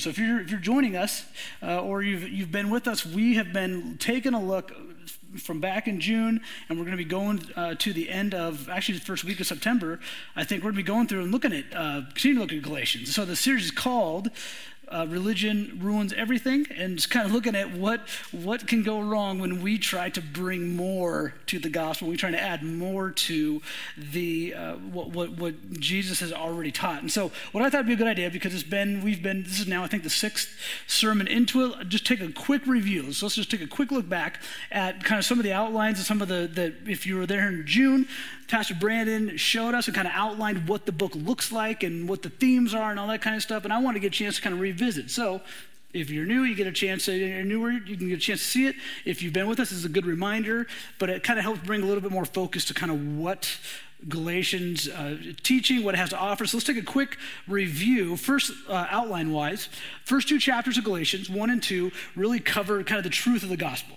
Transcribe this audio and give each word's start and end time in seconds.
So 0.00 0.10
if 0.10 0.18
you're, 0.18 0.40
if 0.40 0.50
you're 0.50 0.60
joining 0.60 0.96
us 0.96 1.24
uh, 1.62 1.80
or 1.80 2.02
you've, 2.02 2.28
you've 2.28 2.52
been 2.52 2.70
with 2.70 2.86
us, 2.88 3.06
we 3.06 3.34
have 3.34 3.52
been 3.52 3.96
taking 3.98 4.34
a 4.34 4.40
look 4.40 4.72
from 5.38 5.60
back 5.60 5.88
in 5.88 6.00
June, 6.00 6.40
and 6.68 6.78
we're 6.78 6.84
going 6.84 6.96
to 6.96 7.02
be 7.02 7.08
going 7.08 7.42
uh, 7.56 7.74
to 7.76 7.92
the 7.92 8.08
end 8.08 8.34
of 8.34 8.68
actually 8.68 8.98
the 8.98 9.04
first 9.04 9.24
week 9.24 9.40
of 9.40 9.46
September. 9.46 9.98
I 10.36 10.44
think 10.44 10.62
we're 10.62 10.70
going 10.70 10.84
to 10.84 10.84
be 10.84 10.86
going 10.86 11.06
through 11.06 11.22
and 11.22 11.32
looking 11.32 11.52
at, 11.52 11.64
uh, 11.74 12.02
continue 12.14 12.36
to 12.36 12.40
look 12.40 12.52
at 12.52 12.62
Galatians. 12.62 13.14
So 13.14 13.24
the 13.24 13.36
series 13.36 13.64
is 13.64 13.70
called 13.70 14.30
uh, 14.88 15.06
religion 15.08 15.78
ruins 15.82 16.12
everything 16.12 16.66
and 16.76 16.96
just 16.96 17.10
kind 17.10 17.26
of 17.26 17.32
looking 17.32 17.54
at 17.54 17.72
what 17.72 18.08
what 18.32 18.66
can 18.66 18.82
go 18.82 19.00
wrong 19.00 19.38
when 19.38 19.62
we 19.62 19.78
try 19.78 20.08
to 20.08 20.20
bring 20.20 20.76
more 20.76 21.34
to 21.46 21.58
the 21.58 21.68
gospel 21.68 22.08
we 22.08 22.16
try 22.16 22.30
to 22.30 22.40
add 22.40 22.62
more 22.62 23.10
to 23.10 23.60
the 23.96 24.54
uh, 24.54 24.74
what, 24.74 25.10
what 25.10 25.30
what 25.30 25.70
jesus 25.80 26.20
has 26.20 26.32
already 26.32 26.70
taught. 26.70 27.00
And 27.00 27.10
so 27.10 27.30
what 27.52 27.64
i 27.64 27.70
thought 27.70 27.78
would 27.78 27.86
be 27.86 27.94
a 27.94 27.96
good 27.96 28.06
idea 28.06 28.30
because 28.30 28.54
it's 28.54 28.62
been 28.62 29.02
we've 29.02 29.22
been 29.22 29.42
this 29.42 29.60
is 29.60 29.66
now 29.66 29.84
i 29.84 29.86
think 29.86 30.02
the 30.02 30.10
sixth 30.10 30.56
sermon 30.86 31.26
into 31.26 31.64
it 31.64 31.88
just 31.88 32.06
take 32.06 32.20
a 32.20 32.30
quick 32.32 32.66
review. 32.66 33.12
So 33.12 33.26
let's 33.26 33.36
just 33.36 33.50
take 33.50 33.62
a 33.62 33.66
quick 33.66 33.90
look 33.90 34.08
back 34.08 34.40
at 34.70 35.04
kind 35.04 35.18
of 35.18 35.24
some 35.24 35.38
of 35.38 35.44
the 35.44 35.52
outlines 35.52 35.98
and 35.98 36.06
some 36.06 36.22
of 36.22 36.28
the 36.28 36.48
that 36.54 36.74
if 36.86 37.06
you 37.06 37.16
were 37.16 37.26
there 37.26 37.48
in 37.48 37.66
june 37.66 38.06
Pastor 38.48 38.74
Brandon 38.74 39.36
showed 39.36 39.74
us 39.74 39.86
and 39.86 39.94
kind 39.94 40.06
of 40.06 40.14
outlined 40.14 40.68
what 40.68 40.86
the 40.86 40.92
book 40.92 41.12
looks 41.14 41.50
like 41.50 41.82
and 41.82 42.08
what 42.08 42.22
the 42.22 42.30
themes 42.30 42.74
are 42.74 42.90
and 42.90 43.00
all 43.00 43.08
that 43.08 43.22
kind 43.22 43.36
of 43.36 43.42
stuff. 43.42 43.64
And 43.64 43.72
I 43.72 43.78
want 43.78 43.96
to 43.96 44.00
get 44.00 44.08
a 44.08 44.10
chance 44.10 44.36
to 44.36 44.42
kind 44.42 44.54
of 44.54 44.60
revisit. 44.60 45.10
So 45.10 45.40
if 45.92 46.10
you're 46.10 46.26
new, 46.26 46.42
you 46.42 46.54
get 46.54 46.66
a 46.66 46.72
chance. 46.72 47.08
If 47.08 47.20
you're 47.20 47.44
newer, 47.44 47.70
you 47.70 47.96
can 47.96 48.08
get 48.08 48.18
a 48.18 48.20
chance 48.20 48.40
to 48.40 48.46
see 48.46 48.66
it. 48.66 48.76
If 49.04 49.22
you've 49.22 49.32
been 49.32 49.46
with 49.46 49.60
us, 49.60 49.72
it's 49.72 49.84
a 49.84 49.88
good 49.88 50.06
reminder. 50.06 50.66
But 50.98 51.10
it 51.10 51.22
kind 51.22 51.38
of 51.38 51.44
helps 51.44 51.60
bring 51.60 51.82
a 51.82 51.86
little 51.86 52.02
bit 52.02 52.10
more 52.10 52.24
focus 52.24 52.64
to 52.66 52.74
kind 52.74 52.90
of 52.92 53.16
what 53.16 53.58
Galatians 54.08 54.88
uh, 54.88 55.16
teaching, 55.42 55.82
what 55.84 55.94
it 55.94 55.98
has 55.98 56.10
to 56.10 56.18
offer. 56.18 56.46
So 56.46 56.56
let's 56.56 56.66
take 56.66 56.76
a 56.76 56.82
quick 56.82 57.16
review. 57.48 58.16
First, 58.16 58.52
uh, 58.68 58.86
outline 58.90 59.32
wise, 59.32 59.68
first 60.04 60.28
two 60.28 60.38
chapters 60.38 60.76
of 60.76 60.84
Galatians, 60.84 61.30
one 61.30 61.48
and 61.48 61.62
two, 61.62 61.92
really 62.14 62.40
cover 62.40 62.82
kind 62.84 62.98
of 62.98 63.04
the 63.04 63.10
truth 63.10 63.42
of 63.42 63.48
the 63.48 63.56
gospel. 63.56 63.96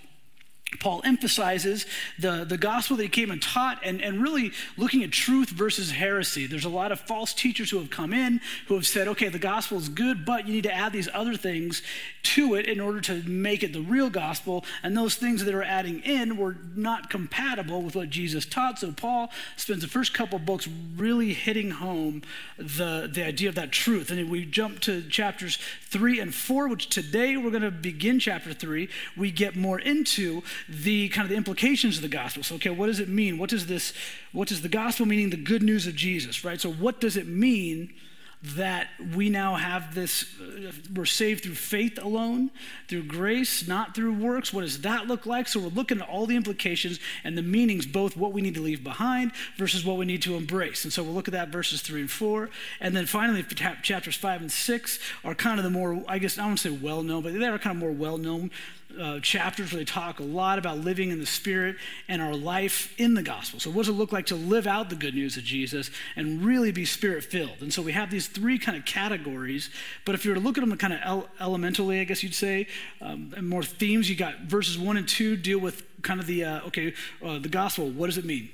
Paul 0.80 1.00
emphasizes 1.02 1.86
the, 2.18 2.44
the 2.44 2.58
gospel 2.58 2.98
that 2.98 3.02
he 3.02 3.08
came 3.08 3.30
and 3.30 3.40
taught 3.40 3.80
and, 3.82 4.02
and 4.02 4.22
really 4.22 4.52
looking 4.76 5.02
at 5.02 5.10
truth 5.10 5.48
versus 5.48 5.92
heresy. 5.92 6.46
There's 6.46 6.66
a 6.66 6.68
lot 6.68 6.92
of 6.92 7.00
false 7.00 7.32
teachers 7.32 7.70
who 7.70 7.78
have 7.78 7.88
come 7.88 8.12
in 8.12 8.40
who 8.66 8.74
have 8.74 8.86
said, 8.86 9.08
okay, 9.08 9.28
the 9.28 9.38
gospel 9.38 9.78
is 9.78 9.88
good, 9.88 10.26
but 10.26 10.46
you 10.46 10.52
need 10.52 10.64
to 10.64 10.72
add 10.72 10.92
these 10.92 11.08
other 11.14 11.36
things 11.36 11.80
to 12.22 12.54
it 12.54 12.66
in 12.66 12.80
order 12.80 13.00
to 13.00 13.22
make 13.22 13.62
it 13.62 13.72
the 13.72 13.80
real 13.80 14.10
gospel. 14.10 14.62
And 14.82 14.94
those 14.94 15.14
things 15.14 15.42
that 15.46 15.54
are 15.54 15.62
adding 15.62 16.00
in 16.00 16.36
were 16.36 16.56
not 16.76 17.08
compatible 17.08 17.80
with 17.80 17.96
what 17.96 18.10
Jesus 18.10 18.44
taught. 18.44 18.78
So 18.78 18.92
Paul 18.92 19.30
spends 19.56 19.80
the 19.80 19.88
first 19.88 20.12
couple 20.12 20.38
books 20.38 20.68
really 20.96 21.32
hitting 21.32 21.70
home 21.70 22.22
the, 22.58 23.10
the 23.10 23.24
idea 23.24 23.48
of 23.48 23.54
that 23.54 23.72
truth. 23.72 24.10
And 24.10 24.30
we 24.30 24.44
jump 24.44 24.80
to 24.80 25.00
chapters 25.08 25.58
three 25.86 26.20
and 26.20 26.34
four, 26.34 26.68
which 26.68 26.90
today 26.90 27.38
we're 27.38 27.50
going 27.50 27.62
to 27.62 27.70
begin 27.70 28.18
chapter 28.18 28.52
three. 28.52 28.90
We 29.16 29.30
get 29.30 29.56
more 29.56 29.78
into 29.78 30.42
the 30.68 31.08
kind 31.10 31.24
of 31.24 31.30
the 31.30 31.36
implications 31.36 31.96
of 31.96 32.02
the 32.02 32.08
gospel. 32.08 32.42
So, 32.42 32.56
okay, 32.56 32.70
what 32.70 32.86
does 32.86 33.00
it 33.00 33.08
mean? 33.08 33.38
What 33.38 33.50
does 33.50 33.66
this, 33.66 33.92
what 34.32 34.48
does 34.48 34.62
the 34.62 34.68
gospel 34.68 35.06
meaning 35.06 35.30
the 35.30 35.36
good 35.36 35.62
news 35.62 35.86
of 35.86 35.94
Jesus, 35.94 36.44
right? 36.44 36.60
So, 36.60 36.70
what 36.70 37.00
does 37.00 37.16
it 37.16 37.26
mean 37.26 37.92
that 38.40 38.88
we 39.16 39.28
now 39.28 39.56
have 39.56 39.96
this, 39.96 40.38
uh, 40.40 40.70
we're 40.94 41.04
saved 41.04 41.42
through 41.42 41.56
faith 41.56 41.98
alone, 42.00 42.52
through 42.86 43.02
grace, 43.02 43.66
not 43.66 43.96
through 43.96 44.12
works? 44.12 44.52
What 44.52 44.60
does 44.60 44.82
that 44.82 45.08
look 45.08 45.26
like? 45.26 45.48
So, 45.48 45.60
we're 45.60 45.68
looking 45.68 46.00
at 46.00 46.08
all 46.08 46.26
the 46.26 46.36
implications 46.36 47.00
and 47.24 47.36
the 47.36 47.42
meanings, 47.42 47.86
both 47.86 48.16
what 48.16 48.32
we 48.32 48.40
need 48.40 48.54
to 48.54 48.62
leave 48.62 48.84
behind 48.84 49.32
versus 49.56 49.84
what 49.84 49.96
we 49.96 50.04
need 50.04 50.22
to 50.22 50.36
embrace. 50.36 50.84
And 50.84 50.92
so, 50.92 51.02
we'll 51.02 51.14
look 51.14 51.28
at 51.28 51.32
that 51.32 51.48
verses 51.48 51.82
three 51.82 52.00
and 52.00 52.10
four. 52.10 52.50
And 52.80 52.96
then 52.96 53.06
finally, 53.06 53.42
chapters 53.42 54.16
five 54.16 54.40
and 54.40 54.52
six 54.52 54.98
are 55.24 55.34
kind 55.34 55.58
of 55.58 55.64
the 55.64 55.70
more, 55.70 56.04
I 56.06 56.18
guess, 56.18 56.38
I 56.38 56.46
don't 56.46 56.56
say 56.58 56.70
well 56.70 57.02
known, 57.02 57.22
but 57.22 57.32
they're 57.32 57.58
kind 57.58 57.76
of 57.76 57.80
more 57.80 57.92
well 57.92 58.18
known 58.18 58.50
uh, 58.98 59.20
chapters 59.20 59.72
where 59.72 59.80
they 59.80 59.84
talk 59.84 60.18
a 60.18 60.24
lot 60.24 60.58
about 60.58 60.78
living 60.78 61.10
in 61.10 61.20
the 61.20 61.26
Spirit 61.26 61.76
and 62.08 62.22
our 62.22 62.34
life 62.34 62.94
in 62.98 63.14
the 63.14 63.22
gospel. 63.22 63.60
So, 63.60 63.70
what 63.70 63.86
does 63.86 63.90
it 63.90 63.98
look 63.98 64.12
like 64.12 64.26
to 64.26 64.34
live 64.34 64.66
out 64.66 64.90
the 64.90 64.96
good 64.96 65.14
news 65.14 65.36
of 65.36 65.44
Jesus 65.44 65.90
and 66.16 66.44
really 66.44 66.72
be 66.72 66.84
Spirit 66.84 67.24
filled? 67.24 67.60
And 67.60 67.72
so, 67.72 67.82
we 67.82 67.92
have 67.92 68.10
these 68.10 68.26
three 68.26 68.58
kind 68.58 68.76
of 68.76 68.84
categories. 68.84 69.70
But 70.04 70.14
if 70.14 70.24
you 70.24 70.30
were 70.30 70.36
to 70.36 70.40
look 70.40 70.56
at 70.58 70.66
them 70.66 70.76
kind 70.78 70.92
of 70.92 71.00
el- 71.02 71.28
elementally, 71.40 72.00
I 72.00 72.04
guess 72.04 72.22
you'd 72.22 72.34
say, 72.34 72.66
um, 73.00 73.32
and 73.36 73.48
more 73.48 73.62
themes, 73.62 74.08
you 74.08 74.16
got 74.16 74.40
verses 74.42 74.78
one 74.78 74.96
and 74.96 75.06
two 75.06 75.36
deal 75.36 75.58
with 75.58 75.82
kind 76.02 76.20
of 76.20 76.26
the, 76.26 76.44
uh, 76.44 76.66
okay, 76.66 76.94
uh, 77.24 77.38
the 77.38 77.48
gospel. 77.48 77.90
What 77.90 78.06
does 78.06 78.18
it 78.18 78.24
mean? 78.24 78.50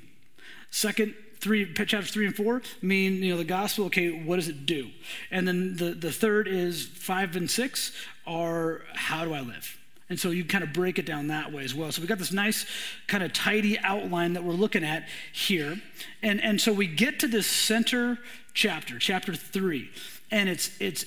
Second, 0.71 1.15
three 1.39 1.71
chapters 1.73 2.09
three 2.09 2.25
and 2.25 2.35
four 2.35 2.61
mean 2.81 3.21
you 3.21 3.31
know 3.31 3.37
the 3.37 3.43
gospel 3.43 3.85
okay 3.85 4.23
what 4.23 4.37
does 4.37 4.47
it 4.47 4.65
do 4.65 4.89
and 5.29 5.47
then 5.47 5.75
the, 5.75 5.91
the 5.91 6.11
third 6.11 6.47
is 6.47 6.85
five 6.85 7.35
and 7.35 7.51
six 7.51 7.91
are 8.25 8.81
how 8.95 9.23
do 9.25 9.33
i 9.33 9.41
live 9.41 9.77
and 10.09 10.19
so 10.19 10.29
you 10.29 10.45
kind 10.45 10.63
of 10.63 10.71
break 10.71 10.99
it 10.99 11.05
down 11.05 11.27
that 11.27 11.51
way 11.51 11.63
as 11.63 11.73
well. 11.73 11.91
So 11.91 12.01
we 12.01 12.07
got 12.07 12.19
this 12.19 12.31
nice 12.31 12.65
kind 13.07 13.23
of 13.23 13.33
tidy 13.33 13.79
outline 13.79 14.33
that 14.33 14.43
we're 14.43 14.53
looking 14.53 14.83
at 14.83 15.07
here. 15.33 15.81
And, 16.21 16.41
and 16.43 16.61
so 16.61 16.71
we 16.71 16.85
get 16.85 17.19
to 17.21 17.27
this 17.27 17.47
center 17.47 18.19
chapter, 18.53 18.99
chapter 18.99 19.33
three. 19.33 19.89
And 20.29 20.47
it's, 20.47 20.69
it's 20.79 21.05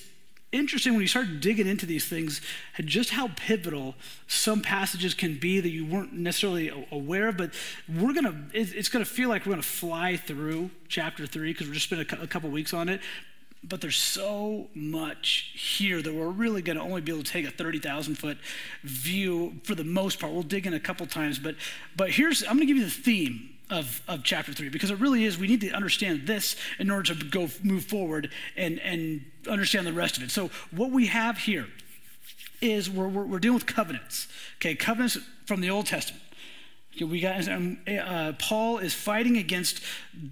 interesting 0.51 0.93
when 0.93 1.01
you 1.01 1.07
start 1.07 1.39
digging 1.39 1.65
into 1.65 1.85
these 1.85 2.09
things, 2.09 2.41
just 2.83 3.11
how 3.11 3.29
pivotal 3.37 3.95
some 4.27 4.61
passages 4.61 5.13
can 5.13 5.37
be 5.37 5.61
that 5.61 5.69
you 5.69 5.85
weren't 5.85 6.11
necessarily 6.11 6.69
aware 6.91 7.29
of. 7.29 7.37
But 7.37 7.51
we're 7.87 8.13
going 8.13 8.25
to, 8.25 8.35
it's 8.53 8.89
going 8.89 9.05
to 9.05 9.09
feel 9.09 9.29
like 9.29 9.45
we're 9.45 9.53
going 9.53 9.61
to 9.61 9.67
fly 9.67 10.17
through 10.17 10.71
chapter 10.89 11.25
three 11.25 11.53
because 11.53 11.67
we're 11.67 11.75
just 11.75 11.85
spent 11.85 12.01
a 12.01 12.27
couple 12.27 12.49
weeks 12.49 12.73
on 12.73 12.89
it 12.89 12.99
but 13.63 13.81
there's 13.81 13.97
so 13.97 14.67
much 14.73 15.51
here 15.53 16.01
that 16.01 16.13
we're 16.13 16.29
really 16.29 16.61
going 16.61 16.77
to 16.77 16.83
only 16.83 17.01
be 17.01 17.11
able 17.11 17.23
to 17.23 17.31
take 17.31 17.45
a 17.45 17.51
30,000 17.51 18.15
foot 18.15 18.37
view 18.83 19.59
for 19.63 19.75
the 19.75 19.83
most 19.83 20.19
part. 20.19 20.31
We'll 20.31 20.43
dig 20.43 20.65
in 20.65 20.73
a 20.73 20.79
couple 20.79 21.05
times, 21.05 21.39
but 21.39 21.55
but 21.95 22.11
here's 22.11 22.41
I'm 22.43 22.55
going 22.55 22.61
to 22.61 22.65
give 22.65 22.77
you 22.77 22.85
the 22.85 22.89
theme 22.89 23.49
of, 23.69 24.01
of 24.07 24.23
chapter 24.23 24.53
three 24.53 24.69
because 24.69 24.91
it 24.91 24.99
really 24.99 25.25
is 25.25 25.37
we 25.37 25.47
need 25.47 25.61
to 25.61 25.71
understand 25.71 26.25
this 26.25 26.55
in 26.79 26.89
order 26.89 27.13
to 27.13 27.25
go 27.25 27.49
move 27.61 27.85
forward 27.85 28.31
and 28.55 28.79
and 28.79 29.25
understand 29.47 29.85
the 29.85 29.93
rest 29.93 30.17
of 30.17 30.23
it. 30.23 30.31
So 30.31 30.49
what 30.71 30.91
we 30.91 31.07
have 31.07 31.39
here 31.39 31.67
is 32.61 32.89
we're, 32.89 33.07
we're, 33.07 33.25
we're 33.25 33.39
dealing 33.39 33.55
with 33.55 33.65
covenants. 33.65 34.27
Okay, 34.57 34.75
covenants 34.75 35.17
from 35.45 35.61
the 35.61 35.69
Old 35.69 35.85
Testament. 35.85 36.23
We 36.99 37.21
got 37.21 37.47
um, 37.47 37.77
uh, 37.87 38.33
Paul 38.39 38.79
is 38.79 38.93
fighting 38.93 39.37
against 39.37 39.81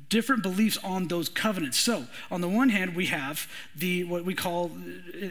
different 0.09 0.44
beliefs 0.44 0.78
on 0.84 1.07
those 1.07 1.29
covenants. 1.29 1.78
So, 1.78 2.07
on 2.29 2.41
the 2.41 2.50
one 2.50 2.69
hand, 2.69 2.95
we 2.95 3.06
have 3.06 3.47
the 3.75 4.03
what 4.03 4.25
we 4.25 4.34
call 4.34 4.72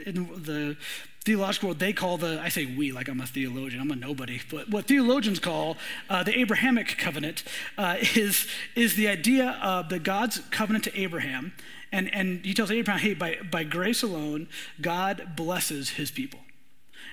in 0.07 0.29
the 0.43 0.77
theological 1.27 1.71
world 1.71 1.81
they 1.81 1.93
call 1.93 2.17
the 2.17 2.41
I 2.41 2.49
say 2.49 2.67
we 2.67 2.93
like 2.93 3.09
I'm 3.09 3.21
a 3.21 3.27
theologian 3.27 3.81
I'm 3.81 3.91
a 3.91 3.97
nobody 3.97 4.41
but 4.49 4.71
what 4.71 4.87
theologians 4.87 5.41
call 5.41 5.77
uh, 6.09 6.23
the 6.23 6.39
Abrahamic 6.39 6.97
covenant 6.99 7.43
uh, 7.77 7.97
is 8.15 8.47
is 8.77 8.95
the 8.95 9.09
idea 9.09 9.59
of 9.61 9.89
the 9.89 9.99
God's 9.99 10.39
covenant 10.53 10.85
to 10.85 10.97
Abraham 10.97 11.53
and 11.91 12.15
and 12.15 12.45
he 12.45 12.55
tells 12.55 12.71
Abraham 12.71 13.01
hey 13.01 13.15
by 13.15 13.39
by 13.51 13.65
grace 13.65 14.05
alone 14.05 14.47
God 14.81 15.33
blesses 15.35 15.91
his 15.91 16.13
people 16.13 16.39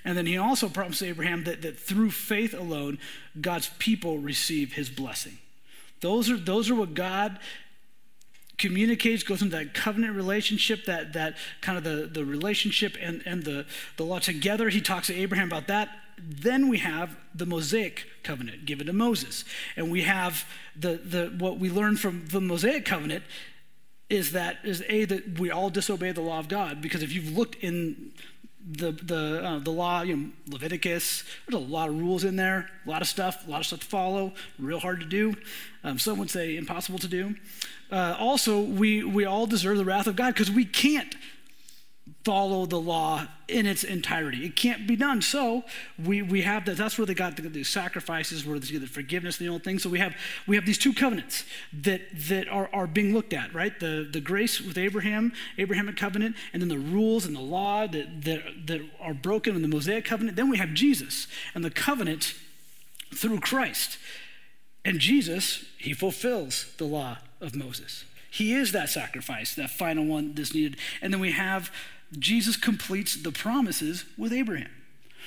and 0.06 0.18
then 0.18 0.26
he 0.26 0.38
also 0.38 0.70
promised 0.70 1.04
Abraham 1.04 1.44
that, 1.46 1.62
that 1.62 1.80
through 1.80 2.12
faith 2.12 2.54
alone, 2.54 3.00
God's 3.40 3.70
people 3.80 4.20
receive 4.20 4.74
his 4.74 4.90
blessing. 4.90 5.38
Those 6.02 6.30
are, 6.30 6.38
those 6.38 6.70
are 6.70 6.76
what 6.76 6.94
God 6.94 7.40
communicates, 8.58 9.24
goes 9.24 9.42
into 9.42 9.56
that 9.58 9.74
covenant 9.74 10.16
relationship, 10.16 10.86
that, 10.86 11.14
that 11.14 11.38
kind 11.62 11.78
of 11.78 11.84
the, 11.84 12.08
the 12.08 12.26
relationship 12.26 12.96
and, 13.02 13.24
and 13.26 13.44
the, 13.44 13.66
the 13.98 14.04
law 14.04 14.20
together. 14.20 14.70
He 14.70 14.82
talks 14.82 15.08
to 15.08 15.16
Abraham 15.16 15.48
about 15.48 15.68
that. 15.68 15.90
Then 16.18 16.70
we 16.70 16.78
have 16.78 17.18
the 17.34 17.46
Mosaic 17.46 18.06
covenant 18.24 18.66
given 18.66 18.88
to 18.88 18.94
Moses. 18.94 19.44
And 19.76 19.92
we 19.92 20.04
have 20.04 20.46
the, 20.76 21.00
the, 21.04 21.34
what 21.38 21.58
we 21.58 21.70
learn 21.70 21.98
from 21.98 22.28
the 22.28 22.40
Mosaic 22.40 22.86
covenant 22.86 23.24
is 24.10 24.34
that 24.34 24.58
is 24.64 24.84
a 24.90 25.06
that 25.06 25.40
we 25.40 25.50
all 25.50 25.70
disobey 25.70 26.12
the 26.12 26.22
law 26.22 26.38
of 26.38 26.48
God 26.48 26.82
because 26.82 27.02
if 27.02 27.12
you've 27.14 27.36
looked 27.36 27.56
in 27.64 28.12
the 28.70 28.92
the 28.92 29.44
uh, 29.44 29.60
the 29.60 29.72
law, 29.72 30.02
you 30.02 30.16
know, 30.16 30.30
Leviticus. 30.50 31.24
There's 31.46 31.62
a 31.62 31.66
lot 31.66 31.90
of 31.90 32.00
rules 32.00 32.24
in 32.24 32.36
there, 32.36 32.70
a 32.86 32.90
lot 32.90 33.02
of 33.02 33.08
stuff, 33.08 33.48
a 33.48 33.52
lot 33.52 33.60
of 33.60 33.66
stuff 33.66 33.82
to 33.82 33.86
follow. 33.86 34.34
Real 34.58 34.80
hard 34.80 35.00
to 35.02 35.06
do. 35.06 35.36
Um, 35.84 36.00
some 36.00 36.18
would 36.20 36.30
say 36.30 36.56
impossible 36.56 37.00
to 37.00 37.08
do. 37.08 37.36
Uh, 37.92 38.16
also, 38.18 38.62
we 38.62 39.04
we 39.04 39.26
all 39.26 39.46
deserve 39.46 39.78
the 39.78 39.86
wrath 39.86 40.08
of 40.08 40.16
God 40.16 40.34
because 40.34 40.50
we 40.50 40.66
can't 40.66 41.16
follow 42.24 42.66
the 42.66 42.80
law 42.80 43.28
in 43.50 43.66
its 43.66 43.84
entirety. 43.84 44.46
It 44.46 44.56
can't 44.56 44.88
be 44.88 44.96
done. 44.96 45.22
So 45.22 45.64
we, 46.04 46.22
we 46.22 46.42
have 46.44 46.66
that. 46.66 46.78
That's 46.78 46.98
where 46.98 47.06
they 47.06 47.14
got 47.14 47.36
the, 47.36 47.44
the 47.44 47.64
sacrifices, 47.64 48.46
where 48.46 48.58
they 48.58 48.68
get 48.68 48.82
the 48.82 48.88
forgiveness 48.88 49.40
and 49.40 49.48
the 49.48 49.52
old 49.52 49.64
thing. 49.64 49.78
So 49.80 49.90
we 49.90 50.00
have 50.00 50.16
we 50.48 50.56
have 50.56 50.66
these 50.66 50.78
two 50.78 50.94
covenants 50.94 51.44
that 51.74 52.02
that 52.28 52.48
are, 52.48 52.70
are 52.74 52.88
being 52.88 53.14
looked 53.14 53.34
at, 53.34 53.54
right? 53.54 53.78
The 53.78 54.08
the 54.10 54.22
grace 54.22 54.62
with 54.62 54.78
Abraham, 54.78 55.34
Abrahamic 55.58 55.98
covenant, 55.98 56.36
and 56.54 56.62
then 56.62 56.70
the 56.70 56.78
rules 56.78 57.26
and 57.26 57.36
the 57.36 57.42
law 57.42 57.88
that 57.88 58.24
that, 58.24 58.68
that 58.68 58.82
are 59.02 59.14
broken 59.14 59.56
in 59.56 59.62
the 59.62 59.68
Mosaic 59.68 60.06
covenant. 60.06 60.38
Then 60.38 60.50
we 60.50 60.58
have 60.58 60.74
Jesus 60.74 61.28
and 61.54 61.64
the 61.64 61.72
covenant 61.72 62.36
through 63.14 63.40
Christ. 63.42 63.98
And 64.86 65.00
Jesus, 65.00 65.66
he 65.78 65.94
fulfills 65.94 66.74
the 66.78 66.86
law 66.86 67.18
of 67.40 67.56
Moses. 67.56 68.04
He 68.30 68.54
is 68.54 68.72
that 68.72 68.90
sacrifice, 68.90 69.54
that 69.56 69.70
final 69.70 70.06
one 70.06 70.34
that's 70.34 70.54
needed. 70.54 70.78
And 71.02 71.14
then 71.14 71.22
we 71.22 71.32
have 71.32 71.72
Jesus 72.20 72.56
completes 72.56 73.22
the 73.22 73.32
promises 73.32 74.06
with 74.18 74.34
Abraham. 74.34 74.70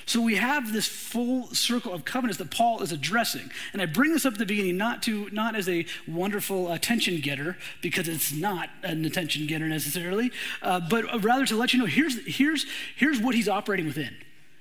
So 0.04 0.20
we 0.20 0.36
have 0.36 0.72
this 0.72 0.86
full 0.86 1.48
circle 1.48 1.92
of 1.92 2.04
covenants 2.04 2.38
that 2.38 2.50
Paul 2.50 2.80
is 2.82 2.92
addressing. 2.92 3.50
And 3.72 3.82
I 3.82 3.86
bring 3.86 4.12
this 4.12 4.24
up 4.24 4.34
at 4.34 4.38
the 4.38 4.46
beginning 4.46 4.76
not 4.76 5.02
to 5.04 5.28
not 5.30 5.56
as 5.56 5.68
a 5.68 5.84
wonderful 6.06 6.70
attention 6.70 7.20
getter 7.20 7.56
because 7.82 8.06
it's 8.06 8.32
not 8.32 8.68
an 8.82 9.04
attention 9.04 9.46
getter 9.46 9.66
necessarily, 9.66 10.30
uh, 10.62 10.80
but 10.88 11.24
rather 11.24 11.44
to 11.46 11.56
let 11.56 11.72
you 11.72 11.80
know 11.80 11.86
here's 11.86 12.24
here's 12.26 12.66
here's 12.94 13.20
what 13.20 13.34
he's 13.34 13.48
operating 13.48 13.86
within. 13.86 14.14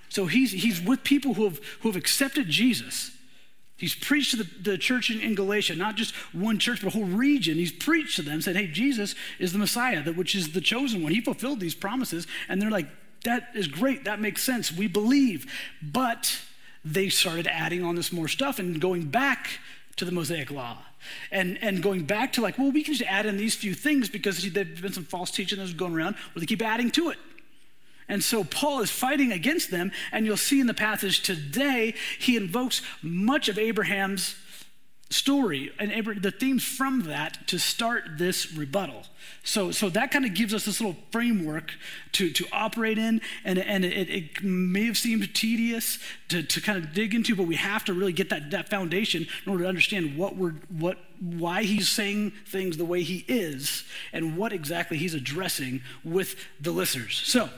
So 0.10 0.25
he's 0.25 0.51
he's 0.51 0.81
with 0.81 1.04
people 1.04 1.36
who 1.36 1.44
have 1.44 1.60
who 1.81 1.89
have 1.89 1.95
accepted 1.95 2.50
Jesus. 2.50 3.14
He's 3.77 3.94
preached 3.94 4.31
to 4.31 4.38
the, 4.38 4.50
the 4.62 4.77
church 4.77 5.10
in, 5.10 5.19
in, 5.19 5.36
Galatia, 5.36 5.75
not 5.75 5.95
just 5.95 6.16
one 6.33 6.60
church, 6.60 6.81
but 6.81 6.88
a 6.94 6.98
whole 6.98 7.06
region. 7.06 7.56
He's 7.56 7.74
preached 7.74 8.16
to 8.16 8.22
them, 8.22 8.42
said, 8.42 8.56
Hey, 8.56 8.68
Jesus 8.68 9.16
is 9.38 9.51
the 9.51 9.60
Messiah, 9.60 10.01
that, 10.04 10.16
which 10.16 10.33
is 10.33 10.54
the 10.54 10.62
chosen 10.62 11.04
one. 11.04 11.12
He 11.12 11.19
fulfilled 11.19 11.60
these 11.60 11.75
promises. 11.75 12.25
And 12.48 12.62
they're 12.62 12.72
like, 12.72 12.88
that 13.25 13.50
is 13.54 13.68
great. 13.68 14.06
That 14.06 14.22
makes 14.22 14.44
sense. 14.44 14.72
We 14.72 14.88
believe. 14.88 15.51
But 15.81 16.39
they 16.86 17.10
started 17.10 17.48
adding 17.48 17.83
on 17.83 17.95
this 17.95 18.13
more 18.13 18.27
stuff 18.27 18.60
and 18.60 18.80
going 18.80 19.07
back 19.07 19.60
to 19.98 20.06
the 20.06 20.12
Mosaic 20.12 20.51
law. 20.51 20.77
And, 21.31 21.57
and 21.62 21.83
going 21.83 22.06
back 22.06 22.33
to 22.33 22.42
like, 22.42 22.57
well, 22.57 22.72
we 22.72 22.83
can 22.83 22.94
just 22.94 23.10
add 23.10 23.25
in 23.25 23.38
these 23.38 23.56
few 23.56 23.74
things 23.74 24.10
because 24.10 24.51
there's 24.51 24.81
been 24.81 24.94
some 24.94 25.04
false 25.04 25.31
teaching 25.31 25.60
that's 25.60 25.74
going 25.74 25.94
around, 25.94 26.16
where 26.33 26.39
they 26.39 26.45
keep 26.45 26.62
adding 26.62 26.92
to 26.92 27.10
it. 27.10 27.18
And 28.07 28.24
so 28.24 28.44
Paul 28.44 28.81
is 28.81 28.92
fighting 28.92 29.31
against 29.31 29.72
them, 29.72 29.92
and 30.12 30.25
you'll 30.25 30.38
see 30.38 30.60
in 30.60 30.68
the 30.68 30.74
passage 30.74 31.22
today, 31.22 31.96
he 32.19 32.38
invokes 32.38 32.81
much 33.02 33.50
of 33.50 33.57
Abraham's 33.57 34.36
story 35.10 35.72
and 35.78 35.92
the 36.22 36.31
themes 36.31 36.63
from 36.63 37.04
that 37.04 37.48
to 37.48 37.60
start 37.60 38.18
this 38.18 38.52
rebuttal. 38.54 39.04
So, 39.44 39.69
so 39.72 39.90
that 39.90 40.10
kind 40.10 40.25
of 40.25 40.34
gives 40.34 40.54
us 40.54 40.66
this 40.66 40.81
little 40.81 40.98
framework 41.12 41.74
to, 42.13 42.31
to 42.31 42.46
operate 42.52 42.98
in, 42.98 43.22
and, 43.44 43.60
and 43.60 43.86
it, 43.86 44.10
it 44.10 44.44
may 44.44 44.86
have 44.86 44.98
seemed 44.98 45.34
tedious 45.36 46.00
to, 46.30 46.42
to 46.42 46.62
kind 46.62 46.84
of 46.84 46.94
dig 46.94 47.13
into, 47.13 47.36
but 47.36 47.44
we 47.44 47.56
have 47.56 47.86
to 47.86 47.94
really 47.94 48.13
get 48.13 48.30
that, 48.30 48.51
that 48.51 48.69
foundation 48.69 49.28
in 49.46 49.51
order 49.51 49.63
to 49.63 49.69
understand 49.69 50.18
what 50.18 50.36
we're, 50.36 50.56
what, 50.69 50.98
why 51.19 51.63
he's 51.63 51.88
saying 51.88 52.34
things 52.48 52.78
the 52.78 52.86
way 52.86 53.04
he 53.04 53.24
is 53.28 53.84
and 54.12 54.36
what 54.36 54.51
exactly 54.51 54.98
he's 54.98 55.13
addressing 55.13 55.81
with 56.04 56.36
the 56.60 56.72
listeners. 56.72 57.22
So, 57.24 57.50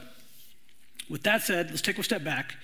with 1.09 1.23
that 1.23 1.41
said, 1.41 1.69
let's 1.69 1.81
take 1.81 1.97
a 1.97 2.03
step 2.03 2.23
back. 2.23 2.55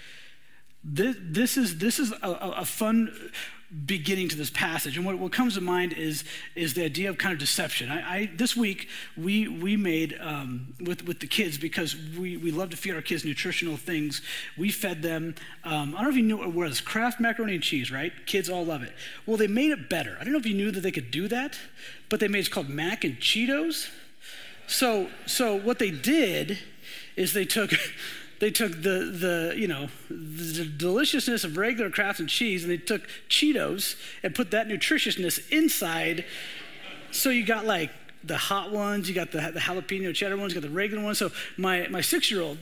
This, 0.84 1.16
this 1.22 1.58
is, 1.58 1.78
this 1.78 1.98
is 2.00 2.12
a, 2.12 2.30
a 2.30 2.66
fun 2.66 3.32
beginning 3.86 4.30
to 4.30 4.36
this 4.36 4.50
passage. 4.50 4.98
And 4.98 5.06
what, 5.06 5.18
what 5.18 5.32
comes 5.32 5.56
to 5.56 5.62
mind 5.62 5.94
is, 5.94 6.24
is 6.56 6.74
the 6.74 6.84
idea 6.84 7.10
of 7.10 7.18
kind 7.18 7.34
of 7.34 7.40
deception. 7.40 7.90
I, 7.90 8.16
I 8.16 8.30
this 8.36 8.56
week, 8.56 8.88
we, 9.18 9.48
we 9.48 9.76
made, 9.76 10.18
um, 10.22 10.74
with, 10.80 11.06
with 11.06 11.20
the 11.20 11.28
kids, 11.28 11.58
because 11.58 11.96
we, 12.18 12.38
we 12.38 12.52
love 12.52 12.70
to 12.70 12.78
feed 12.78 12.94
our 12.94 13.02
kids 13.02 13.26
nutritional 13.26 13.78
things, 13.78 14.22
we 14.58 14.70
fed 14.70 15.02
them, 15.02 15.36
um, 15.64 15.96
I 15.96 16.02
don't 16.02 16.04
know 16.04 16.10
if 16.10 16.16
you 16.18 16.24
knew 16.24 16.38
what 16.38 16.50
it 16.50 16.54
was, 16.54 16.82
Kraft 16.82 17.20
macaroni 17.20 17.56
and 17.56 17.64
cheese, 17.64 17.92
right? 17.92 18.12
Kids 18.26 18.50
all 18.50 18.66
love 18.66 18.84
it. 18.84 18.94
Well, 19.26 19.38
they 19.38 19.48
made 19.48 19.72
it 19.72 19.90
better. 19.90 20.18
I 20.20 20.24
don't 20.24 20.34
know 20.34 20.40
if 20.40 20.46
you 20.46 20.56
knew 20.56 20.72
that 20.72 20.82
they 20.82 20.92
could 20.92 21.10
do 21.10 21.28
that, 21.30 21.58
but 22.10 22.20
they 22.20 22.28
made 22.28 22.40
it's 22.40 22.50
called 22.50 22.70
mac 22.70 23.04
and 23.04 23.18
Cheetos. 23.20 23.90
So, 24.68 25.10
so 25.26 25.56
what 25.56 25.80
they 25.80 25.92
did 25.92 26.60
is 27.16 27.34
they 27.34 27.46
took 27.46 27.72
they 28.44 28.52
took 28.52 28.74
the, 28.82 29.10
the 29.10 29.54
you 29.56 29.70
know 29.70 29.88
the 30.10 30.66
deliciousness 30.66 31.46
of 31.46 31.56
regular 31.56 31.90
Kraft 31.90 32.20
and 32.20 32.28
cheese 32.28 32.64
and 32.64 32.72
they 32.74 32.78
took 32.78 33.08
cheetos 33.30 33.96
and 34.22 34.36
put 34.36 34.52
that 34.52 34.68
nutritiousness 34.68 35.50
inside. 35.50 36.26
So 37.12 37.30
you 37.30 37.46
got 37.46 37.66
like 37.66 37.90
the 38.22 38.36
hot 38.36 38.74
ones 38.74 39.08
you 39.08 39.16
got 39.16 39.32
the, 39.32 39.52
the 39.54 39.62
jalapeno 39.62 40.14
cheddar 40.14 40.36
ones 40.36 40.54
you 40.54 40.60
got 40.60 40.68
the 40.68 40.76
regular 40.76 41.02
ones. 41.02 41.20
So 41.20 41.32
my, 41.56 41.88
my 41.88 42.02
six-year-old 42.02 42.58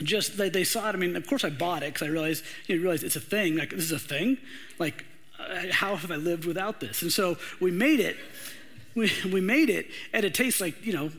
just 0.00 0.36
they, 0.36 0.48
they 0.48 0.62
saw 0.62 0.90
it. 0.90 0.94
I 0.94 0.98
mean 0.98 1.16
of 1.16 1.26
course 1.26 1.42
i 1.42 1.50
bought 1.50 1.82
it 1.82 1.92
because 1.92 2.06
i 2.06 2.10
realized 2.10 2.44
you 2.68 2.76
know, 2.76 2.82
realized 2.82 3.02
it's 3.02 3.16
a 3.16 3.20
thing. 3.20 3.56
Like 3.56 3.70
this 3.70 3.90
is 3.90 3.92
a 3.92 3.98
thing? 3.98 4.38
Like 4.78 5.04
uh, 5.40 5.72
how 5.72 5.96
have 5.96 6.12
i 6.12 6.16
lived 6.16 6.44
without 6.44 6.78
this? 6.78 7.02
And 7.02 7.12
so 7.12 7.36
we 7.60 7.72
made 7.72 7.98
it. 7.98 8.16
We, 8.94 9.10
we 9.32 9.40
made 9.40 9.70
it 9.70 9.88
and 10.12 10.24
it 10.24 10.34
tastes 10.34 10.60
like 10.60 10.86
you 10.86 10.92
know 10.92 11.10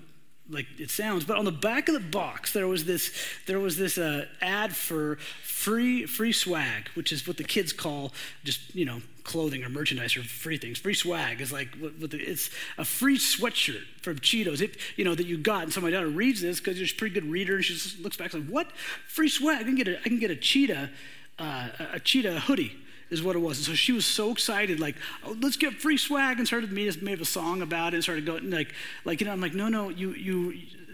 like 0.50 0.68
it 0.78 0.92
sounds 0.92 1.26
but 1.26 1.38
on 1.38 1.46
the 1.46 1.52
back 1.52 1.88
of 1.88 1.94
the 1.94 2.00
box 2.00 2.54
there 2.54 2.68
was 2.68 2.86
this 2.86 3.12
there 3.48 3.60
was 3.60 3.78
this 3.78 3.98
uh, 3.98 4.26
ad 4.42 4.76
for 4.76 5.16
free 5.44 6.06
free 6.06 6.32
swag 6.32 6.88
which 6.94 7.12
is 7.12 7.28
what 7.28 7.38
the 7.38 7.44
kids 7.44 7.74
call 7.74 8.14
just 8.44 8.74
you 8.76 8.86
know 8.86 9.02
clothing 9.26 9.64
or 9.66 9.70
merchandise 9.70 10.16
or 10.16 10.24
free 10.24 10.58
things. 10.58 10.78
Free 10.78 10.94
swag 10.94 11.42
is 11.42 11.52
like 11.52 11.76
what, 11.80 11.98
what 12.00 12.12
the, 12.12 12.18
it's 12.18 12.50
a 12.78 12.86
free 12.86 13.18
sweatshirt 13.18 13.84
from 14.02 14.20
cheetos. 14.20 14.62
It, 14.62 14.78
you 14.96 15.04
know 15.04 15.16
that 15.16 15.26
you 15.26 15.38
got 15.38 15.64
and 15.64 15.74
so 15.74 15.82
my 15.82 15.90
daughter 15.90 16.08
reads 16.08 16.42
this 16.42 16.60
because 16.60 16.78
she's 16.78 16.94
a 16.94 16.96
pretty 16.96 17.14
good 17.14 17.26
reader. 17.26 17.56
And 17.56 17.66
she 17.66 17.74
just 17.74 18.00
looks 18.00 18.16
back 18.16 18.34
and 18.34 18.46
like 18.46 18.54
what? 18.54 18.72
Free 19.08 19.28
swag? 19.28 19.58
I 19.60 19.64
can 19.64 19.76
get 19.76 19.90
a, 19.90 20.00
I 20.00 20.04
can 20.04 20.20
get 20.20 20.32
a 20.32 20.36
cheetah 20.36 20.90
uh, 21.38 21.70
a 21.92 22.00
cheetah 22.00 22.40
hoodie 22.42 22.78
is 23.10 23.22
what 23.22 23.36
it 23.36 23.40
was. 23.40 23.58
And 23.58 23.66
so 23.66 23.74
she 23.74 23.92
was 23.92 24.06
so 24.06 24.32
excited, 24.32 24.80
like, 24.80 24.96
oh, 25.24 25.38
let's 25.42 25.58
get 25.58 25.74
free 25.74 25.98
swag, 25.98 26.38
and 26.38 26.48
started 26.48 26.72
made, 26.72 27.02
made 27.02 27.22
a 27.22 27.26
song 27.26 27.62
about 27.62 27.94
it, 27.94 27.98
and 27.98 28.04
started 28.04 28.26
going 28.26 28.50
like, 28.50 28.74
like 29.04 29.22
you 29.22 29.28
know, 29.28 29.34
I'm 29.34 29.42
like, 29.42 29.54
no, 29.54 29.68
no, 29.68 29.90
you 29.90 30.14
you 30.14 30.54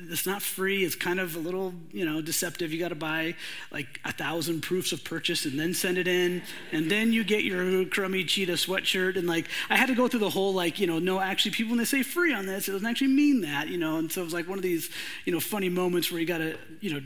it's 0.10 0.26
not 0.26 0.42
free. 0.42 0.84
It's 0.84 0.96
kind 0.96 1.20
of 1.20 1.36
a 1.36 1.40
little, 1.40 1.74
you 1.92 2.06
know, 2.06 2.22
deceptive. 2.22 2.72
You 2.72 2.80
got 2.80 2.90
to 2.90 2.96
buy 2.96 3.36
like 3.72 4.00
a 4.06 4.12
thousand 4.12 4.62
proofs 4.62 4.92
of 4.92 5.04
purchase 5.04 5.46
and 5.46 5.60
then 5.60 5.74
send 5.74 5.98
it 5.98 6.08
in, 6.08 6.42
and 6.72 6.90
then 6.90 7.14
you 7.14 7.24
get 7.24 7.44
your 7.44 7.86
crummy 7.86 8.24
cheetah 8.24 8.54
sweatshirt. 8.54 9.18
And 9.18 9.28
like, 9.28 9.48
I 9.70 9.78
had 9.78 9.88
to 9.88 9.96
go 9.96 10.08
through 10.08 10.22
the 10.22 10.30
whole 10.30 10.54
like, 10.54 10.80
you 10.80 10.88
know, 10.88 11.00
no, 11.00 11.20
actually, 11.20 11.52
people 11.52 11.72
when 11.72 11.80
they 11.80 11.86
say 11.86 12.04
free 12.04 12.34
on 12.34 12.46
this, 12.46 12.68
it 12.68 12.72
doesn't 12.72 12.88
actually 12.88 13.08
mean 13.08 13.42
that, 13.42 13.68
you 13.68 13.78
know. 13.78 13.98
And 13.98 14.12
so 14.12 14.22
it 14.22 14.26
was 14.26 14.34
like 14.34 14.48
one 14.48 14.58
of 14.58 14.64
these, 14.64 14.90
you 15.26 15.34
know, 15.34 15.40
funny 15.40 15.70
moments 15.70 16.12
where 16.12 16.20
you 16.20 16.28
got 16.28 16.40
to, 16.40 16.58
you 16.80 16.94
know, 16.94 17.02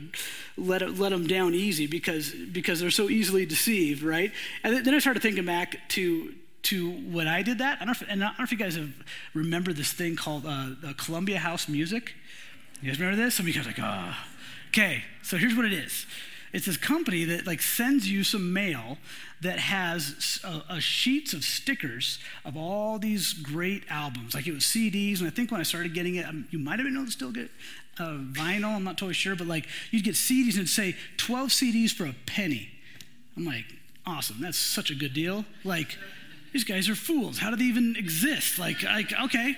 let 0.56 0.82
it, 0.82 0.98
let 0.98 1.10
them 1.10 1.26
down 1.26 1.54
easy 1.54 1.86
because 1.86 2.32
because 2.32 2.80
they're 2.80 2.90
so 2.90 3.08
easily 3.08 3.46
deceived, 3.46 4.02
right? 4.02 4.32
And 4.62 4.84
then 4.84 4.94
I 4.94 4.98
started 4.98 5.22
thinking 5.22 5.44
back 5.44 5.76
to 5.90 6.34
to 6.66 6.90
when 6.90 7.28
I 7.28 7.42
did 7.42 7.58
that. 7.58 7.80
I 7.80 7.84
don't 7.84 8.00
if, 8.00 8.08
and 8.08 8.24
I 8.24 8.28
don't 8.28 8.38
know 8.38 8.44
if 8.44 8.52
you 8.52 8.58
guys 8.58 8.74
have 8.74 8.92
remembered 9.34 9.76
this 9.76 9.92
thing 9.92 10.16
called 10.16 10.44
uh, 10.46 10.70
Columbia 10.96 11.38
House 11.38 11.68
Music. 11.68 12.14
You 12.82 12.90
guys 12.90 13.00
remember 13.00 13.22
this? 13.22 13.34
Some 13.34 13.44
of 13.44 13.48
you 13.48 13.54
guys 13.54 13.64
are 13.64 13.70
like, 13.70 13.80
ah. 13.80 14.26
Oh. 14.26 14.32
Okay, 14.68 15.04
so 15.22 15.36
here's 15.36 15.56
what 15.56 15.64
it 15.64 15.72
is. 15.72 16.04
It's 16.52 16.66
this 16.66 16.76
company 16.76 17.24
that 17.24 17.46
like 17.46 17.60
sends 17.62 18.08
you 18.10 18.22
some 18.22 18.52
mail 18.52 18.98
that 19.40 19.58
has 19.58 20.40
a, 20.44 20.74
a 20.74 20.80
sheets 20.80 21.32
of 21.32 21.44
stickers 21.44 22.18
of 22.44 22.56
all 22.56 22.98
these 22.98 23.32
great 23.32 23.84
albums. 23.88 24.34
Like 24.34 24.46
it 24.46 24.52
was 24.52 24.64
CDs, 24.64 25.18
and 25.20 25.26
I 25.26 25.30
think 25.30 25.50
when 25.50 25.60
I 25.60 25.64
started 25.64 25.94
getting 25.94 26.16
it, 26.16 26.26
um, 26.26 26.46
you 26.50 26.58
might 26.58 26.78
have 26.78 26.86
been 26.86 26.94
able 26.94 27.06
to 27.06 27.10
still 27.10 27.32
get 27.32 27.50
uh, 27.98 28.18
vinyl. 28.32 28.76
I'm 28.76 28.84
not 28.84 28.98
totally 28.98 29.14
sure, 29.14 29.34
but 29.34 29.46
like 29.46 29.66
you'd 29.90 30.04
get 30.04 30.14
CDs 30.14 30.58
and 30.58 30.68
say 30.68 30.94
12 31.16 31.48
CDs 31.50 31.90
for 31.90 32.04
a 32.04 32.14
penny. 32.26 32.70
I'm 33.36 33.44
like, 33.44 33.64
awesome. 34.06 34.40
That's 34.40 34.58
such 34.58 34.90
a 34.90 34.94
good 34.94 35.14
deal. 35.14 35.44
Like 35.64 35.98
these 36.52 36.64
guys 36.64 36.88
are 36.88 36.94
fools. 36.94 37.38
How 37.38 37.50
do 37.50 37.56
they 37.56 37.64
even 37.64 37.96
exist? 37.96 38.58
Like, 38.58 38.82
like 38.82 39.12
okay. 39.24 39.56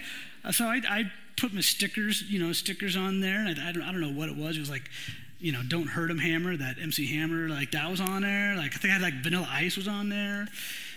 So 0.53 0.65
I, 0.67 0.81
I 0.89 1.13
put 1.39 1.53
my 1.53 1.61
stickers, 1.61 2.23
you 2.23 2.39
know, 2.39 2.53
stickers 2.53 2.97
on 2.97 3.21
there. 3.21 3.45
I, 3.47 3.51
I, 3.69 3.73
don't, 3.73 3.83
I 3.83 3.93
don't 3.93 4.01
know 4.01 4.13
what 4.13 4.29
it 4.29 4.37
was. 4.37 4.57
It 4.57 4.61
was 4.61 4.71
like, 4.71 4.91
you 5.39 5.53
know, 5.53 5.61
Don't 5.67 5.87
Hurt 5.87 6.11
'em 6.11 6.19
Hammer, 6.19 6.57
that 6.57 6.79
MC 6.81 7.07
Hammer, 7.07 7.49
like 7.49 7.71
that 7.73 7.91
was 7.91 8.01
on 8.01 8.23
there. 8.23 8.57
Like 8.57 8.75
I 8.75 8.79
think 8.79 8.91
I 8.91 8.95
had 8.95 9.03
like 9.03 9.23
Vanilla 9.23 9.49
Ice 9.51 9.77
was 9.77 9.89
on 9.89 10.09
there. 10.09 10.49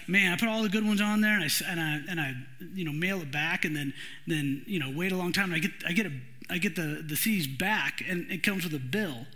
Man, 0.08 0.34
I 0.34 0.38
put 0.38 0.50
all 0.50 0.64
the 0.64 0.70
good 0.70 0.86
ones 0.86 1.00
on 1.00 1.22
there, 1.22 1.36
and 1.36 1.44
I 1.44 1.70
and 1.70 1.80
I 1.80 2.02
and 2.10 2.20
I 2.20 2.36
you 2.74 2.84
know 2.84 2.92
mail 2.92 3.22
it 3.22 3.32
back, 3.32 3.66
and 3.66 3.76
then 3.76 3.94
then 4.26 4.64
you 4.66 4.80
know 4.80 4.92
wait 4.96 5.12
a 5.12 5.16
long 5.16 5.32
time. 5.32 5.54
And 5.54 5.56
I 5.56 5.60
get 5.60 5.72
I 5.88 5.92
get 5.92 6.08
a 6.08 6.12
I 6.50 6.58
get 6.58 6.76
the 6.76 7.04
the 7.08 7.16
CDs 7.16 7.58
back, 7.58 8.04
and 8.08 8.30
it 8.32 8.42
comes 8.42 8.64
with 8.64 8.74
a 8.74 8.80
bill. 8.80 9.28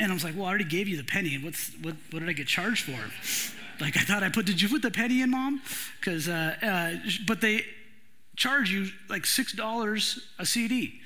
And 0.00 0.12
I 0.12 0.14
was 0.14 0.22
like, 0.22 0.36
well, 0.36 0.46
I 0.46 0.48
already 0.50 0.64
gave 0.64 0.86
you 0.86 0.96
the 0.96 1.04
penny, 1.04 1.38
what's 1.38 1.70
what 1.82 1.94
what 2.10 2.20
did 2.20 2.28
I 2.28 2.32
get 2.32 2.48
charged 2.48 2.84
for? 2.84 2.98
Like 3.80 3.96
I 3.96 4.00
thought 4.00 4.22
I 4.22 4.28
put. 4.28 4.46
Did 4.46 4.60
you 4.60 4.68
put 4.68 4.82
the 4.82 4.90
penny 4.90 5.22
in, 5.22 5.30
mom? 5.30 5.62
Because 6.00 6.28
uh, 6.28 6.56
uh, 6.60 7.10
but 7.26 7.40
they 7.40 7.64
charge 8.38 8.70
you 8.70 8.86
like 9.08 9.24
$6 9.24 10.18
a 10.38 10.46
CD. 10.46 11.00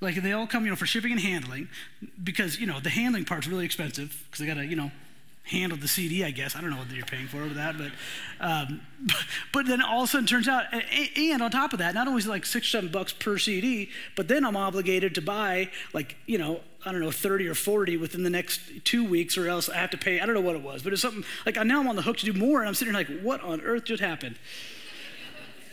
Like 0.00 0.14
they 0.16 0.32
all 0.32 0.46
come, 0.46 0.64
you 0.64 0.70
know, 0.70 0.76
for 0.76 0.86
shipping 0.86 1.12
and 1.12 1.20
handling 1.20 1.68
because, 2.24 2.58
you 2.58 2.66
know, 2.66 2.80
the 2.80 2.88
handling 2.88 3.26
part's 3.26 3.46
really 3.46 3.66
expensive 3.66 4.24
because 4.26 4.40
they 4.40 4.46
got 4.46 4.54
to, 4.54 4.64
you 4.64 4.76
know, 4.76 4.90
handle 5.44 5.76
the 5.76 5.88
CD, 5.88 6.24
I 6.24 6.30
guess. 6.30 6.56
I 6.56 6.62
don't 6.62 6.70
know 6.70 6.76
what 6.78 6.90
you're 6.90 7.04
paying 7.04 7.26
for 7.26 7.42
with 7.42 7.56
that, 7.56 7.76
but, 7.76 7.90
um, 8.40 8.80
but 9.52 9.66
then 9.66 9.82
all 9.82 10.04
of 10.04 10.08
a 10.08 10.12
sudden 10.12 10.26
turns 10.26 10.48
out, 10.48 10.64
and 10.72 11.42
on 11.42 11.50
top 11.50 11.74
of 11.74 11.80
that, 11.80 11.92
not 11.92 12.08
only 12.08 12.20
is 12.20 12.26
it 12.26 12.30
like 12.30 12.46
six, 12.46 12.70
seven 12.70 12.90
bucks 12.90 13.12
per 13.12 13.36
CD, 13.36 13.90
but 14.16 14.28
then 14.28 14.46
I'm 14.46 14.56
obligated 14.56 15.14
to 15.16 15.22
buy 15.22 15.68
like, 15.92 16.16
you 16.24 16.38
know, 16.38 16.60
I 16.86 16.92
don't 16.92 17.02
know, 17.02 17.10
30 17.10 17.46
or 17.46 17.54
40 17.54 17.98
within 17.98 18.22
the 18.22 18.30
next 18.30 18.60
two 18.84 19.04
weeks, 19.04 19.36
or 19.36 19.48
else 19.48 19.68
I 19.68 19.76
have 19.76 19.90
to 19.90 19.98
pay, 19.98 20.18
I 20.20 20.24
don't 20.24 20.34
know 20.34 20.40
what 20.40 20.56
it 20.56 20.62
was, 20.62 20.82
but 20.82 20.94
it's 20.94 21.02
something 21.02 21.24
like 21.44 21.56
now 21.66 21.80
I'm 21.80 21.88
on 21.88 21.96
the 21.96 22.02
hook 22.02 22.16
to 22.18 22.24
do 22.24 22.32
more, 22.32 22.60
and 22.60 22.68
I'm 22.68 22.74
sitting 22.74 22.94
like, 22.94 23.20
what 23.20 23.42
on 23.42 23.60
earth 23.60 23.84
just 23.84 24.02
happened? 24.02 24.36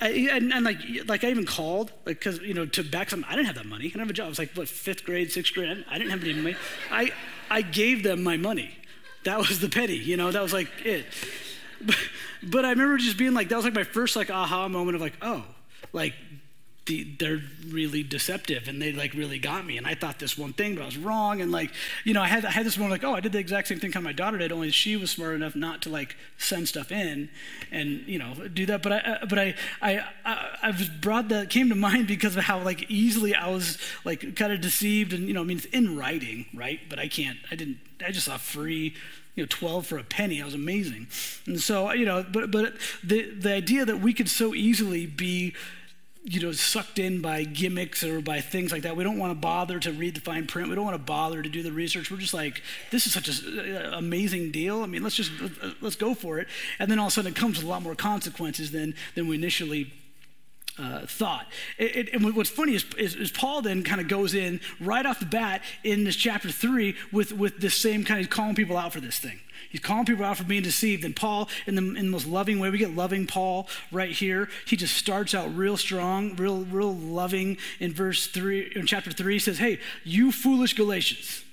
And, 0.02 0.54
and, 0.54 0.66
like, 0.66 0.78
like 1.06 1.24
I 1.24 1.30
even 1.30 1.46
called, 1.46 1.92
like, 2.06 2.22
cause 2.22 2.40
you 2.40 2.54
know, 2.54 2.66
to 2.66 2.84
back 2.84 3.10
some. 3.10 3.26
I 3.28 3.36
didn't 3.36 3.48
have 3.48 3.56
that 3.56 3.66
money. 3.66 3.86
I 3.86 3.88
didn't 3.90 4.02
have 4.02 4.10
a 4.10 4.14
job. 4.14 4.26
I 4.28 4.30
was 4.30 4.40
like, 4.40 4.52
what, 4.54 4.68
fifth 4.68 5.04
grade, 5.04 5.32
sixth 5.32 5.54
grade. 5.54 5.70
I 5.70 5.74
didn't, 5.74 5.88
I 5.90 5.98
didn't 5.98 6.12
have 6.12 6.24
any 6.24 6.34
money. 6.34 6.56
I, 6.92 7.12
I 7.50 7.62
gave 7.62 8.04
them 8.04 8.24
my 8.24 8.38
money. 8.38 8.78
That 9.24 9.40
was 9.40 9.60
the 9.60 9.70
penny. 9.70 9.96
You 9.96 10.18
know, 10.18 10.32
that 10.32 10.42
was 10.42 10.54
like 10.54 10.70
it. 10.86 11.06
But, 11.82 11.98
but 12.44 12.66
I 12.66 12.70
remember 12.70 12.98
just 12.98 13.18
being 13.18 13.34
like, 13.34 13.50
that 13.50 13.56
was 13.56 13.66
like 13.66 13.74
my 13.74 13.84
first 13.84 14.16
like 14.16 14.30
aha 14.30 14.68
moment 14.68 14.96
of 14.96 15.02
like, 15.02 15.18
oh, 15.22 15.44
like 15.94 16.14
the, 16.88 17.04
they're 17.20 17.42
really 17.68 18.02
deceptive 18.02 18.68
and 18.68 18.82
they 18.82 18.92
like 18.92 19.14
really 19.14 19.38
got 19.38 19.66
me. 19.66 19.78
And 19.78 19.86
I 19.86 19.94
thought 19.94 20.20
this 20.20 20.38
one 20.38 20.54
thing, 20.54 20.76
but 20.76 20.82
I 20.82 20.86
was 20.86 20.98
wrong. 20.98 21.42
And 21.42 21.52
like, 21.52 21.72
you 22.04 22.14
know, 22.14 22.22
I 22.22 22.28
had, 22.28 22.46
I 22.46 22.52
had 22.52 22.66
this 22.66 22.78
one 22.78 22.90
like, 22.90 23.04
oh, 23.04 23.14
I 23.14 23.20
did 23.20 23.34
the 23.34 23.40
exact 23.40 23.68
same 23.68 23.80
thing 23.80 23.92
kind 23.92 24.04
of 24.04 24.06
my 24.06 24.14
daughter 24.14 24.38
did, 24.38 24.52
only 24.52 24.72
she 24.72 24.96
was 24.96 25.12
smart 25.12 25.36
enough 25.36 25.56
not 25.56 25.82
to 25.84 25.90
like 25.90 26.16
send 26.38 26.68
stuff 26.68 26.92
in 26.92 27.30
and, 27.72 28.08
you 28.08 28.18
know, 28.18 28.34
do 28.48 28.66
that. 28.66 28.82
But 28.82 28.92
I, 28.94 28.98
uh, 28.98 29.26
but 29.28 29.38
I, 29.38 29.56
I, 29.82 30.06
I, 30.26 30.58
I 30.64 30.72
was 30.72 30.90
brought 30.90 31.30
that 31.30 31.50
came 31.50 31.70
to 31.70 31.76
mind 31.76 32.08
because 32.08 32.36
of 32.36 32.46
how 32.46 32.60
like 32.60 32.90
easily 32.90 33.36
I 33.36 33.50
was 33.50 33.78
like 34.04 34.36
kind 34.36 34.52
of 34.52 34.62
deceived. 34.62 35.14
And, 35.14 35.28
you 35.28 35.34
know, 35.34 35.42
I 35.42 35.46
mean, 35.46 35.58
it's 35.58 35.68
in 35.68 35.98
writing, 35.98 36.46
right? 36.54 36.80
But 36.90 37.00
I 37.00 37.08
can't, 37.08 37.38
I 37.52 37.56
didn't, 37.56 37.78
I 38.06 38.12
just 38.12 38.26
saw 38.26 38.38
free 38.38 38.96
you 39.36 39.44
know 39.44 39.48
12 39.52 39.86
for 39.86 39.98
a 40.00 40.04
penny 40.04 40.42
i 40.42 40.46
was 40.46 40.56
amazing 40.56 41.06
and 41.46 41.62
so 41.62 41.92
you 41.92 42.06
know 42.06 42.26
but 42.34 42.50
but 42.50 42.74
the 43.04 43.30
the 43.36 43.54
idea 43.54 43.86
that 43.86 44.00
we 44.00 44.12
could 44.12 44.28
so 44.28 44.56
easily 44.56 45.06
be 45.06 45.54
you 46.30 46.42
know, 46.42 46.52
sucked 46.52 47.00
in 47.00 47.22
by 47.22 47.46
gimmicks 47.46 48.04
or 48.04 48.20
by 48.20 48.42
things 48.42 48.74
like 48.74 48.82
that. 48.82 48.98
We 48.98 49.06
don't 49.06 49.18
want 49.18 49.32
to 49.32 49.40
bother 49.40 49.80
to 49.80 49.94
read 49.94 50.14
the 50.14 50.20
fine 50.20 50.46
print. 50.46 50.68
We 50.68 50.76
don't 50.76 50.84
want 50.84 50.96
to 50.96 51.04
bother 51.04 51.42
to 51.42 51.48
do 51.48 51.64
the 51.64 51.72
research. 51.72 52.12
We're 52.12 52.18
just 52.18 52.34
like, 52.34 52.62
this 52.92 53.08
is 53.08 53.14
such 53.14 53.30
an 53.30 53.78
uh, 53.78 53.92
amazing 53.94 54.52
deal. 54.52 54.84
I 54.84 54.88
mean, 54.88 55.04
let's 55.04 55.16
just 55.16 55.32
let's 55.80 55.96
go 55.96 56.14
for 56.14 56.40
it. 56.40 56.50
And 56.80 56.92
then 56.92 57.00
all 57.00 57.08
of 57.08 57.12
a 57.12 57.14
sudden, 57.14 57.32
it 57.32 57.36
comes 57.38 57.58
with 57.58 57.66
a 57.66 57.70
lot 57.70 57.82
more 57.82 57.96
consequences 57.96 58.72
than 58.72 58.94
than 59.16 59.30
we 59.30 59.36
initially 59.36 59.94
uh, 60.80 61.06
thought. 61.06 61.48
It, 61.78 61.96
it, 61.96 62.14
and 62.14 62.36
what's 62.36 62.50
funny 62.50 62.76
is, 62.76 62.86
is, 62.98 63.16
is 63.16 63.32
Paul 63.32 63.62
then 63.62 63.84
kind 63.84 64.02
of 64.02 64.08
goes 64.08 64.34
in 64.34 64.60
right 64.80 65.06
off 65.06 65.20
the 65.20 65.26
bat 65.26 65.62
in 65.84 66.04
this 66.04 66.16
chapter 66.16 66.50
three 66.50 66.96
with, 67.12 67.32
with 67.32 67.60
this 67.60 67.76
same 67.76 68.04
kind 68.04 68.22
of 68.22 68.30
calling 68.30 68.56
people 68.56 68.78
out 68.78 68.94
for 68.94 69.00
this 69.00 69.20
thing. 69.20 69.40
He's 69.70 69.82
calling 69.82 70.06
people 70.06 70.24
out 70.24 70.38
for 70.38 70.44
being 70.44 70.64
deceived. 70.64 71.04
And 71.04 71.16
Paul, 71.16 71.50
in 71.66 71.76
the, 71.76 71.82
in 71.82 72.06
the 72.06 72.12
most 72.12 72.28
loving 72.28 72.60
way, 72.60 72.70
we 72.70 72.78
get 72.78 72.96
loving 72.96 73.28
Paul 73.28 73.68
right 73.92 74.12
here. 74.12 74.50
He 74.66 74.76
just 74.76 74.96
starts 74.96 75.34
out 75.34 75.56
real 75.56 75.78
strong, 75.78 76.36
real, 76.36 76.64
real 76.64 76.94
loving 76.96 77.58
in 77.80 77.94
verse 77.94 78.28
three, 78.28 78.72
in 78.76 78.86
chapter 78.86 79.12
three, 79.12 79.34
he 79.34 79.40
says, 79.40 79.58
Hey, 79.58 79.80
you 80.04 80.32
foolish 80.32 80.74
Galatians. 80.74 81.44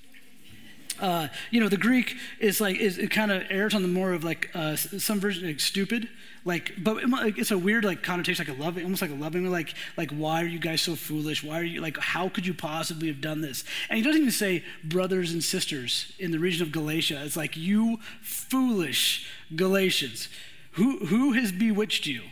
Uh, 1.01 1.29
you 1.51 1.61
know, 1.61 1.69
the 1.69 1.77
Greek 1.77 2.17
is 2.39 2.61
like, 2.61 2.77
is, 2.77 2.99
it 2.99 3.11
kind 3.11 3.33
of 3.33 3.43
errs 3.51 3.75
on 3.75 3.83
the 3.83 3.89
more 3.89 4.13
of 4.13 4.25
like 4.25 4.51
uh, 4.55 4.77
some 4.77 5.21
version 5.21 5.47
like 5.47 5.61
stupid. 5.61 6.09
Like, 6.47 6.75
but 6.79 6.99
it's 7.39 7.51
a 7.51 7.59
weird 7.59 7.85
like 7.85 8.03
connotation, 8.03 8.47
like 8.47 8.57
a 8.57 8.61
loving, 8.61 8.85
almost 8.85 9.01
like 9.01 9.11
a 9.11 9.15
loving, 9.15 9.51
like, 9.51 9.75
like 9.97 10.11
why 10.11 10.43
are 10.43 10.47
you 10.47 10.59
guys 10.59 10.83
so 10.83 10.95
foolish? 10.95 11.43
Why 11.43 11.59
are 11.59 11.65
you 11.65 11.81
like, 11.81 11.97
how 11.99 12.29
could 12.29 12.47
you 12.47 12.53
possibly 12.53 13.09
have 13.09 13.21
done 13.21 13.41
this? 13.41 13.65
And 13.89 13.97
he 13.97 14.05
doesn't 14.05 14.21
even 14.21 14.31
say 14.31 14.63
brothers 14.85 15.33
and 15.33 15.43
sisters 15.43 16.13
in 16.19 16.33
the 16.33 16.39
region 16.39 16.63
of 16.63 16.71
Galatia. 16.71 17.23
It's 17.25 17.37
like 17.37 17.57
you 17.57 17.99
foolish 18.21 19.27
Galatians. 19.57 20.29
Who 20.73 21.07
who 21.07 21.33
has 21.33 21.51
bewitched 21.51 22.07
you? 22.07 22.23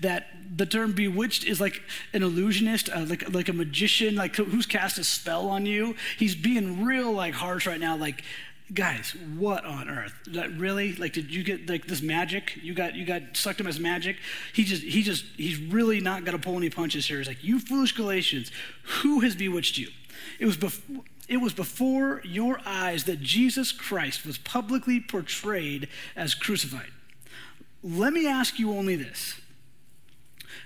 That 0.00 0.28
the 0.56 0.66
term 0.66 0.92
bewitched 0.92 1.44
is 1.44 1.60
like 1.60 1.82
an 2.12 2.22
illusionist, 2.22 2.88
uh, 2.90 3.04
like, 3.06 3.32
like 3.32 3.48
a 3.48 3.52
magician, 3.52 4.14
like 4.14 4.36
who's 4.36 4.66
cast 4.66 4.98
a 4.98 5.04
spell 5.04 5.48
on 5.48 5.66
you. 5.66 5.96
He's 6.18 6.34
being 6.34 6.84
real 6.84 7.12
like 7.12 7.34
harsh 7.34 7.66
right 7.66 7.80
now, 7.80 7.96
like 7.96 8.24
guys, 8.72 9.16
what 9.36 9.64
on 9.64 9.88
earth? 9.88 10.14
That 10.28 10.56
really? 10.56 10.94
Like, 10.94 11.12
did 11.12 11.34
you 11.34 11.42
get 11.42 11.68
like 11.68 11.86
this 11.86 12.02
magic? 12.02 12.56
You 12.62 12.74
got 12.74 12.94
you 12.94 13.04
got 13.04 13.36
sucked 13.36 13.60
him 13.60 13.66
as 13.66 13.80
magic? 13.80 14.16
He 14.52 14.64
just 14.64 14.82
he 14.82 15.02
just 15.02 15.24
he's 15.36 15.58
really 15.58 16.00
not 16.00 16.24
gonna 16.24 16.38
pull 16.38 16.56
any 16.56 16.70
punches 16.70 17.06
here. 17.06 17.18
He's 17.18 17.28
like, 17.28 17.42
you 17.42 17.58
foolish 17.58 17.92
Galatians, 17.92 18.50
who 19.02 19.20
has 19.20 19.34
bewitched 19.34 19.78
you? 19.78 19.88
It 20.38 20.46
was 20.46 20.56
before. 20.56 21.04
It 21.28 21.36
was 21.36 21.52
before 21.52 22.22
your 22.24 22.60
eyes 22.66 23.04
that 23.04 23.20
Jesus 23.20 23.70
Christ 23.70 24.26
was 24.26 24.36
publicly 24.36 24.98
portrayed 24.98 25.86
as 26.16 26.34
crucified. 26.34 26.90
Let 27.84 28.12
me 28.12 28.26
ask 28.26 28.58
you 28.58 28.72
only 28.72 28.96
this 28.96 29.40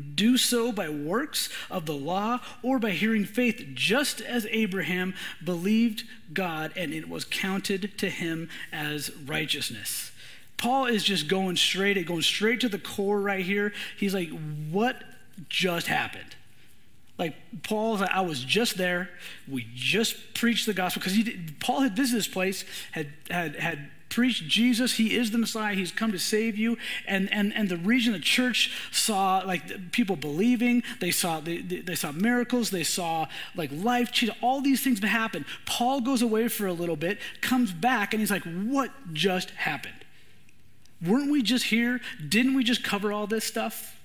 do 0.00 0.36
so 0.36 0.72
by 0.72 0.88
works 0.88 1.48
of 1.70 1.86
the 1.86 1.94
law 1.94 2.40
or 2.62 2.78
by 2.78 2.90
hearing 2.90 3.24
faith, 3.24 3.64
just 3.74 4.20
as 4.20 4.46
Abraham 4.50 5.14
believed 5.42 6.04
God 6.32 6.72
and 6.76 6.92
it 6.92 7.08
was 7.08 7.24
counted 7.24 7.96
to 7.98 8.10
him 8.10 8.48
as 8.72 9.10
righteousness. 9.26 10.10
Paul 10.56 10.86
is 10.86 11.04
just 11.04 11.28
going 11.28 11.56
straight 11.56 11.96
at 11.96 12.06
going 12.06 12.22
straight 12.22 12.60
to 12.60 12.68
the 12.68 12.78
core 12.78 13.20
right 13.20 13.44
here. 13.44 13.72
He's 13.98 14.14
like, 14.14 14.30
what 14.70 15.02
just 15.48 15.86
happened? 15.88 16.36
Like 17.18 17.36
Paul's 17.62 18.02
I 18.02 18.22
was 18.22 18.42
just 18.42 18.76
there. 18.76 19.10
We 19.48 19.66
just 19.74 20.34
preached 20.34 20.66
the 20.66 20.74
gospel 20.74 21.02
because 21.02 21.18
Paul 21.60 21.80
had 21.80 21.94
visited 21.94 22.18
this 22.18 22.28
place, 22.28 22.64
had 22.92 23.12
had 23.30 23.56
had 23.56 23.90
preached 24.14 24.46
Jesus. 24.46 24.94
He 24.94 25.16
is 25.16 25.32
the 25.32 25.38
Messiah. 25.38 25.74
He's 25.74 25.90
come 25.90 26.12
to 26.12 26.18
save 26.18 26.56
you. 26.56 26.78
And, 27.06 27.30
and, 27.32 27.52
and 27.52 27.68
the 27.68 27.76
region, 27.76 28.12
the 28.12 28.20
church 28.20 28.72
saw 28.92 29.42
like 29.44 29.90
people 29.90 30.14
believing. 30.14 30.84
They 31.00 31.10
saw, 31.10 31.40
they, 31.40 31.58
they 31.58 31.96
saw 31.96 32.12
miracles. 32.12 32.70
They 32.70 32.84
saw 32.84 33.26
like 33.56 33.70
life. 33.72 34.10
All 34.40 34.60
these 34.60 34.82
things 34.82 35.00
happen. 35.00 35.44
Paul 35.66 36.00
goes 36.00 36.22
away 36.22 36.46
for 36.48 36.66
a 36.66 36.72
little 36.72 36.96
bit, 36.96 37.18
comes 37.40 37.72
back, 37.72 38.14
and 38.14 38.20
he's 38.20 38.30
like, 38.30 38.44
what 38.44 38.90
just 39.12 39.50
happened? 39.50 39.94
Weren't 41.04 41.30
we 41.30 41.42
just 41.42 41.66
here? 41.66 42.00
Didn't 42.26 42.54
we 42.54 42.62
just 42.62 42.84
cover 42.84 43.12
all 43.12 43.26
this 43.26 43.44
stuff? 43.44 44.00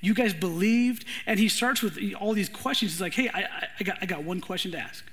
You 0.00 0.12
guys 0.12 0.34
believed? 0.34 1.04
And 1.24 1.38
he 1.38 1.48
starts 1.48 1.82
with 1.82 1.98
all 2.20 2.32
these 2.32 2.48
questions. 2.48 2.92
He's 2.92 3.00
like, 3.00 3.14
hey, 3.14 3.28
I, 3.28 3.68
I, 3.80 3.84
got, 3.84 3.98
I 4.02 4.06
got 4.06 4.24
one 4.24 4.40
question 4.40 4.72
to 4.72 4.78
ask. 4.78 5.04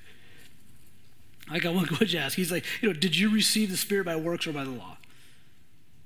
I 1.49 1.59
got 1.59 1.73
one 1.73 1.85
question 1.87 2.19
to 2.19 2.25
ask. 2.25 2.35
He's 2.35 2.51
like, 2.51 2.65
you 2.81 2.89
know, 2.89 2.93
did 2.93 3.17
you 3.17 3.33
receive 3.33 3.71
the 3.71 3.77
Spirit 3.77 4.05
by 4.05 4.15
works 4.15 4.47
or 4.47 4.53
by 4.53 4.63
the 4.63 4.71
law? 4.71 4.97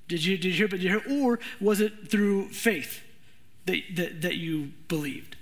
Did 0.08 0.24
you, 0.24 0.38
did 0.38 0.50
you 0.50 0.54
hear, 0.54 0.68
did 0.68 0.82
you 0.82 1.00
hear, 1.00 1.24
or 1.24 1.40
was 1.60 1.82
it 1.82 2.10
through 2.10 2.50
faith 2.50 3.02
that, 3.66 3.82
that, 3.96 4.22
that 4.22 4.36
you 4.36 4.72
believed? 4.88 5.36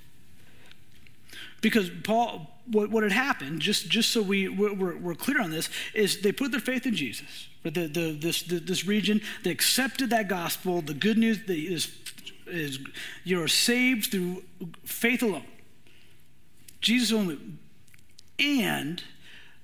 Because 1.61 1.89
Paul, 2.03 2.51
what, 2.71 2.89
what 2.89 3.03
had 3.03 3.11
happened, 3.11 3.61
just, 3.61 3.89
just 3.89 4.11
so 4.11 4.21
we, 4.21 4.47
we're, 4.47 4.97
we're 4.97 5.15
clear 5.15 5.41
on 5.41 5.51
this, 5.51 5.69
is 5.93 6.21
they 6.21 6.31
put 6.31 6.51
their 6.51 6.59
faith 6.59 6.85
in 6.85 6.95
Jesus. 6.95 7.47
But 7.63 7.73
the, 7.73 7.87
the, 7.87 8.11
this, 8.11 8.43
the, 8.43 8.59
this 8.59 8.85
region, 8.85 9.21
they 9.43 9.51
accepted 9.51 10.09
that 10.11 10.27
gospel, 10.27 10.81
the 10.81 10.93
good 10.93 11.17
news 11.17 11.39
that 11.45 11.57
is, 11.57 11.91
is 12.47 12.79
you're 13.23 13.47
saved 13.47 14.11
through 14.11 14.43
faith 14.83 15.23
alone. 15.23 15.45
Jesus 16.81 17.11
only. 17.11 17.39
And 18.37 19.03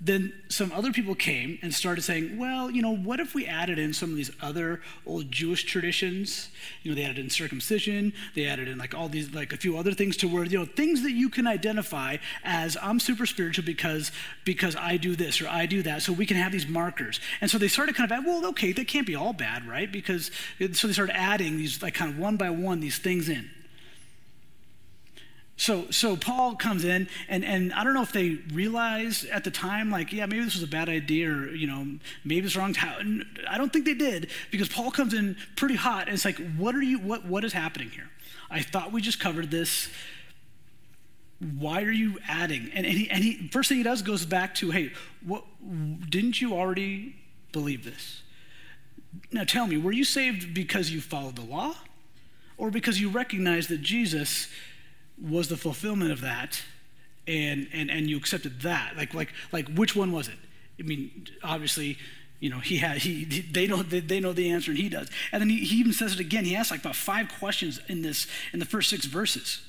then 0.04 0.34
some 0.50 0.72
other 0.72 0.92
people 0.92 1.14
came 1.14 1.60
and 1.62 1.72
started 1.72 2.02
saying, 2.02 2.36
well, 2.36 2.72
you 2.72 2.82
know, 2.82 2.96
what 2.96 3.20
if 3.20 3.36
we 3.36 3.46
added 3.46 3.78
in 3.78 3.94
some 3.94 4.10
of 4.10 4.16
these 4.16 4.32
other 4.42 4.82
old 5.06 5.32
Jewish 5.32 5.64
traditions? 5.66 6.50
You 6.82 6.92
know, 6.92 6.96
they 6.96 7.04
added 7.04 7.20
in 7.20 7.30
circumcision, 7.30 8.12
they 8.34 8.48
added 8.48 8.68
in 8.68 8.80
like 8.80 8.96
all 8.96 9.10
these, 9.10 9.32
like 9.32 9.54
a 9.54 9.58
few 9.58 9.78
other 9.78 9.94
things 9.94 10.18
to 10.18 10.28
where, 10.28 10.44
you 10.44 10.58
know, 10.58 10.66
things 10.66 11.04
that 11.04 11.12
you 11.12 11.30
can 11.30 11.46
identify 11.46 12.18
as 12.44 12.76
I'm 12.82 13.00
super 13.00 13.28
spiritual 13.28 13.64
because 13.64 14.12
because 14.44 14.76
I 14.76 14.98
do 14.98 15.16
this 15.16 15.40
or 15.40 15.48
I 15.48 15.68
do 15.68 15.84
that. 15.84 16.02
So 16.02 16.14
we 16.14 16.26
can 16.26 16.38
have 16.38 16.52
these 16.52 16.68
markers. 16.68 17.20
And 17.40 17.52
so 17.52 17.60
they 17.60 17.68
started 17.68 17.94
kind 17.94 18.12
of, 18.12 18.26
well, 18.26 18.48
okay, 18.48 18.72
that 18.72 18.88
can't 18.88 19.06
be 19.06 19.16
all 19.16 19.34
bad, 19.34 19.68
right? 19.68 19.92
Because 19.92 20.32
so 20.74 20.88
they 20.88 20.94
started 20.94 21.16
adding 21.16 21.58
these 21.58 21.84
like 21.84 21.94
kind 21.94 22.12
of 22.12 22.18
one 22.18 22.38
by 22.38 22.50
one 22.50 22.80
these 22.80 22.98
things 22.98 23.30
in. 23.30 23.52
So, 25.62 25.92
so 25.92 26.18
Paul 26.18 26.56
comes 26.56 26.84
in, 26.86 27.08
and, 27.30 27.46
and 27.46 27.72
I 27.74 27.84
don't 27.84 27.94
know 27.94 28.02
if 28.02 28.12
they 28.12 28.40
realized 28.52 29.30
at 29.30 29.44
the 29.44 29.52
time, 29.52 29.92
like, 29.92 30.12
yeah, 30.12 30.26
maybe 30.26 30.44
this 30.44 30.56
was 30.56 30.64
a 30.64 30.68
bad 30.68 30.90
idea, 30.90 31.30
or, 31.30 31.54
you 31.54 31.68
know, 31.68 31.86
maybe 32.26 32.48
it's 32.48 32.56
wrong. 32.56 32.74
Time 32.74 33.24
I 33.48 33.60
don't 33.60 33.72
think 33.72 33.86
they 33.86 33.94
did, 33.94 34.32
because 34.50 34.68
Paul 34.70 34.90
comes 34.90 35.14
in 35.14 35.38
pretty 35.56 35.76
hot, 35.76 36.08
and 36.08 36.16
it's 36.16 36.26
like, 36.26 36.40
what 36.58 36.74
are 36.74 36.82
you, 36.82 36.98
what, 36.98 37.28
what 37.28 37.44
is 37.44 37.54
happening 37.54 37.92
here? 37.92 38.10
I 38.50 38.64
thought 38.64 38.92
we 38.92 39.02
just 39.02 39.20
covered 39.20 39.52
this. 39.52 39.88
Why 41.60 41.84
are 41.84 41.92
you 41.92 42.18
adding? 42.28 42.72
And, 42.74 42.84
and, 42.84 42.98
he, 42.98 43.08
and 43.12 43.24
he, 43.24 43.48
first 43.50 43.70
thing 43.70 43.78
he 43.78 43.84
does 43.84 44.02
goes 44.02 44.26
back 44.26 44.56
to, 44.56 44.72
hey, 44.72 44.92
what, 45.24 45.44
didn't 46.10 46.42
you 46.42 46.56
already 46.56 47.18
believe 47.52 47.86
this? 47.86 48.24
Now 49.32 49.44
tell 49.44 49.68
me, 49.68 49.78
were 49.78 49.92
you 49.92 50.06
saved 50.06 50.56
because 50.56 50.90
you 50.90 51.02
followed 51.02 51.36
the 51.36 51.46
law? 51.46 51.76
Or 52.58 52.72
because 52.72 53.00
you 53.00 53.10
recognized 53.10 53.70
that 53.70 53.82
Jesus 53.82 54.48
was 55.22 55.48
the 55.48 55.58
fulfillment 55.58 56.12
of 56.12 56.22
that 56.22 56.62
and 57.28 57.68
and 57.74 57.90
and 57.92 58.10
you 58.10 58.18
accepted 58.18 58.62
that 58.62 58.96
like 58.98 59.14
like 59.14 59.32
like 59.52 59.68
which 59.76 59.96
one 59.96 60.12
was 60.12 60.28
it 60.28 60.38
i 60.80 60.84
mean 60.84 61.28
obviously 61.44 61.98
you 62.40 62.50
know 62.50 62.60
he 62.60 62.78
had 62.78 62.98
he 62.98 63.26
they 63.26 63.68
know 63.68 63.84
they 63.84 64.20
know 64.20 64.34
the 64.34 64.50
answer 64.50 64.72
and 64.72 64.80
he 64.80 64.90
does 64.90 65.10
and 65.32 65.42
then 65.42 65.50
he, 65.50 65.64
he 65.64 65.76
even 65.76 65.94
says 65.94 66.14
it 66.14 66.20
again 66.20 66.44
he 66.46 66.56
asks 66.56 66.72
like 66.72 66.80
about 66.80 66.96
five 66.96 67.30
questions 67.40 67.80
in 67.88 68.02
this 68.02 68.26
in 68.54 68.60
the 68.60 68.66
first 68.66 68.90
six 68.90 69.06
verses 69.06 69.62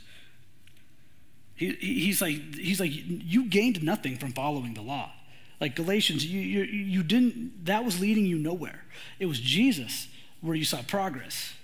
He, 1.55 1.73
he's 1.75 2.21
like, 2.21 2.55
he's 2.57 2.81
like, 2.81 2.91
you 2.93 3.45
gained 3.45 3.83
nothing 3.83 4.17
from 4.17 4.33
following 4.33 4.75
the 4.75 4.83
law. 4.83 5.13
Like 5.61 5.77
Galatians, 5.77 6.25
you, 6.27 6.41
you, 6.41 6.63
you 6.65 7.03
didn't, 7.03 7.67
that 7.67 7.85
was 7.85 8.01
leading 8.01 8.27
you 8.27 8.39
nowhere. 8.39 8.83
It 9.21 9.27
was 9.27 9.39
Jesus 9.39 10.09
where 10.41 10.57
you 10.57 10.65
saw 10.65 10.83
progress. 10.83 11.55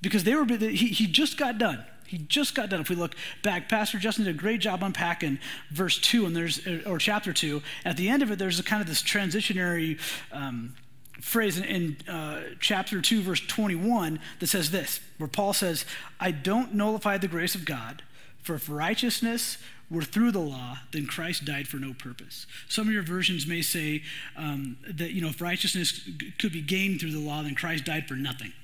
Because 0.00 0.24
they 0.24 0.34
were, 0.34 0.46
he, 0.46 0.88
he 0.88 1.06
just 1.06 1.36
got 1.36 1.58
done. 1.58 1.84
He 2.08 2.16
just 2.16 2.54
got 2.54 2.70
done. 2.70 2.80
If 2.80 2.88
we 2.88 2.96
look 2.96 3.14
back, 3.42 3.68
Pastor 3.68 3.98
Justin 3.98 4.24
did 4.24 4.34
a 4.34 4.38
great 4.38 4.60
job 4.60 4.82
unpacking 4.82 5.38
verse 5.70 5.98
two, 5.98 6.24
and 6.24 6.34
there's 6.34 6.66
or 6.86 6.96
chapter 6.96 7.34
two. 7.34 7.62
At 7.84 7.98
the 7.98 8.08
end 8.08 8.22
of 8.22 8.30
it, 8.30 8.38
there's 8.38 8.58
a 8.58 8.62
kind 8.62 8.80
of 8.80 8.88
this 8.88 9.02
transitionary 9.02 10.00
um, 10.32 10.74
phrase 11.20 11.58
in, 11.58 11.64
in 11.64 12.08
uh, 12.08 12.40
chapter 12.60 13.02
two, 13.02 13.20
verse 13.20 13.40
21, 13.40 14.20
that 14.38 14.46
says 14.46 14.70
this, 14.70 15.00
where 15.18 15.28
Paul 15.28 15.52
says, 15.52 15.84
"I 16.18 16.30
don't 16.30 16.72
nullify 16.72 17.18
the 17.18 17.28
grace 17.28 17.54
of 17.54 17.66
God, 17.66 18.02
for 18.42 18.54
if 18.54 18.70
righteousness 18.70 19.58
were 19.90 20.02
through 20.02 20.30
the 20.32 20.40
law, 20.40 20.78
then 20.92 21.06
Christ 21.06 21.44
died 21.44 21.68
for 21.68 21.76
no 21.76 21.92
purpose." 21.92 22.46
Some 22.70 22.88
of 22.88 22.94
your 22.94 23.02
versions 23.02 23.46
may 23.46 23.60
say 23.60 24.02
um, 24.34 24.78
that 24.90 25.10
you 25.10 25.20
know 25.20 25.28
if 25.28 25.42
righteousness 25.42 26.08
could 26.38 26.52
be 26.52 26.62
gained 26.62 27.00
through 27.00 27.12
the 27.12 27.20
law, 27.20 27.42
then 27.42 27.54
Christ 27.54 27.84
died 27.84 28.08
for 28.08 28.14
nothing. 28.14 28.54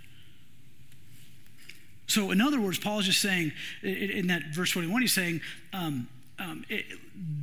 So, 2.07 2.31
in 2.31 2.41
other 2.41 2.61
words, 2.61 2.79
Paul 2.79 2.99
is 2.99 3.07
just 3.07 3.21
saying 3.21 3.53
in 3.83 4.27
that 4.27 4.55
verse 4.55 4.71
21, 4.73 5.03
he's 5.03 5.13
saying, 5.13 5.41
um, 5.73 6.09
um, 6.39 6.65
it, 6.69 6.85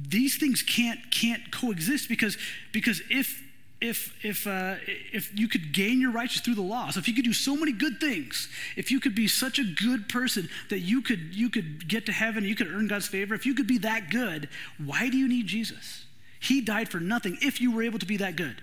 these 0.07 0.37
things 0.37 0.61
can't 0.61 0.99
can't 1.11 1.51
coexist 1.51 2.09
because 2.09 2.37
because 2.73 3.01
if 3.09 3.41
if 3.79 4.13
if 4.23 4.45
uh, 4.45 4.75
if 5.13 5.37
you 5.37 5.47
could 5.47 5.73
gain 5.73 5.99
your 5.99 6.11
righteousness 6.11 6.45
through 6.45 6.55
the 6.55 6.61
law, 6.61 6.89
so 6.91 6.99
if 6.99 7.07
you 7.07 7.13
could 7.13 7.25
do 7.25 7.33
so 7.33 7.55
many 7.55 7.71
good 7.71 7.99
things, 7.99 8.49
if 8.75 8.91
you 8.91 8.99
could 8.99 9.15
be 9.15 9.27
such 9.27 9.59
a 9.59 9.63
good 9.63 10.09
person 10.09 10.49
that 10.69 10.79
you 10.79 11.01
could 11.01 11.33
you 11.33 11.49
could 11.49 11.87
get 11.87 12.05
to 12.05 12.11
heaven, 12.11 12.43
you 12.43 12.55
could 12.55 12.67
earn 12.67 12.87
God's 12.87 13.07
favor, 13.07 13.33
if 13.33 13.45
you 13.45 13.55
could 13.55 13.67
be 13.67 13.79
that 13.79 14.09
good, 14.09 14.49
why 14.77 15.09
do 15.09 15.17
you 15.17 15.27
need 15.27 15.47
Jesus? 15.47 16.05
He 16.39 16.61
died 16.61 16.89
for 16.89 16.99
nothing 16.99 17.37
if 17.41 17.61
you 17.61 17.71
were 17.71 17.83
able 17.83 17.99
to 17.99 18.05
be 18.05 18.17
that 18.17 18.35
good. 18.35 18.61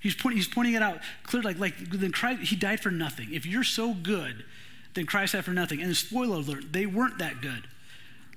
He's 0.00 0.16
pointing, 0.16 0.38
he's 0.38 0.48
pointing 0.48 0.74
it 0.74 0.82
out 0.82 0.98
clearly, 1.22 1.54
like, 1.54 1.78
like 1.78 1.90
then 1.90 2.10
Christ, 2.10 2.42
he 2.42 2.56
died 2.56 2.80
for 2.80 2.90
nothing. 2.90 3.32
If 3.32 3.46
you're 3.46 3.62
so 3.62 3.94
good, 3.94 4.44
then 4.94 5.06
Christ 5.06 5.32
died 5.32 5.44
for 5.44 5.52
nothing. 5.52 5.80
And 5.80 5.96
spoiler 5.96 6.36
alert, 6.36 6.72
they 6.72 6.86
weren't 6.86 7.18
that 7.18 7.40
good. 7.40 7.64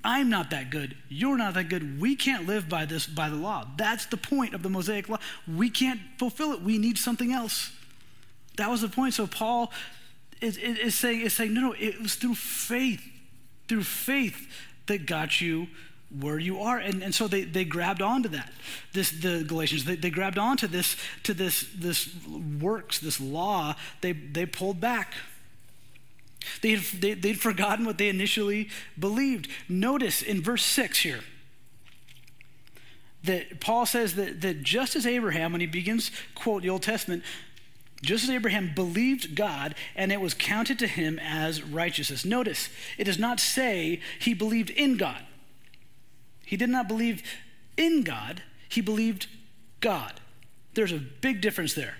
I'm 0.04 0.30
not 0.30 0.50
that 0.50 0.70
good. 0.70 0.96
You're 1.08 1.36
not 1.36 1.54
that 1.54 1.68
good. 1.68 2.00
We 2.00 2.14
can't 2.14 2.46
live 2.46 2.68
by 2.68 2.84
this 2.84 3.06
by 3.06 3.28
the 3.28 3.36
law. 3.36 3.66
That's 3.76 4.06
the 4.06 4.16
point 4.16 4.54
of 4.54 4.62
the 4.62 4.70
Mosaic 4.70 5.08
law. 5.08 5.18
We 5.52 5.68
can't 5.68 6.00
fulfill 6.18 6.52
it. 6.52 6.62
We 6.62 6.78
need 6.78 6.96
something 6.96 7.32
else. 7.32 7.72
That 8.56 8.70
was 8.70 8.82
the 8.82 8.88
point. 8.88 9.14
So 9.14 9.26
Paul 9.26 9.72
is, 10.40 10.56
is, 10.58 10.78
is 10.78 10.94
saying, 10.94 11.22
is 11.22 11.32
saying, 11.32 11.54
no, 11.54 11.60
no, 11.60 11.72
it 11.72 12.00
was 12.00 12.14
through 12.14 12.36
faith, 12.36 13.02
through 13.68 13.82
faith 13.82 14.48
that 14.86 15.06
got 15.06 15.40
you 15.40 15.66
where 16.20 16.38
you 16.38 16.60
are. 16.60 16.78
And, 16.78 17.02
and 17.02 17.14
so 17.14 17.26
they, 17.26 17.42
they 17.42 17.64
grabbed 17.64 18.00
onto 18.00 18.28
that. 18.30 18.52
This 18.92 19.10
the 19.10 19.44
Galatians, 19.46 19.84
they, 19.84 19.96
they 19.96 20.10
grabbed 20.10 20.38
onto 20.38 20.66
this 20.66 20.96
to 21.24 21.34
this 21.34 21.66
this 21.76 22.14
works, 22.60 23.00
this 23.00 23.20
law, 23.20 23.74
they 24.00 24.12
they 24.12 24.46
pulled 24.46 24.80
back. 24.80 25.14
They 26.62 26.72
had, 26.72 27.00
they, 27.00 27.14
they'd 27.14 27.40
forgotten 27.40 27.84
what 27.84 27.98
they 27.98 28.08
initially 28.08 28.68
believed. 28.98 29.48
Notice 29.68 30.22
in 30.22 30.42
verse 30.42 30.64
6 30.64 30.98
here 30.98 31.20
that 33.24 33.60
Paul 33.60 33.86
says 33.86 34.14
that, 34.14 34.40
that 34.40 34.62
just 34.62 34.96
as 34.96 35.06
Abraham, 35.06 35.52
when 35.52 35.60
he 35.60 35.66
begins, 35.66 36.10
quote 36.34 36.62
the 36.62 36.70
Old 36.70 36.82
Testament, 36.82 37.22
just 38.02 38.24
as 38.24 38.30
Abraham 38.30 38.72
believed 38.74 39.34
God 39.34 39.74
and 39.94 40.12
it 40.12 40.20
was 40.20 40.34
counted 40.34 40.78
to 40.78 40.86
him 40.86 41.18
as 41.18 41.62
righteousness. 41.62 42.24
Notice, 42.24 42.68
it 42.98 43.04
does 43.04 43.18
not 43.18 43.40
say 43.40 44.00
he 44.18 44.34
believed 44.34 44.70
in 44.70 44.96
God. 44.96 45.22
He 46.44 46.56
did 46.56 46.70
not 46.70 46.88
believe 46.88 47.22
in 47.76 48.02
God, 48.02 48.42
he 48.68 48.80
believed 48.80 49.26
God. 49.80 50.20
There's 50.74 50.92
a 50.92 50.98
big 50.98 51.40
difference 51.40 51.74
there. 51.74 51.96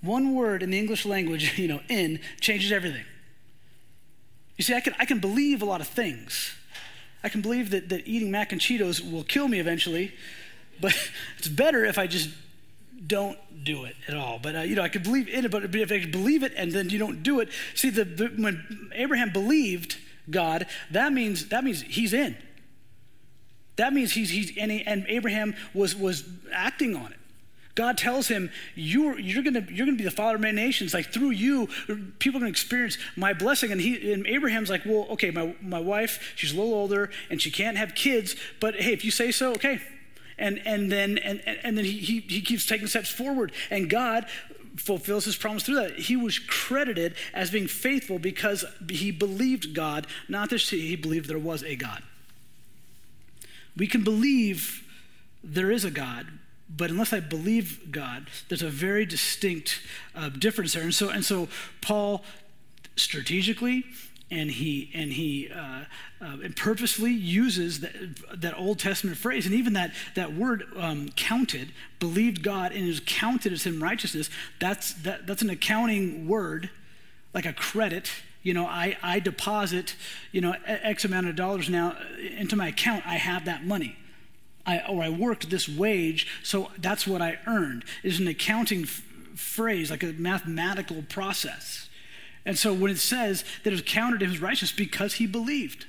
One 0.00 0.34
word 0.34 0.62
in 0.62 0.70
the 0.70 0.78
English 0.78 1.06
language, 1.06 1.58
you 1.58 1.68
know, 1.68 1.80
in, 1.88 2.20
changes 2.40 2.72
everything. 2.72 3.04
You 4.56 4.64
see, 4.64 4.74
I 4.74 4.80
can, 4.80 4.94
I 4.98 5.04
can 5.04 5.18
believe 5.18 5.62
a 5.62 5.64
lot 5.64 5.80
of 5.80 5.88
things. 5.88 6.54
I 7.24 7.28
can 7.28 7.40
believe 7.40 7.70
that, 7.70 7.88
that 7.88 8.06
eating 8.06 8.30
mac 8.30 8.52
and 8.52 8.60
Cheetos 8.60 9.00
will 9.10 9.24
kill 9.24 9.48
me 9.48 9.60
eventually, 9.60 10.14
but 10.80 10.94
it's 11.38 11.48
better 11.48 11.84
if 11.84 11.98
I 11.98 12.06
just 12.06 12.30
don't 13.06 13.38
do 13.64 13.84
it 13.84 13.96
at 14.08 14.14
all. 14.14 14.38
But, 14.42 14.56
uh, 14.56 14.60
you 14.60 14.74
know, 14.74 14.82
I 14.82 14.88
could 14.88 15.02
believe 15.02 15.28
in 15.28 15.44
it, 15.44 15.50
but 15.50 15.74
if 15.74 15.92
I 15.92 16.06
believe 16.06 16.42
it 16.42 16.52
and 16.56 16.72
then 16.72 16.90
you 16.90 16.98
don't 16.98 17.22
do 17.22 17.40
it, 17.40 17.48
see, 17.74 17.90
the, 17.90 18.04
the, 18.04 18.26
when 18.28 18.90
Abraham 18.94 19.30
believed 19.30 19.96
God, 20.30 20.66
that 20.90 21.12
means, 21.12 21.48
that 21.48 21.64
means 21.64 21.82
he's 21.82 22.12
in. 22.12 22.36
That 23.76 23.92
means 23.92 24.12
he's, 24.12 24.30
he's 24.30 24.56
and, 24.58 25.06
Abraham 25.08 25.54
was, 25.74 25.96
was 25.96 26.24
acting 26.52 26.94
on 26.94 27.12
it. 27.12 27.18
God 27.74 27.96
tells 27.96 28.28
him, 28.28 28.50
you're, 28.74 29.18
you're 29.18 29.42
going 29.42 29.54
you're 29.70 29.86
gonna 29.86 29.96
be 29.96 30.04
the 30.04 30.10
father 30.10 30.34
of 30.34 30.42
many 30.42 30.60
nations. 30.60 30.92
Like 30.92 31.12
through 31.12 31.30
you, 31.30 31.68
people 32.18 32.38
are 32.38 32.40
going 32.40 32.52
to 32.52 32.58
experience 32.60 32.98
my 33.16 33.32
blessing. 33.32 33.72
And, 33.72 33.80
he, 33.80 34.12
and 34.12 34.26
Abraham's 34.26 34.68
like, 34.68 34.84
well, 34.84 35.06
okay, 35.10 35.30
my, 35.30 35.54
my 35.62 35.80
wife, 35.80 36.34
she's 36.36 36.52
a 36.52 36.56
little 36.56 36.74
older 36.74 37.10
and 37.30 37.40
she 37.40 37.50
can't 37.50 37.78
have 37.78 37.94
kids, 37.94 38.36
but 38.60 38.74
hey, 38.74 38.92
if 38.92 39.04
you 39.04 39.10
say 39.10 39.30
so, 39.30 39.52
okay. 39.52 39.80
And, 40.38 40.60
and 40.64 40.92
then, 40.92 41.18
and, 41.18 41.40
and 41.62 41.78
then 41.78 41.84
he, 41.84 41.92
he, 41.92 42.20
he 42.20 42.40
keeps 42.40 42.66
taking 42.66 42.88
steps 42.88 43.10
forward. 43.10 43.52
And 43.70 43.88
God 43.88 44.26
fulfills 44.76 45.24
his 45.24 45.36
promise 45.36 45.62
through 45.62 45.76
that. 45.76 45.98
He 45.98 46.16
was 46.16 46.38
credited 46.38 47.14
as 47.32 47.50
being 47.50 47.68
faithful 47.68 48.18
because 48.18 48.64
he 48.90 49.10
believed 49.10 49.74
God, 49.74 50.06
not 50.28 50.50
that 50.50 50.60
he 50.60 50.96
believed 50.96 51.28
there 51.28 51.38
was 51.38 51.62
a 51.62 51.76
God. 51.76 52.02
We 53.76 53.86
can 53.86 54.04
believe 54.04 54.86
there 55.42 55.70
is 55.70 55.84
a 55.84 55.90
God, 55.90 56.26
but 56.74 56.90
unless 56.90 57.12
I 57.12 57.20
believe 57.20 57.92
God, 57.92 58.28
there's 58.48 58.62
a 58.62 58.70
very 58.70 59.04
distinct 59.04 59.80
uh, 60.14 60.28
difference 60.30 60.74
there. 60.74 60.82
And 60.82 60.94
so, 60.94 61.10
and 61.10 61.24
so 61.24 61.48
Paul 61.80 62.24
strategically 62.96 63.84
and 64.32 64.50
he 64.50 64.90
and 64.94 65.12
he 65.12 65.50
uh, 65.54 65.84
uh, 66.20 66.36
and 66.42 66.56
purposefully 66.56 67.12
uses 67.12 67.80
that, 67.80 67.92
that 68.40 68.56
Old 68.56 68.78
Testament 68.78 69.18
phrase, 69.18 69.44
and 69.44 69.54
even 69.54 69.74
that 69.74 69.92
that 70.14 70.32
word 70.34 70.64
um, 70.74 71.10
"counted," 71.10 71.72
believed 72.00 72.42
God 72.42 72.72
and 72.72 72.88
is 72.88 73.00
counted 73.04 73.52
as 73.52 73.64
him 73.64 73.82
righteousness. 73.82 74.30
That's 74.58 74.94
that, 74.94 75.26
that's 75.26 75.42
an 75.42 75.50
accounting 75.50 76.26
word, 76.26 76.70
like 77.34 77.44
a 77.44 77.52
credit. 77.52 78.10
You 78.42 78.54
know, 78.54 78.66
I 78.66 78.96
I 79.02 79.20
deposit 79.20 79.96
you 80.32 80.40
know 80.40 80.56
X 80.66 81.04
amount 81.04 81.28
of 81.28 81.36
dollars 81.36 81.68
now 81.68 81.94
into 82.18 82.56
my 82.56 82.68
account. 82.68 83.06
I 83.06 83.16
have 83.16 83.44
that 83.44 83.66
money. 83.66 83.96
I, 84.64 84.80
or 84.88 85.02
I 85.02 85.08
worked 85.08 85.50
this 85.50 85.68
wage, 85.68 86.26
so 86.42 86.70
that's 86.78 87.06
what 87.06 87.20
I 87.20 87.38
earned. 87.46 87.84
Is 88.02 88.20
an 88.20 88.28
accounting 88.28 88.82
f- 88.82 89.02
phrase, 89.34 89.90
like 89.90 90.02
a 90.02 90.12
mathematical 90.12 91.02
process. 91.08 91.88
And 92.44 92.58
so 92.58 92.72
when 92.72 92.90
it 92.90 92.98
says 92.98 93.44
that 93.62 93.70
it 93.70 93.72
was 93.72 93.82
counted 93.82 94.20
to 94.20 94.26
his 94.26 94.40
righteousness 94.40 94.72
because 94.72 95.14
he 95.14 95.26
believed, 95.26 95.86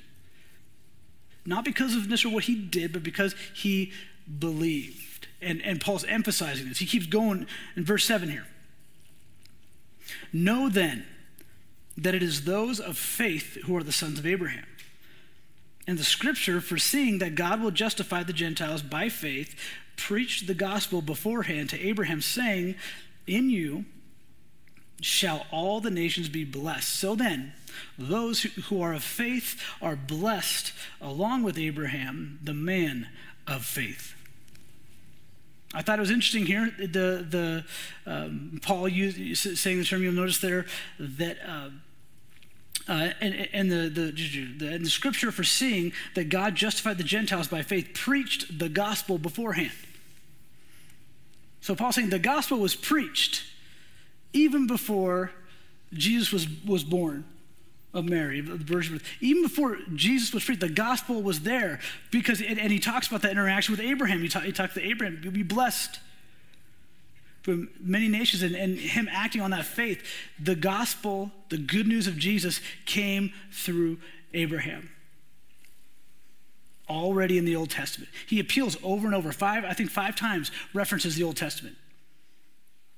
not 1.46 1.64
because 1.64 1.94
of 1.94 2.08
necessarily 2.08 2.34
what 2.34 2.44
he 2.44 2.54
did, 2.54 2.92
but 2.92 3.02
because 3.02 3.34
he 3.54 3.92
believed. 4.38 5.28
And, 5.42 5.60
and 5.62 5.80
Paul's 5.80 6.04
emphasizing 6.04 6.68
this. 6.68 6.78
He 6.78 6.86
keeps 6.86 7.06
going 7.06 7.46
in 7.76 7.84
verse 7.84 8.04
7 8.04 8.30
here. 8.30 8.46
Know 10.32 10.68
then 10.68 11.06
that 11.96 12.14
it 12.14 12.22
is 12.22 12.44
those 12.44 12.80
of 12.80 12.96
faith 12.96 13.58
who 13.64 13.76
are 13.76 13.82
the 13.82 13.92
sons 13.92 14.18
of 14.18 14.26
Abraham. 14.26 14.66
And 15.86 15.98
the 15.98 16.04
scripture, 16.04 16.60
foreseeing 16.60 17.18
that 17.18 17.34
God 17.34 17.60
will 17.60 17.70
justify 17.70 18.22
the 18.22 18.32
Gentiles 18.32 18.82
by 18.82 19.08
faith, 19.08 19.54
preached 19.96 20.46
the 20.46 20.54
gospel 20.54 21.02
beforehand 21.02 21.70
to 21.70 21.80
Abraham, 21.80 22.20
saying, 22.20 22.76
In 23.26 23.50
you 23.50 23.84
shall 25.00 25.46
all 25.50 25.80
the 25.80 25.90
nations 25.90 26.28
be 26.28 26.44
blessed. 26.44 26.88
So 26.88 27.14
then, 27.14 27.52
those 27.98 28.42
who 28.42 28.80
are 28.80 28.94
of 28.94 29.04
faith 29.04 29.60
are 29.82 29.96
blessed 29.96 30.72
along 31.00 31.42
with 31.42 31.58
Abraham, 31.58 32.38
the 32.42 32.54
man 32.54 33.08
of 33.46 33.64
faith. 33.64 34.14
I 35.74 35.82
thought 35.82 35.98
it 35.98 36.00
was 36.00 36.10
interesting 36.10 36.46
here. 36.46 36.72
The 36.78 37.26
the 37.28 37.64
um, 38.06 38.60
Paul 38.62 38.88
used, 38.88 39.58
saying 39.58 39.78
the 39.78 39.84
term. 39.84 40.02
You'll 40.02 40.12
notice 40.12 40.38
there 40.38 40.66
that 41.00 41.36
uh, 41.46 41.70
uh, 42.88 43.10
and, 43.20 43.48
and 43.52 43.70
the, 43.70 43.88
the, 43.88 44.10
the, 44.58 44.74
and 44.74 44.84
the 44.84 44.90
scripture 44.90 45.32
foreseeing 45.32 45.92
that 46.14 46.28
God 46.28 46.54
justified 46.54 46.98
the 46.98 47.04
Gentiles 47.04 47.48
by 47.48 47.62
faith 47.62 47.90
preached 47.94 48.58
the 48.58 48.68
gospel 48.68 49.18
beforehand. 49.18 49.72
So 51.60 51.74
Paul's 51.74 51.94
saying 51.94 52.10
the 52.10 52.18
gospel 52.18 52.58
was 52.58 52.74
preached 52.74 53.44
even 54.34 54.66
before 54.66 55.30
Jesus 55.92 56.32
was, 56.32 56.46
was 56.66 56.84
born 56.84 57.24
of 57.94 58.04
Mary, 58.04 58.40
the 58.40 58.56
Virgin. 58.56 59.00
Even 59.20 59.44
before 59.44 59.78
Jesus 59.94 60.34
was 60.34 60.44
preached, 60.44 60.60
the 60.60 60.68
gospel 60.68 61.22
was 61.22 61.40
there 61.40 61.80
because, 62.10 62.42
and, 62.42 62.58
and 62.58 62.70
he 62.70 62.80
talks 62.80 63.06
about 63.06 63.22
that 63.22 63.30
interaction 63.30 63.72
with 63.72 63.80
Abraham. 63.80 64.20
He, 64.20 64.28
talk, 64.28 64.42
he 64.42 64.52
talks 64.52 64.74
to 64.74 64.82
Abraham, 64.82 65.20
you'll 65.22 65.32
be 65.32 65.42
blessed 65.42 66.00
from 67.44 67.68
many 67.78 68.08
nations 68.08 68.42
and, 68.42 68.56
and, 68.56 68.78
him 68.78 69.06
acting 69.12 69.42
on 69.42 69.50
that 69.50 69.66
faith, 69.66 70.02
the 70.40 70.54
gospel, 70.54 71.30
the 71.50 71.58
good 71.58 71.86
news 71.86 72.06
of 72.06 72.16
Jesus 72.16 72.58
came 72.86 73.32
through 73.52 73.98
Abraham. 74.32 74.90
already 76.88 77.38
in 77.38 77.44
the 77.44 77.56
Old 77.56 77.70
Testament. 77.70 78.10
He 78.26 78.40
appeals 78.40 78.76
over 78.82 79.06
and 79.06 79.14
over, 79.14 79.30
five, 79.30 79.64
I 79.64 79.72
think 79.72 79.90
five 79.90 80.16
times 80.16 80.50
references 80.74 81.16
the 81.16 81.22
Old 81.22 81.36
Testament. 81.36 81.76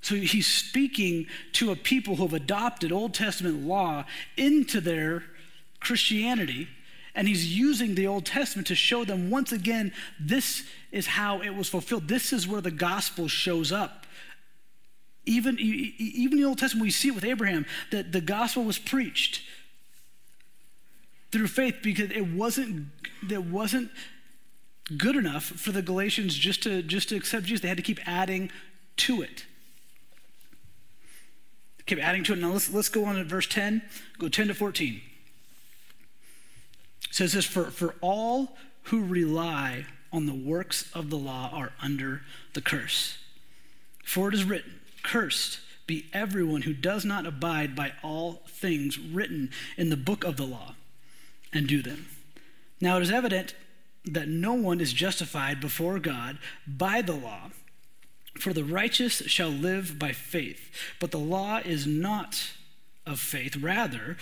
So 0.00 0.14
he's 0.14 0.46
speaking 0.46 1.26
to 1.54 1.72
a 1.72 1.76
people 1.76 2.16
who 2.16 2.22
have 2.22 2.32
adopted 2.32 2.92
Old 2.92 3.14
Testament 3.14 3.66
law 3.66 4.04
into 4.36 4.80
their 4.80 5.24
Christianity, 5.80 6.68
and 7.14 7.26
he's 7.26 7.56
using 7.56 7.94
the 7.96 8.06
Old 8.06 8.26
Testament 8.26 8.68
to 8.68 8.74
show 8.76 9.04
them 9.04 9.30
once 9.30 9.50
again 9.50 9.92
this 10.20 10.64
is 10.92 11.06
how 11.06 11.40
it 11.42 11.50
was 11.50 11.68
fulfilled. 11.68 12.06
This 12.06 12.32
is 12.32 12.46
where 12.46 12.60
the 12.60 12.70
gospel 12.70 13.26
shows 13.26 13.72
up. 13.72 14.06
Even, 15.26 15.58
even 15.58 16.38
the 16.38 16.44
Old 16.44 16.58
Testament, 16.58 16.84
we 16.84 16.90
see 16.90 17.08
it 17.08 17.14
with 17.14 17.24
Abraham, 17.24 17.66
that 17.90 18.12
the 18.12 18.20
gospel 18.20 18.64
was 18.64 18.78
preached 18.78 19.42
through 21.32 21.48
faith 21.48 21.76
because 21.82 22.10
it 22.10 22.28
wasn't, 22.32 22.86
it 23.28 23.44
wasn't 23.44 23.90
good 24.96 25.16
enough 25.16 25.44
for 25.44 25.72
the 25.72 25.82
Galatians 25.82 26.34
just 26.34 26.62
to, 26.62 26.82
just 26.82 27.08
to 27.08 27.16
accept 27.16 27.46
Jesus. 27.46 27.60
They 27.60 27.68
had 27.68 27.76
to 27.76 27.82
keep 27.82 27.98
adding 28.06 28.50
to 28.98 29.22
it. 29.22 29.44
Keep 31.86 31.98
adding 31.98 32.24
to 32.24 32.32
it. 32.32 32.38
Now 32.38 32.52
let's, 32.52 32.72
let's 32.72 32.88
go 32.88 33.04
on 33.04 33.16
to 33.16 33.24
verse 33.24 33.46
10, 33.46 33.82
go 34.18 34.28
10 34.28 34.48
to 34.48 34.54
14. 34.54 35.00
It 37.08 37.14
says 37.14 37.32
this 37.32 37.44
for, 37.44 37.64
for 37.64 37.94
all 38.00 38.56
who 38.84 39.04
rely 39.04 39.86
on 40.12 40.26
the 40.26 40.34
works 40.34 40.90
of 40.94 41.10
the 41.10 41.16
law 41.16 41.50
are 41.52 41.72
under 41.82 42.22
the 42.54 42.60
curse. 42.60 43.18
For 44.04 44.28
it 44.28 44.34
is 44.34 44.44
written, 44.44 44.80
Cursed 45.06 45.60
be 45.86 46.06
everyone 46.12 46.62
who 46.62 46.74
does 46.74 47.04
not 47.04 47.26
abide 47.26 47.76
by 47.76 47.92
all 48.02 48.42
things 48.48 48.98
written 48.98 49.50
in 49.76 49.88
the 49.88 49.96
book 49.96 50.24
of 50.24 50.36
the 50.36 50.44
law 50.44 50.74
and 51.52 51.68
do 51.68 51.80
them. 51.80 52.06
Now 52.80 52.96
it 52.96 53.04
is 53.04 53.10
evident 53.12 53.54
that 54.04 54.26
no 54.26 54.54
one 54.54 54.80
is 54.80 54.92
justified 54.92 55.60
before 55.60 56.00
God 56.00 56.38
by 56.66 57.02
the 57.02 57.14
law. 57.14 57.52
For 58.36 58.52
the 58.52 58.64
righteous 58.64 59.22
shall 59.26 59.48
live 59.48 59.96
by 59.96 60.10
faith. 60.10 60.72
But 60.98 61.12
the 61.12 61.18
law 61.18 61.60
is 61.64 61.86
not 61.86 62.52
of 63.06 63.20
faith. 63.20 63.56
Rather, 63.56 64.16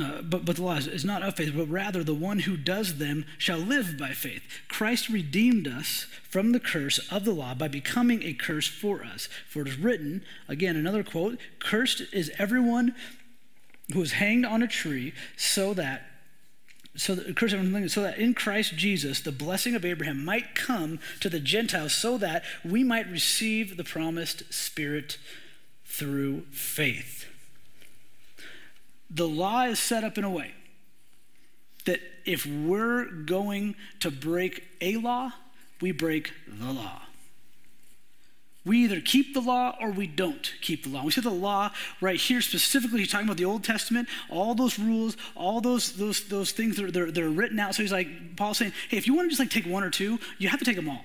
uh, 0.00 0.22
but, 0.22 0.44
but 0.44 0.56
the 0.56 0.62
law 0.62 0.76
is, 0.76 0.86
is 0.86 1.04
not 1.04 1.22
of 1.22 1.36
faith, 1.36 1.52
but 1.56 1.68
rather 1.68 2.02
the 2.02 2.14
one 2.14 2.40
who 2.40 2.56
does 2.56 2.98
them 2.98 3.24
shall 3.38 3.58
live 3.58 3.96
by 3.98 4.10
faith. 4.10 4.42
Christ 4.68 5.08
redeemed 5.08 5.66
us 5.66 6.06
from 6.28 6.52
the 6.52 6.60
curse 6.60 6.98
of 7.10 7.24
the 7.24 7.32
law 7.32 7.54
by 7.54 7.68
becoming 7.68 8.22
a 8.22 8.34
curse 8.34 8.66
for 8.68 9.04
us. 9.04 9.28
For 9.48 9.62
it 9.62 9.68
is 9.68 9.78
written, 9.78 10.22
again, 10.48 10.76
another 10.76 11.02
quote 11.02 11.38
Cursed 11.58 12.02
is 12.12 12.30
everyone 12.38 12.94
who 13.92 14.02
is 14.02 14.12
hanged 14.12 14.46
on 14.46 14.62
a 14.62 14.68
tree, 14.68 15.12
so 15.36 15.74
that 15.74 16.06
so 16.96 17.14
that, 17.14 17.88
so 17.88 18.02
that 18.02 18.18
in 18.18 18.34
Christ 18.34 18.76
Jesus 18.76 19.20
the 19.20 19.32
blessing 19.32 19.74
of 19.74 19.84
Abraham 19.84 20.24
might 20.24 20.54
come 20.54 20.98
to 21.20 21.28
the 21.28 21.40
Gentiles, 21.40 21.94
so 21.94 22.18
that 22.18 22.42
we 22.64 22.82
might 22.82 23.08
receive 23.08 23.76
the 23.76 23.84
promised 23.84 24.52
Spirit 24.52 25.18
through 25.84 26.42
faith. 26.50 27.26
The 29.10 29.26
law 29.26 29.64
is 29.64 29.78
set 29.78 30.04
up 30.04 30.18
in 30.18 30.24
a 30.24 30.30
way 30.30 30.52
that 31.84 32.00
if 32.24 32.46
we're 32.46 33.06
going 33.06 33.74
to 34.00 34.10
break 34.10 34.64
a 34.80 34.96
law, 34.96 35.32
we 35.80 35.92
break 35.92 36.32
the 36.46 36.72
law. 36.72 37.02
We 38.64 38.84
either 38.84 39.00
keep 39.00 39.32
the 39.32 39.40
law 39.40 39.76
or 39.80 39.90
we 39.90 40.06
don't 40.06 40.52
keep 40.60 40.84
the 40.84 40.90
law. 40.90 41.02
We 41.02 41.12
see 41.12 41.22
the 41.22 41.30
law 41.30 41.70
right 42.00 42.20
here 42.20 42.42
specifically. 42.42 43.00
He's 43.00 43.10
talking 43.10 43.26
about 43.26 43.38
the 43.38 43.46
Old 43.46 43.64
Testament, 43.64 44.06
all 44.28 44.54
those 44.54 44.78
rules, 44.78 45.16
all 45.34 45.62
those 45.62 45.92
those 45.92 46.24
those 46.28 46.52
things 46.52 46.76
that 46.76 46.84
are 46.84 46.90
they're, 46.90 47.10
they're 47.10 47.30
written 47.30 47.58
out. 47.58 47.74
So 47.74 47.82
he's 47.82 47.92
like 47.92 48.36
Paul's 48.36 48.58
saying, 48.58 48.72
hey, 48.90 48.98
if 48.98 49.06
you 49.06 49.14
want 49.14 49.26
to 49.26 49.30
just 49.30 49.40
like 49.40 49.50
take 49.50 49.64
one 49.64 49.82
or 49.82 49.88
two, 49.90 50.18
you 50.38 50.50
have 50.50 50.58
to 50.58 50.64
take 50.66 50.76
them 50.76 50.90
all. 50.90 51.04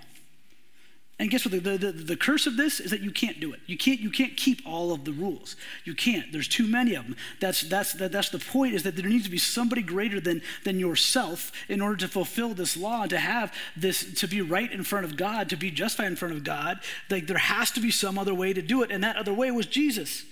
And 1.18 1.32
guess 1.32 1.46
what? 1.46 1.64
The, 1.64 1.78
the, 1.78 1.92
the, 1.94 2.18
curse 2.18 2.46
of 2.46 2.58
this 2.58 2.82
is 2.82 2.92
that 2.92 3.00
you 3.00 3.10
can't 3.10 3.40
do 3.40 3.54
it. 3.54 3.62
You 3.68 3.78
can't, 3.78 4.02
you 4.02 4.10
can't 4.10 4.36
keep 4.36 4.62
all 4.66 4.92
of 4.92 5.06
the 5.06 5.14
rules. 5.14 5.56
You 5.86 5.96
can't. 5.96 6.30
There's 6.34 6.50
too 6.50 6.68
many 6.68 6.94
of 6.94 7.06
them. 7.06 7.16
That's, 7.40 7.62
that's, 7.62 7.94
that, 7.94 8.12
that's 8.12 8.30
the 8.30 8.40
point 8.40 8.76
is 8.76 8.84
that 8.84 8.98
there 8.98 9.08
needs 9.08 9.24
to 9.24 9.30
be 9.30 9.38
somebody 9.38 9.82
greater 9.82 10.20
than, 10.20 10.42
than 10.66 10.78
yourself 10.78 11.54
in 11.70 11.80
order 11.80 11.96
to 11.98 12.10
fulfill 12.10 12.54
this 12.54 12.76
law 12.76 13.06
to 13.06 13.18
have 13.18 13.54
this, 13.78 14.14
to 14.20 14.28
be 14.28 14.42
right 14.42 14.70
in 14.70 14.84
front 14.84 15.06
of 15.06 15.16
God, 15.16 15.48
to 15.50 15.56
be 15.56 15.72
justified 15.72 16.08
in 16.08 16.18
front 16.18 16.34
of 16.34 16.44
God. 16.44 16.82
Like 17.10 17.28
there 17.28 17.38
has 17.38 17.72
to 17.72 17.80
be 17.80 17.92
some 17.92 18.20
other 18.20 18.34
way 18.34 18.52
to 18.52 18.62
do 18.62 18.84
it. 18.84 18.92
And 18.92 19.02
that 19.06 19.16
other 19.16 19.34
way 19.34 19.50
was 19.52 19.68
Jesus, 19.68 20.26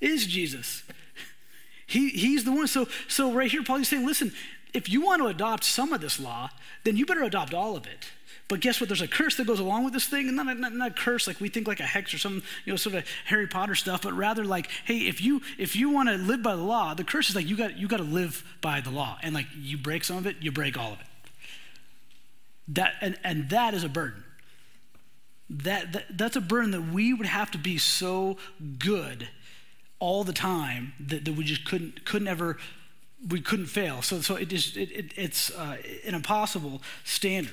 is 0.00 0.26
Jesus. 0.26 0.84
He, 1.90 2.10
he's 2.10 2.44
the 2.44 2.52
one. 2.52 2.66
So, 2.66 2.86
so 3.08 3.32
right 3.32 3.50
here, 3.50 3.62
Paul 3.62 3.76
is 3.78 3.88
saying, 3.88 4.04
listen, 4.04 4.34
if 4.74 4.90
you 4.90 5.00
want 5.00 5.22
to 5.22 5.28
adopt 5.28 5.64
some 5.64 5.94
of 5.94 6.02
this 6.02 6.20
law, 6.20 6.50
then 6.84 6.98
you 6.98 7.06
better 7.06 7.22
adopt 7.22 7.54
all 7.54 7.78
of 7.78 7.86
it. 7.86 8.10
But 8.48 8.60
guess 8.60 8.80
what? 8.80 8.88
There's 8.88 9.02
a 9.02 9.08
curse 9.08 9.36
that 9.36 9.46
goes 9.46 9.60
along 9.60 9.84
with 9.84 9.92
this 9.92 10.06
thing, 10.06 10.26
and 10.26 10.36
not, 10.36 10.46
not, 10.58 10.72
not 10.72 10.90
a 10.90 10.94
curse 10.94 11.26
like 11.26 11.38
we 11.38 11.50
think 11.50 11.68
like 11.68 11.80
a 11.80 11.84
hex 11.84 12.14
or 12.14 12.18
some 12.18 12.42
you 12.64 12.72
know 12.72 12.76
sort 12.78 12.94
of 12.94 13.04
Harry 13.26 13.46
Potter 13.46 13.74
stuff, 13.74 14.02
but 14.02 14.14
rather 14.14 14.42
like, 14.42 14.70
hey, 14.86 15.00
if 15.00 15.20
you 15.20 15.42
if 15.58 15.76
you 15.76 15.90
want 15.90 16.08
to 16.08 16.16
live 16.16 16.42
by 16.42 16.56
the 16.56 16.62
law, 16.62 16.94
the 16.94 17.04
curse 17.04 17.28
is 17.28 17.36
like 17.36 17.46
you 17.46 17.56
got 17.56 17.76
you 17.76 17.86
got 17.86 17.98
to 17.98 18.04
live 18.04 18.42
by 18.62 18.80
the 18.80 18.90
law, 18.90 19.18
and 19.22 19.34
like 19.34 19.46
you 19.54 19.76
break 19.76 20.02
some 20.02 20.16
of 20.16 20.26
it, 20.26 20.36
you 20.40 20.50
break 20.50 20.78
all 20.78 20.94
of 20.94 21.00
it. 21.00 21.06
That 22.68 22.94
and 23.02 23.18
and 23.22 23.50
that 23.50 23.74
is 23.74 23.84
a 23.84 23.88
burden. 23.88 24.24
That, 25.50 25.92
that 25.92 26.04
that's 26.16 26.36
a 26.36 26.42
burden 26.42 26.70
that 26.70 26.88
we 26.88 27.12
would 27.12 27.26
have 27.26 27.50
to 27.50 27.58
be 27.58 27.76
so 27.76 28.38
good 28.78 29.28
all 29.98 30.24
the 30.24 30.32
time 30.32 30.92
that, 31.00 31.24
that 31.24 31.34
we 31.34 31.44
just 31.44 31.64
couldn't 31.66 32.06
couldn't 32.06 32.28
ever 32.28 32.56
we 33.28 33.42
couldn't 33.42 33.66
fail. 33.66 34.00
So 34.00 34.22
so 34.22 34.36
it 34.36 34.54
is 34.54 34.74
it, 34.74 34.90
it, 34.90 35.12
it's 35.16 35.50
uh, 35.50 35.76
an 36.06 36.14
impossible 36.14 36.80
standard 37.04 37.52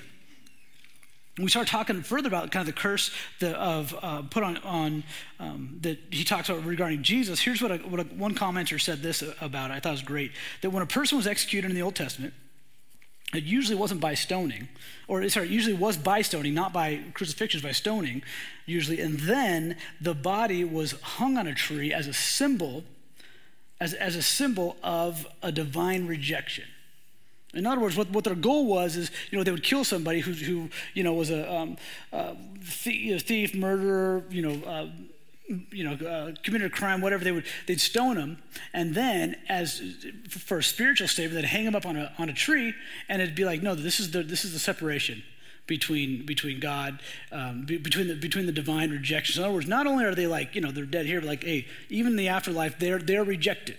we 1.37 1.49
start 1.49 1.67
talking 1.67 2.01
further 2.01 2.27
about 2.27 2.51
kind 2.51 2.67
of 2.67 2.73
the 2.73 2.79
curse 2.79 3.11
that 3.39 3.55
of 3.55 3.93
uh, 4.01 4.21
put 4.21 4.43
on, 4.43 4.57
on 4.57 5.03
um, 5.39 5.77
that 5.81 5.99
he 6.09 6.23
talks 6.23 6.47
about 6.47 6.63
regarding 6.63 7.03
Jesus. 7.03 7.41
Here's 7.41 7.61
what, 7.61 7.71
a, 7.71 7.77
what 7.77 7.99
a, 7.99 8.03
one 8.03 8.33
commenter 8.35 8.79
said 8.79 9.01
this 9.01 9.21
about 9.41 9.69
it. 9.69 9.73
I 9.73 9.79
thought 9.79 9.89
it 9.89 9.91
was 9.93 10.01
great. 10.01 10.31
That 10.61 10.69
when 10.69 10.81
a 10.81 10.87
person 10.87 11.17
was 11.17 11.27
executed 11.27 11.69
in 11.69 11.75
the 11.75 11.81
Old 11.81 11.95
Testament, 11.95 12.33
it 13.33 13.43
usually 13.43 13.75
wasn't 13.75 13.99
by 13.99 14.13
stoning, 14.13 14.69
or 15.09 15.27
sorry, 15.27 15.47
it 15.47 15.51
usually 15.51 15.75
was 15.75 15.97
by 15.97 16.21
stoning, 16.21 16.53
not 16.53 16.71
by 16.71 17.01
crucifixions, 17.13 17.61
by 17.61 17.73
stoning, 17.73 18.23
usually. 18.65 19.01
And 19.01 19.19
then 19.19 19.75
the 19.99 20.13
body 20.13 20.63
was 20.63 20.93
hung 21.01 21.37
on 21.37 21.47
a 21.47 21.53
tree 21.53 21.91
as 21.91 22.07
a 22.07 22.13
symbol, 22.13 22.85
as, 23.81 23.93
as 23.93 24.15
a 24.15 24.21
symbol 24.21 24.77
of 24.81 25.27
a 25.41 25.51
divine 25.51 26.07
rejection. 26.07 26.65
In 27.55 27.65
other 27.65 27.81
words, 27.81 27.95
what, 27.95 28.09
what 28.09 28.23
their 28.23 28.35
goal 28.35 28.65
was 28.67 28.95
is, 28.95 29.11
you 29.31 29.37
know, 29.37 29.43
they 29.43 29.51
would 29.51 29.63
kill 29.63 29.83
somebody 29.83 30.19
who, 30.19 30.31
who 30.33 30.69
you 30.93 31.03
know, 31.03 31.13
was 31.13 31.29
a 31.29 31.51
um, 31.51 31.77
uh, 32.11 32.33
thief, 32.61 33.55
murderer, 33.55 34.23
you 34.29 34.41
know, 34.41 34.67
uh, 34.67 34.87
you 35.71 35.83
know, 35.83 36.07
uh, 36.07 36.33
committed 36.43 36.71
a 36.71 36.75
crime, 36.75 37.01
whatever. 37.01 37.23
They 37.23 37.31
would, 37.31 37.45
they'd 37.67 37.79
stone 37.79 38.15
them, 38.15 38.41
and 38.73 38.95
then, 38.95 39.35
as 39.47 39.81
for 40.27 40.57
a 40.57 40.63
spiritual 40.63 41.07
statement, 41.07 41.35
they'd 41.35 41.47
hang 41.47 41.65
them 41.65 41.75
up 41.75 41.85
on 41.85 41.95
a 41.95 42.11
on 42.17 42.29
a 42.29 42.33
tree, 42.33 42.73
and 43.07 43.21
it'd 43.21 43.35
be 43.35 43.45
like, 43.45 43.61
no, 43.61 43.75
this 43.75 43.99
is 43.99 44.11
the 44.11 44.23
this 44.23 44.43
is 44.43 44.53
the 44.53 44.59
separation 44.59 45.21
between 45.67 46.25
between 46.25 46.59
God, 46.59 46.99
um, 47.31 47.63
be, 47.65 47.77
between 47.77 48.07
the 48.07 48.15
between 48.15 48.45
the 48.47 48.51
divine 48.51 48.91
rejection. 48.91 49.41
In 49.41 49.45
other 49.45 49.53
words, 49.53 49.67
not 49.67 49.87
only 49.87 50.05
are 50.05 50.15
they 50.15 50.27
like, 50.27 50.55
you 50.55 50.61
know, 50.61 50.71
they're 50.71 50.85
dead 50.85 51.05
here, 51.05 51.21
but 51.21 51.27
like, 51.27 51.43
hey, 51.43 51.67
even 51.89 52.13
in 52.13 52.17
the 52.17 52.27
afterlife, 52.27 52.79
they're 52.79 52.99
they're 52.99 53.23
rejected. 53.23 53.77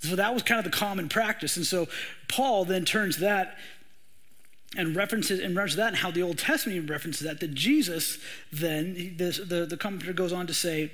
So 0.00 0.16
that 0.16 0.34
was 0.34 0.42
kind 0.42 0.58
of 0.58 0.64
the 0.64 0.76
common 0.76 1.08
practice. 1.08 1.56
And 1.56 1.66
so 1.66 1.88
Paul 2.28 2.64
then 2.64 2.84
turns 2.84 3.18
that 3.18 3.56
and 4.76 4.94
references 4.94 5.40
and 5.40 5.56
references 5.56 5.76
that 5.76 5.88
and 5.88 5.96
how 5.96 6.10
the 6.10 6.22
Old 6.22 6.38
Testament 6.38 6.76
even 6.76 6.88
references 6.88 7.26
that, 7.26 7.40
that 7.40 7.54
Jesus 7.54 8.18
then, 8.52 9.14
this, 9.16 9.38
the, 9.38 9.64
the 9.64 9.76
commentator 9.76 10.12
goes 10.12 10.32
on 10.32 10.46
to 10.46 10.54
say, 10.54 10.90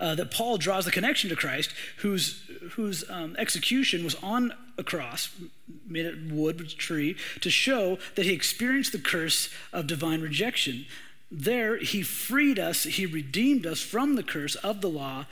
uh, 0.00 0.14
that 0.14 0.30
Paul 0.30 0.58
draws 0.58 0.84
the 0.84 0.90
connection 0.90 1.30
to 1.30 1.36
Christ, 1.36 1.72
whose, 1.98 2.42
whose 2.72 3.08
um, 3.08 3.34
execution 3.38 4.04
was 4.04 4.14
on 4.16 4.52
a 4.76 4.84
cross 4.84 5.30
made 5.86 6.06
of 6.06 6.30
wood, 6.30 6.68
tree, 6.76 7.16
to 7.40 7.50
show 7.50 7.98
that 8.14 8.26
he 8.26 8.32
experienced 8.32 8.92
the 8.92 8.98
curse 8.98 9.48
of 9.72 9.86
divine 9.86 10.20
rejection. 10.20 10.86
There, 11.30 11.78
he 11.78 12.02
freed 12.02 12.58
us, 12.58 12.84
he 12.84 13.06
redeemed 13.06 13.66
us 13.66 13.80
from 13.80 14.16
the 14.16 14.22
curse 14.22 14.56
of 14.56 14.82
the 14.82 14.90
law 14.90 15.24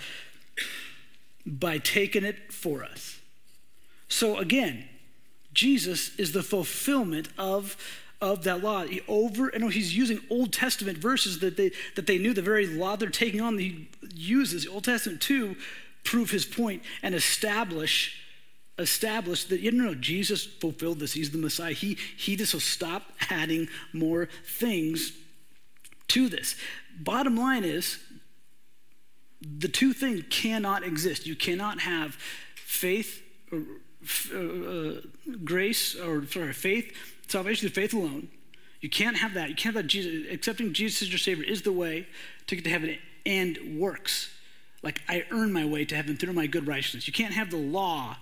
by 1.50 1.78
taking 1.78 2.24
it 2.24 2.52
for 2.52 2.84
us. 2.84 3.18
So 4.08 4.38
again, 4.38 4.84
Jesus 5.52 6.16
is 6.16 6.32
the 6.32 6.42
fulfillment 6.42 7.28
of, 7.36 7.76
of 8.20 8.44
that 8.44 8.62
law. 8.62 8.84
He 8.84 9.00
over 9.08 9.48
and 9.48 9.72
he's 9.72 9.96
using 9.96 10.20
Old 10.30 10.52
Testament 10.52 10.98
verses 10.98 11.40
that 11.40 11.56
they 11.56 11.72
that 11.96 12.06
they 12.06 12.18
knew 12.18 12.32
the 12.32 12.42
very 12.42 12.66
law 12.66 12.96
they're 12.96 13.08
taking 13.08 13.40
on. 13.40 13.58
He 13.58 13.88
uses 14.14 14.64
the 14.64 14.70
Old 14.70 14.84
Testament 14.84 15.20
to 15.22 15.56
prove 16.04 16.30
his 16.30 16.44
point 16.44 16.82
and 17.02 17.14
establish 17.14 18.16
establish 18.78 19.44
that 19.44 19.60
you 19.60 19.72
know 19.72 19.94
Jesus 19.94 20.44
fulfilled 20.44 21.00
this. 21.00 21.12
He's 21.12 21.30
the 21.30 21.38
Messiah. 21.38 21.72
He 21.72 21.96
he 22.16 22.36
just 22.36 22.52
will 22.52 22.60
stop 22.60 23.02
adding 23.28 23.68
more 23.92 24.28
things 24.44 25.12
to 26.08 26.28
this. 26.28 26.56
Bottom 26.98 27.36
line 27.36 27.64
is 27.64 27.98
the 29.40 29.68
two 29.68 29.92
things 29.92 30.24
cannot 30.30 30.84
exist. 30.84 31.26
You 31.26 31.36
cannot 31.36 31.80
have 31.80 32.14
faith 32.54 33.22
f- 34.02 34.30
uh, 34.34 34.38
uh, 34.38 35.00
grace 35.44 35.96
or 35.96 36.26
sorry, 36.26 36.52
faith, 36.52 36.92
salvation 37.28 37.68
through 37.68 37.82
faith 37.82 37.94
alone. 37.94 38.28
You 38.80 38.88
can't 38.88 39.16
have 39.16 39.34
that. 39.34 39.48
You 39.50 39.54
can't 39.54 39.74
have 39.74 39.84
that. 39.84 39.88
Jesus, 39.88 40.32
accepting 40.32 40.72
Jesus 40.72 41.02
as 41.02 41.10
your 41.10 41.18
Savior 41.18 41.44
is 41.44 41.62
the 41.62 41.72
way 41.72 42.06
to 42.46 42.56
get 42.56 42.64
to 42.64 42.70
heaven 42.70 42.98
and 43.26 43.78
works. 43.78 44.30
Like 44.82 45.02
I 45.08 45.24
earn 45.30 45.52
my 45.52 45.66
way 45.66 45.84
to 45.84 45.94
heaven 45.94 46.16
through 46.16 46.32
my 46.32 46.46
good 46.46 46.66
righteousness. 46.66 47.06
You 47.06 47.12
can't 47.12 47.34
have 47.34 47.50
the 47.50 47.58
law. 47.58 48.16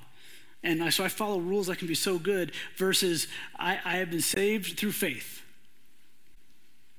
And 0.65 0.93
so 0.93 1.05
I 1.05 1.09
follow 1.09 1.39
rules 1.39 1.69
that 1.69 1.79
can 1.79 1.87
be 1.87 1.95
so 1.95 2.19
good 2.19 2.51
versus 2.77 3.29
I, 3.57 3.79
I 3.85 3.97
have 3.99 4.11
been 4.11 4.21
saved 4.21 4.77
through 4.77 4.93
faith. 4.93 5.43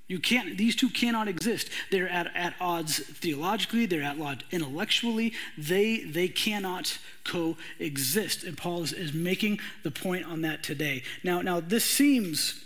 You 0.10 0.19
can't, 0.19 0.58
these 0.58 0.76
two 0.76 0.89
cannot 0.89 1.28
exist. 1.28 1.69
They're 1.91 2.10
at, 2.10 2.36
at 2.36 2.56
odds 2.60 2.98
theologically, 2.98 3.86
they're 3.86 4.02
at 4.02 4.19
odds 4.19 4.43
intellectually. 4.50 5.34
They, 5.56 6.00
they 6.00 6.28
cannot 6.28 6.98
coexist. 7.24 8.43
And 8.43 8.58
Paul 8.58 8.82
is, 8.82 8.91
is 8.91 9.13
making 9.13 9.60
the 9.84 9.91
point 9.91 10.26
on 10.26 10.41
that 10.41 10.63
today. 10.63 11.04
Now, 11.24 11.41
now 11.41 11.60
this 11.60 11.86
seems 11.86 12.65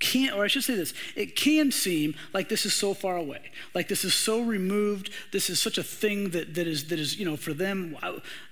can 0.00 0.32
or 0.32 0.42
I 0.42 0.48
should 0.48 0.64
say 0.64 0.74
this, 0.74 0.92
it 1.14 1.36
can 1.36 1.70
seem 1.70 2.16
like 2.34 2.48
this 2.48 2.66
is 2.66 2.74
so 2.74 2.92
far 2.92 3.16
away, 3.16 3.52
like 3.72 3.86
this 3.86 4.04
is 4.04 4.12
so 4.12 4.40
removed. 4.40 5.10
This 5.30 5.48
is 5.48 5.62
such 5.62 5.78
a 5.78 5.84
thing 5.84 6.30
that, 6.30 6.54
that 6.54 6.66
is 6.66 6.88
that 6.88 6.98
is 6.98 7.16
you 7.16 7.24
know 7.24 7.36
for 7.36 7.52
them. 7.52 7.96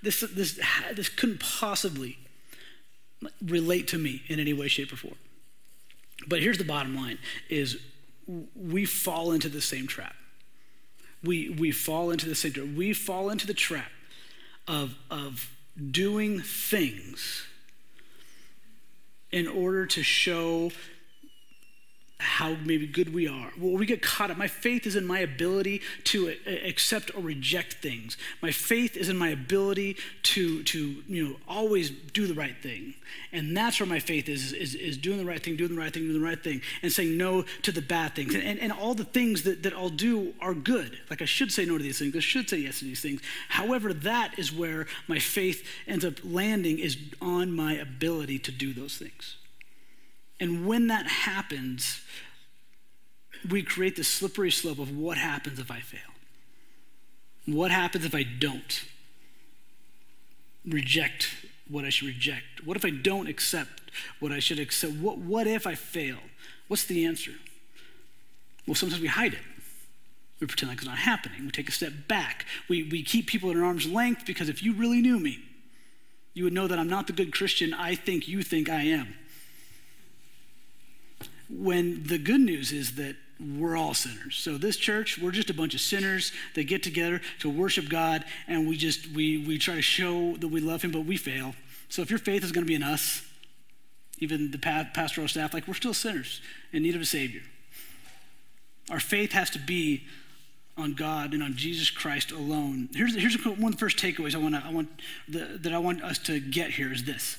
This 0.01 0.21
this 0.21 0.61
this 0.95 1.09
couldn't 1.09 1.41
possibly 1.41 2.19
relate 3.45 3.89
to 3.89 3.99
me 3.99 4.23
in 4.29 4.39
any 4.39 4.53
way, 4.53 4.69
shape, 4.69 4.93
or 4.93 4.97
form. 4.97 5.17
But 6.27 6.43
here's 6.43 6.59
the 6.59 6.65
bottom 6.65 6.95
line 6.95 7.19
is 7.49 7.79
we 8.55 8.85
fall 8.85 9.33
into 9.33 9.49
the 9.49 9.61
same 9.61 9.87
trap. 9.87 10.15
We, 11.23 11.51
we 11.51 11.71
fall 11.71 12.11
into 12.11 12.29
the 12.29 12.35
same 12.35 12.53
trap. 12.53 12.67
We 12.75 12.93
fall 12.93 13.31
into 13.31 13.47
the 13.47 13.55
trap 13.55 13.91
of, 14.67 14.95
of 15.11 15.51
doing 15.91 16.41
things 16.41 17.45
in 19.31 19.47
order 19.47 19.87
to 19.87 20.03
show 20.03 20.71
how 22.21 22.57
maybe 22.65 22.87
good 22.87 23.15
we 23.15 23.27
are. 23.27 23.51
Well, 23.59 23.73
we 23.73 23.87
get 23.87 24.03
caught 24.03 24.31
up. 24.31 24.37
My 24.37 24.47
faith 24.47 24.87
is 24.87 24.95
in 24.95 25.07
my 25.07 25.21
ability 25.21 25.81
to 26.05 26.35
accept 26.47 27.15
or 27.15 27.21
reject 27.21 27.75
things. 27.75 28.17
My 28.43 28.53
faith 28.53 28.97
is 28.97 29.09
in 29.09 29.17
my 29.17 29.29
ability 29.29 29.97
to, 30.25 30.63
to 30.65 31.03
you 31.09 31.29
know, 31.29 31.37
always 31.49 31.91
do 31.91 32.27
the 32.27 32.35
right 32.35 32.57
thing. 32.63 32.95
And 33.33 33.57
that's 33.57 33.81
where 33.81 33.89
my 33.89 34.01
faith 34.01 34.29
is, 34.29 34.53
is, 34.53 34.75
is 34.75 34.97
doing 34.99 35.19
the 35.19 35.25
right 35.25 35.43
thing, 35.43 35.57
doing 35.57 35.75
the 35.75 35.81
right 35.81 35.93
thing, 35.93 36.05
doing 36.05 36.21
the 36.21 36.25
right 36.25 36.43
thing, 36.43 36.61
and 36.83 36.93
saying 36.93 37.17
no 37.17 37.45
to 37.63 37.73
the 37.73 37.83
bad 37.83 38.15
things. 38.15 38.35
And, 38.35 38.45
and, 38.45 38.61
and 38.61 38.73
all 38.73 38.95
the 38.95 39.05
things 39.05 39.43
that, 39.45 39.63
that 39.63 39.73
I'll 39.73 39.89
do 39.89 40.35
are 40.41 40.55
good. 40.55 40.99
Like 41.09 41.23
I 41.23 41.27
should 41.27 41.51
say 41.51 41.65
no 41.65 41.79
to 41.79 41.83
these 41.83 41.99
things. 41.99 42.15
I 42.15 42.21
should 42.21 42.51
say 42.51 42.59
yes 42.59 42.81
to 42.81 42.85
these 42.85 43.01
things. 43.01 43.23
However, 43.49 43.95
that 43.95 44.39
is 44.39 44.53
where 44.53 44.87
my 45.09 45.19
faith 45.19 45.67
ends 45.87 46.05
up 46.05 46.15
landing 46.23 46.79
is 46.79 46.99
on 47.21 47.53
my 47.53 47.75
ability 47.75 48.39
to 48.41 48.53
do 48.53 48.75
those 48.75 48.97
things. 48.97 49.37
And 50.41 50.67
when 50.67 50.87
that 50.87 51.07
happens, 51.07 52.01
we 53.49 53.63
create 53.63 53.95
this 53.97 54.09
slippery 54.09 54.51
slope 54.51 54.79
of 54.79 54.97
what 54.97 55.19
happens 55.19 55.59
if 55.59 55.71
I 55.71 55.81
fail? 55.81 56.01
What 57.47 57.71
happens 57.71 58.05
if 58.05 58.15
I 58.15 58.23
don't 58.23 58.85
reject 60.67 61.29
what 61.69 61.85
I 61.85 61.91
should 61.91 62.09
reject? 62.09 62.65
What 62.65 62.77
if 62.77 62.85
I 62.85 62.91
don't 62.91 63.29
accept 63.29 63.91
what 64.19 64.33
I 64.33 64.39
should 64.39 64.59
accept? 64.59 64.95
What, 64.95 65.19
what 65.19 65.47
if 65.47 65.67
I 65.67 65.75
fail? 65.75 66.19
What's 66.69 66.85
the 66.85 67.05
answer? 67.05 67.33
Well, 68.67 68.75
sometimes 68.75 69.03
we 69.03 69.09
hide 69.09 69.35
it. 69.35 69.41
We 70.41 70.47
pretend 70.47 70.71
like 70.71 70.79
it's 70.79 70.87
not 70.87 70.99
happening. 70.99 71.45
We 71.45 71.51
take 71.51 71.69
a 71.69 71.73
step 71.73 71.93
back. 72.09 72.47
We, 72.69 72.85
we 72.85 73.03
keep 73.03 73.27
people 73.27 73.51
at 73.51 73.57
an 73.57 73.63
arm's 73.63 73.87
length 73.87 74.25
because 74.25 74.49
if 74.49 74.63
you 74.63 74.73
really 74.73 75.03
knew 75.03 75.19
me, 75.19 75.39
you 76.33 76.45
would 76.45 76.53
know 76.53 76.67
that 76.67 76.79
I'm 76.79 76.89
not 76.89 77.07
the 77.07 77.13
good 77.13 77.33
Christian 77.33 77.75
I 77.75 77.95
think 77.95 78.27
you 78.27 78.43
think 78.43 78.71
I 78.71 78.83
am. 78.83 79.15
When 81.51 82.05
the 82.05 82.19
good 82.19 82.41
news 82.41 82.73
is 82.73 82.95
that 82.97 83.17
we're 83.41 83.77
all 83.77 83.95
sinners. 83.95 84.37
So 84.37 84.59
this 84.59 84.77
church, 84.77 85.19
we're 85.19 85.31
just 85.31 85.51
a 85.51 85.55
bunch 85.55 85.75
of 85.75 85.81
sinners 85.81 86.33
that 86.55 86.65
get 86.65 86.83
together 86.83 87.21
to 87.41 87.49
worship 87.49 87.89
God, 87.89 88.25
and 88.47 88.69
we 88.69 88.77
just 88.77 89.11
we 89.13 89.39
we 89.39 89.59
try 89.59 89.75
to 89.75 89.83
show 89.83 90.37
that 90.37 90.49
we 90.49 90.61
love 90.61 90.83
Him, 90.83 90.91
but 90.91 91.07
we 91.07 91.17
fail. 91.17 91.55
So 91.89 92.03
if 92.03 92.11
your 92.11 92.19
faith 92.19 92.45
is 92.45 92.53
going 92.53 92.65
to 92.65 92.69
be 92.69 92.75
in 92.75 92.83
us, 92.83 93.23
even 94.19 94.51
the 94.51 94.59
pastoral 94.59 95.27
staff, 95.27 95.55
like 95.55 95.67
we're 95.67 95.75
still 95.75 95.95
sinners 95.95 96.41
in 96.73 96.83
need 96.83 96.95
of 96.95 97.01
a 97.01 97.07
Savior. 97.07 97.43
Our 98.91 99.01
faith 99.01 99.33
has 99.33 99.51
to 99.51 99.59
be 99.59 100.05
on 100.77 100.95
God 100.95 101.35
and 101.35 101.43
on 101.43 101.57
Jesus 101.57 101.91
Christ 101.91 102.31
alone. 102.31 102.89
Here's, 102.95 103.15
here's 103.15 103.37
one 103.45 103.65
of 103.65 103.73
the 103.73 103.79
first 103.79 103.99
takeaways 103.99 104.35
I 104.35 104.39
want, 104.39 104.55
I 104.55 104.71
want 104.71 104.89
the, 105.29 105.59
that 105.61 105.73
I 105.73 105.79
want 105.79 106.03
us 106.03 106.19
to 106.19 106.41
get 106.41 106.71
here 106.71 106.93
is 106.93 107.05
this 107.05 107.37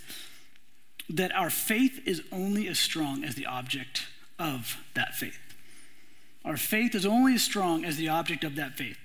that 1.10 1.36
our 1.36 1.50
faith 1.50 2.02
is 2.06 2.22
only 2.32 2.68
as 2.68 2.80
strong 2.80 3.24
as 3.24 3.36
the 3.36 3.46
object 3.46 4.08
of 4.40 4.78
that 4.94 5.16
faith. 5.16 5.38
Our 6.44 6.58
faith 6.58 6.96
is 6.96 7.06
only 7.06 7.36
as 7.36 7.44
strong 7.44 7.86
as 7.86 7.98
the 7.98 8.10
object 8.10 8.44
of 8.44 8.56
that 8.56 8.78
faith. 8.78 8.98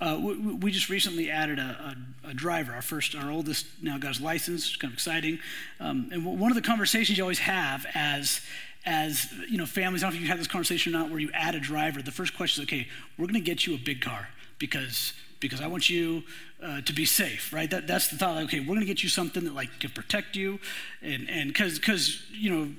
Uh, 0.00 0.18
we, 0.22 0.34
we, 0.36 0.70
just 0.70 0.90
recently 0.90 1.30
added 1.30 1.58
a, 1.58 1.96
a, 2.24 2.28
a, 2.28 2.34
driver. 2.34 2.72
Our 2.72 2.82
first, 2.82 3.14
our 3.16 3.30
oldest 3.30 3.66
now 3.82 3.98
got 3.98 4.08
his 4.08 4.20
license. 4.20 4.66
It's 4.66 4.76
kind 4.76 4.92
of 4.92 4.96
exciting. 4.96 5.38
Um, 5.80 6.10
and 6.12 6.24
one 6.24 6.52
of 6.52 6.56
the 6.56 6.62
conversations 6.62 7.16
you 7.16 7.24
always 7.24 7.38
have 7.38 7.86
as 7.94 8.42
as 8.84 9.26
you 9.48 9.58
know 9.58 9.66
families. 9.66 10.02
I 10.02 10.06
don't 10.06 10.14
know 10.14 10.18
if 10.18 10.22
you 10.22 10.28
have 10.28 10.38
this 10.38 10.46
conversation 10.46 10.94
or 10.94 10.98
not, 10.98 11.10
where 11.10 11.18
you 11.18 11.30
add 11.34 11.54
a 11.54 11.60
driver. 11.60 12.00
The 12.02 12.12
first 12.12 12.36
question 12.36 12.62
is, 12.62 12.68
okay, 12.68 12.86
we're 13.18 13.26
going 13.26 13.34
to 13.34 13.40
get 13.40 13.66
you 13.66 13.74
a 13.74 13.78
big 13.78 14.00
car 14.00 14.28
because 14.58 15.12
because 15.40 15.60
I 15.60 15.66
want 15.66 15.90
you 15.90 16.22
uh, 16.62 16.80
to 16.82 16.92
be 16.92 17.04
safe, 17.04 17.52
right? 17.52 17.70
That, 17.70 17.86
that's 17.86 18.08
the 18.08 18.16
thought. 18.16 18.36
Like, 18.36 18.44
okay, 18.46 18.60
we're 18.60 18.66
going 18.66 18.80
to 18.80 18.86
get 18.86 19.02
you 19.02 19.08
something 19.08 19.44
that 19.44 19.54
like 19.54 19.80
can 19.80 19.90
protect 19.90 20.36
you, 20.36 20.58
and 21.02 21.28
and 21.28 21.48
because 21.52 21.78
because 21.78 22.22
you 22.32 22.50
know, 22.50 22.72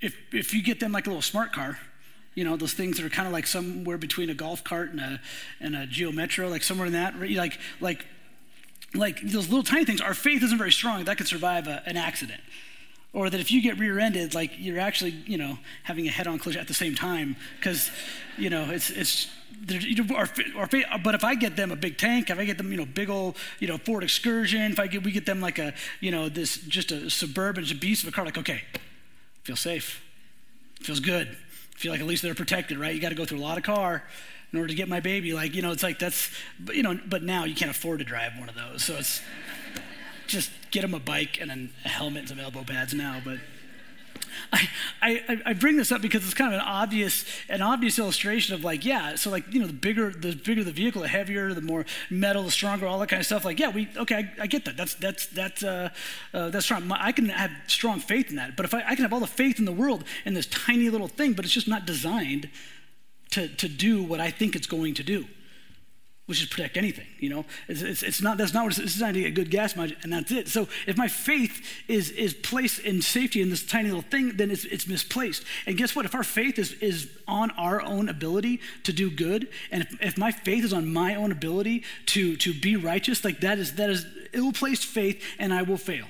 if 0.00 0.16
if 0.32 0.54
you 0.54 0.62
get 0.62 0.80
them 0.80 0.92
like 0.92 1.06
a 1.06 1.10
little 1.10 1.22
smart 1.22 1.52
car, 1.52 1.78
you 2.34 2.44
know 2.44 2.56
those 2.56 2.74
things 2.74 2.96
that 2.96 3.06
are 3.06 3.10
kind 3.10 3.26
of 3.26 3.32
like 3.32 3.46
somewhere 3.46 3.98
between 3.98 4.30
a 4.30 4.34
golf 4.34 4.62
cart 4.64 4.90
and 4.90 5.00
a 5.00 5.20
and 5.60 5.76
a 5.76 5.86
Geo 5.86 6.12
Metro, 6.12 6.48
like 6.48 6.62
somewhere 6.62 6.86
in 6.86 6.92
that, 6.92 7.18
like 7.18 7.58
like 7.80 8.06
like 8.94 9.20
those 9.22 9.48
little 9.48 9.64
tiny 9.64 9.84
things. 9.84 10.00
Our 10.00 10.14
faith 10.14 10.42
isn't 10.42 10.58
very 10.58 10.72
strong 10.72 11.04
that 11.04 11.16
could 11.16 11.28
survive 11.28 11.66
a, 11.66 11.82
an 11.86 11.96
accident 11.96 12.40
or 13.14 13.30
that 13.30 13.40
if 13.40 13.50
you 13.50 13.62
get 13.62 13.78
rear-ended 13.78 14.34
like 14.34 14.50
you're 14.58 14.80
actually 14.80 15.10
you 15.10 15.38
know 15.38 15.56
having 15.84 16.06
a 16.06 16.10
head-on 16.10 16.38
collision 16.38 16.60
at 16.60 16.68
the 16.68 16.74
same 16.74 16.94
time 16.94 17.36
because 17.56 17.90
you 18.36 18.50
know 18.50 18.70
it's 18.70 18.90
it's 18.90 19.28
or, 20.14 20.28
or, 20.56 20.68
but 21.02 21.14
if 21.14 21.24
I 21.24 21.34
get 21.34 21.56
them 21.56 21.72
a 21.72 21.76
big 21.76 21.96
tank, 21.98 22.30
if 22.30 22.38
I 22.38 22.44
get 22.44 22.58
them, 22.58 22.70
you 22.70 22.76
know, 22.76 22.86
big 22.86 23.10
old, 23.10 23.36
you 23.58 23.68
know, 23.68 23.78
Ford 23.78 24.02
Excursion, 24.02 24.72
if 24.72 24.80
I 24.80 24.86
get, 24.86 25.02
we 25.02 25.12
get 25.12 25.26
them 25.26 25.40
like 25.40 25.58
a, 25.58 25.74
you 26.00 26.10
know, 26.10 26.28
this 26.28 26.58
just 26.58 26.92
a 26.92 27.10
suburban, 27.10 27.64
just 27.64 27.76
a 27.76 27.78
beast 27.78 28.02
of 28.02 28.08
a 28.08 28.12
car, 28.12 28.24
like, 28.24 28.38
okay, 28.38 28.62
feel 29.42 29.56
safe, 29.56 30.02
feels 30.80 31.00
good, 31.00 31.36
feel 31.76 31.92
like 31.92 32.00
at 32.00 32.06
least 32.06 32.22
they're 32.22 32.34
protected, 32.34 32.78
right? 32.78 32.94
You 32.94 33.00
got 33.00 33.10
to 33.10 33.14
go 33.14 33.24
through 33.24 33.38
a 33.38 33.40
lot 33.40 33.58
of 33.58 33.64
car 33.64 34.04
in 34.52 34.58
order 34.58 34.68
to 34.68 34.74
get 34.74 34.88
my 34.88 35.00
baby, 35.00 35.32
like, 35.32 35.54
you 35.54 35.62
know, 35.62 35.72
it's 35.72 35.82
like 35.82 35.98
that's, 35.98 36.30
you 36.72 36.82
know, 36.82 36.98
but 37.06 37.22
now 37.22 37.44
you 37.44 37.54
can't 37.54 37.70
afford 37.70 37.98
to 37.98 38.04
drive 38.04 38.38
one 38.38 38.48
of 38.48 38.54
those, 38.54 38.84
so 38.84 38.96
it's 38.96 39.20
just 40.26 40.50
get 40.70 40.82
them 40.82 40.94
a 40.94 41.00
bike 41.00 41.38
and 41.40 41.50
then 41.50 41.70
a 41.84 41.88
helmet 41.88 42.20
and 42.20 42.28
some 42.28 42.40
elbow 42.40 42.62
pads 42.64 42.94
now, 42.94 43.20
but. 43.24 43.38
I, 44.52 44.68
I, 45.02 45.42
I 45.46 45.52
bring 45.52 45.76
this 45.76 45.92
up 45.92 46.02
because 46.02 46.24
it's 46.24 46.34
kind 46.34 46.52
of 46.52 46.60
an 46.60 46.66
obvious 46.66 47.24
an 47.48 47.62
obvious 47.62 47.98
illustration 47.98 48.54
of 48.54 48.64
like 48.64 48.84
yeah 48.84 49.14
so 49.14 49.30
like 49.30 49.52
you 49.52 49.60
know 49.60 49.66
the 49.66 49.72
bigger 49.72 50.10
the 50.10 50.34
bigger 50.34 50.64
the 50.64 50.72
vehicle 50.72 51.02
the 51.02 51.08
heavier 51.08 51.52
the 51.54 51.60
more 51.60 51.84
metal 52.10 52.42
the 52.42 52.50
stronger 52.50 52.86
all 52.86 52.98
that 52.98 53.08
kind 53.08 53.20
of 53.20 53.26
stuff. 53.26 53.44
Like 53.44 53.58
yeah 53.58 53.70
we 53.70 53.88
okay 53.96 54.16
I, 54.38 54.42
I 54.42 54.46
get 54.46 54.64
that. 54.64 54.76
That's 54.76 54.94
that's 54.94 55.26
that's 55.26 55.62
uh, 55.62 55.90
uh, 56.32 56.50
that's 56.50 56.64
strong 56.64 56.90
I 56.92 57.12
can 57.12 57.28
have 57.28 57.50
strong 57.66 58.00
faith 58.00 58.30
in 58.30 58.36
that. 58.36 58.56
But 58.56 58.66
if 58.66 58.74
I, 58.74 58.82
I 58.86 58.94
can 58.94 59.02
have 59.02 59.12
all 59.12 59.20
the 59.20 59.26
faith 59.26 59.58
in 59.58 59.64
the 59.64 59.72
world 59.72 60.04
in 60.24 60.34
this 60.34 60.46
tiny 60.46 60.90
little 60.90 61.08
thing 61.08 61.32
but 61.32 61.44
it's 61.44 61.54
just 61.54 61.68
not 61.68 61.86
designed 61.86 62.50
to 63.30 63.48
to 63.48 63.68
do 63.68 64.02
what 64.02 64.20
I 64.20 64.30
think 64.30 64.56
it's 64.56 64.66
going 64.66 64.94
to 64.94 65.02
do 65.02 65.26
which 66.26 66.40
is 66.40 66.48
protect 66.48 66.78
anything. 66.78 67.06
You 67.18 67.28
know, 67.28 67.44
it's, 67.68 67.82
it's, 67.82 68.02
it's, 68.02 68.22
not 68.22 68.38
that's 68.38 68.54
not 68.54 68.64
what 68.64 68.78
it's 68.78 68.92
designed 68.92 69.14
to 69.14 69.20
get 69.20 69.34
good 69.34 69.50
gas 69.50 69.76
mileage, 69.76 69.96
and 70.02 70.12
that's 70.12 70.32
it. 70.32 70.48
So 70.48 70.68
if 70.86 70.96
my 70.96 71.08
faith 71.08 71.62
is 71.86 72.10
is 72.10 72.32
placed 72.32 72.80
in 72.80 73.02
safety 73.02 73.42
in 73.42 73.50
this 73.50 73.62
tiny 73.62 73.88
little 73.88 74.02
thing, 74.02 74.36
then 74.36 74.50
it's 74.50 74.64
it's 74.64 74.86
misplaced. 74.86 75.44
And 75.66 75.76
guess 75.76 75.94
what? 75.94 76.06
If 76.06 76.14
our 76.14 76.24
faith 76.24 76.58
is 76.58 76.72
is 76.74 77.10
on 77.28 77.50
our 77.52 77.82
own 77.82 78.08
ability 78.08 78.60
to 78.84 78.92
do 78.92 79.10
good, 79.10 79.48
and 79.70 79.82
if, 79.82 80.02
if 80.02 80.18
my 80.18 80.32
faith 80.32 80.64
is 80.64 80.72
on 80.72 80.90
my 80.90 81.14
own 81.14 81.30
ability 81.30 81.84
to 82.06 82.36
to 82.36 82.54
be 82.54 82.76
righteous, 82.76 83.24
like 83.24 83.40
that 83.40 83.58
is 83.58 83.74
that 83.74 83.90
is 83.90 84.06
ill 84.32 84.52
placed 84.52 84.86
faith, 84.86 85.22
and 85.38 85.52
I 85.52 85.62
will 85.62 85.76
fail. 85.76 86.06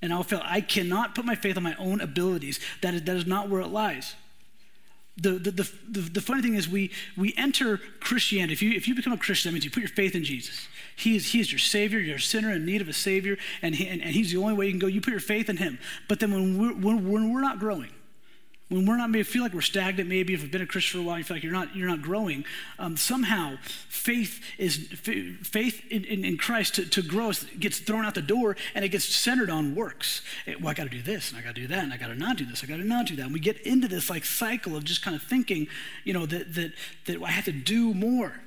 And 0.00 0.12
I'll 0.12 0.22
fail. 0.22 0.42
I 0.42 0.60
cannot 0.60 1.14
put 1.14 1.24
my 1.24 1.34
faith 1.34 1.56
on 1.56 1.62
my 1.62 1.74
own 1.76 2.00
abilities. 2.00 2.60
That 2.80 2.94
is 2.94 3.02
that 3.02 3.16
is 3.16 3.26
not 3.26 3.50
where 3.50 3.60
it 3.60 3.68
lies. 3.68 4.14
The, 5.16 5.30
the, 5.38 5.50
the, 5.52 6.00
the, 6.00 6.20
funny 6.20 6.42
thing 6.42 6.54
is, 6.54 6.68
we, 6.68 6.90
we 7.16 7.34
enter 7.36 7.78
Christianity. 8.00 8.52
If 8.52 8.62
you, 8.62 8.72
if 8.72 8.88
you 8.88 8.96
become 8.96 9.12
a 9.12 9.16
Christian, 9.16 9.50
that 9.50 9.54
means 9.54 9.64
you 9.64 9.70
put 9.70 9.84
your 9.84 9.88
faith 9.88 10.16
in 10.16 10.24
Jesus. 10.24 10.66
He 10.96 11.14
is, 11.14 11.30
he 11.30 11.38
is 11.38 11.52
your 11.52 11.60
Savior. 11.60 12.00
You're 12.00 12.16
a 12.16 12.20
sinner 12.20 12.50
in 12.50 12.66
need 12.66 12.80
of 12.80 12.88
a 12.88 12.92
Savior, 12.92 13.36
and, 13.62 13.76
he, 13.76 13.86
and, 13.86 14.02
and 14.02 14.10
He's 14.10 14.32
the 14.32 14.38
only 14.38 14.54
way 14.54 14.66
you 14.66 14.72
can 14.72 14.80
go. 14.80 14.88
You 14.88 15.00
put 15.00 15.12
your 15.12 15.20
faith 15.20 15.48
in 15.48 15.58
Him. 15.58 15.78
But 16.08 16.18
then 16.18 16.32
when 16.32 16.58
we're, 16.58 16.74
when, 16.74 17.08
when 17.08 17.32
we're 17.32 17.40
not 17.40 17.60
growing, 17.60 17.90
when 18.68 18.86
we're 18.86 18.96
not 18.96 19.10
maybe 19.10 19.22
feel 19.22 19.42
like 19.42 19.52
we're 19.52 19.60
stagnant 19.60 20.08
maybe 20.08 20.32
if 20.32 20.42
you've 20.42 20.50
been 20.50 20.62
a 20.62 20.66
christian 20.66 21.00
for 21.00 21.04
a 21.04 21.06
while 21.06 21.18
you 21.18 21.24
feel 21.24 21.36
like 21.36 21.44
you're 21.44 21.52
not 21.52 21.74
you're 21.76 21.88
not 21.88 22.00
growing 22.02 22.44
um, 22.78 22.96
somehow 22.96 23.56
faith 23.88 24.40
is 24.58 24.88
faith 25.42 25.82
in, 25.90 26.04
in, 26.04 26.24
in 26.24 26.36
christ 26.36 26.74
to, 26.74 26.88
to 26.88 27.02
grow 27.02 27.30
gets 27.58 27.78
thrown 27.78 28.04
out 28.04 28.14
the 28.14 28.22
door 28.22 28.56
and 28.74 28.84
it 28.84 28.88
gets 28.88 29.04
centered 29.04 29.50
on 29.50 29.74
works. 29.74 30.22
It, 30.46 30.60
well 30.60 30.70
i 30.70 30.74
got 30.74 30.84
to 30.84 30.90
do 30.90 31.02
this 31.02 31.30
and 31.30 31.38
i 31.38 31.42
got 31.42 31.54
to 31.54 31.60
do 31.60 31.66
that 31.68 31.84
and 31.84 31.92
i 31.92 31.96
got 31.96 32.08
to 32.08 32.14
not 32.14 32.36
do 32.36 32.44
this 32.44 32.64
i 32.64 32.66
got 32.66 32.76
to 32.76 32.84
not 32.84 33.06
do 33.06 33.16
that. 33.16 33.24
And 33.24 33.32
we 33.32 33.40
get 33.40 33.60
into 33.60 33.88
this 33.88 34.08
like 34.08 34.24
cycle 34.24 34.76
of 34.76 34.84
just 34.84 35.02
kind 35.02 35.14
of 35.14 35.22
thinking 35.22 35.66
you 36.04 36.12
know 36.12 36.26
that 36.26 36.54
that 36.54 36.72
that 37.06 37.22
i 37.22 37.30
have 37.30 37.44
to 37.44 37.52
do 37.52 37.92
more 37.92 38.40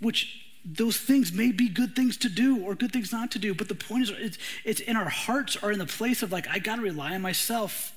which 0.00 0.42
those 0.64 0.96
things 0.96 1.32
may 1.32 1.52
be 1.52 1.68
good 1.68 1.94
things 1.94 2.16
to 2.16 2.28
do 2.28 2.62
or 2.64 2.74
good 2.74 2.92
things 2.92 3.12
not 3.12 3.30
to 3.30 3.38
do 3.38 3.54
but 3.54 3.68
the 3.68 3.74
point 3.74 4.02
is 4.02 4.10
it's, 4.10 4.38
it's 4.64 4.80
in 4.80 4.96
our 4.96 5.08
hearts 5.08 5.56
are 5.56 5.72
in 5.72 5.78
the 5.78 5.86
place 5.86 6.22
of 6.22 6.30
like 6.30 6.46
i 6.48 6.58
got 6.58 6.76
to 6.76 6.82
rely 6.82 7.14
on 7.14 7.22
myself 7.22 7.92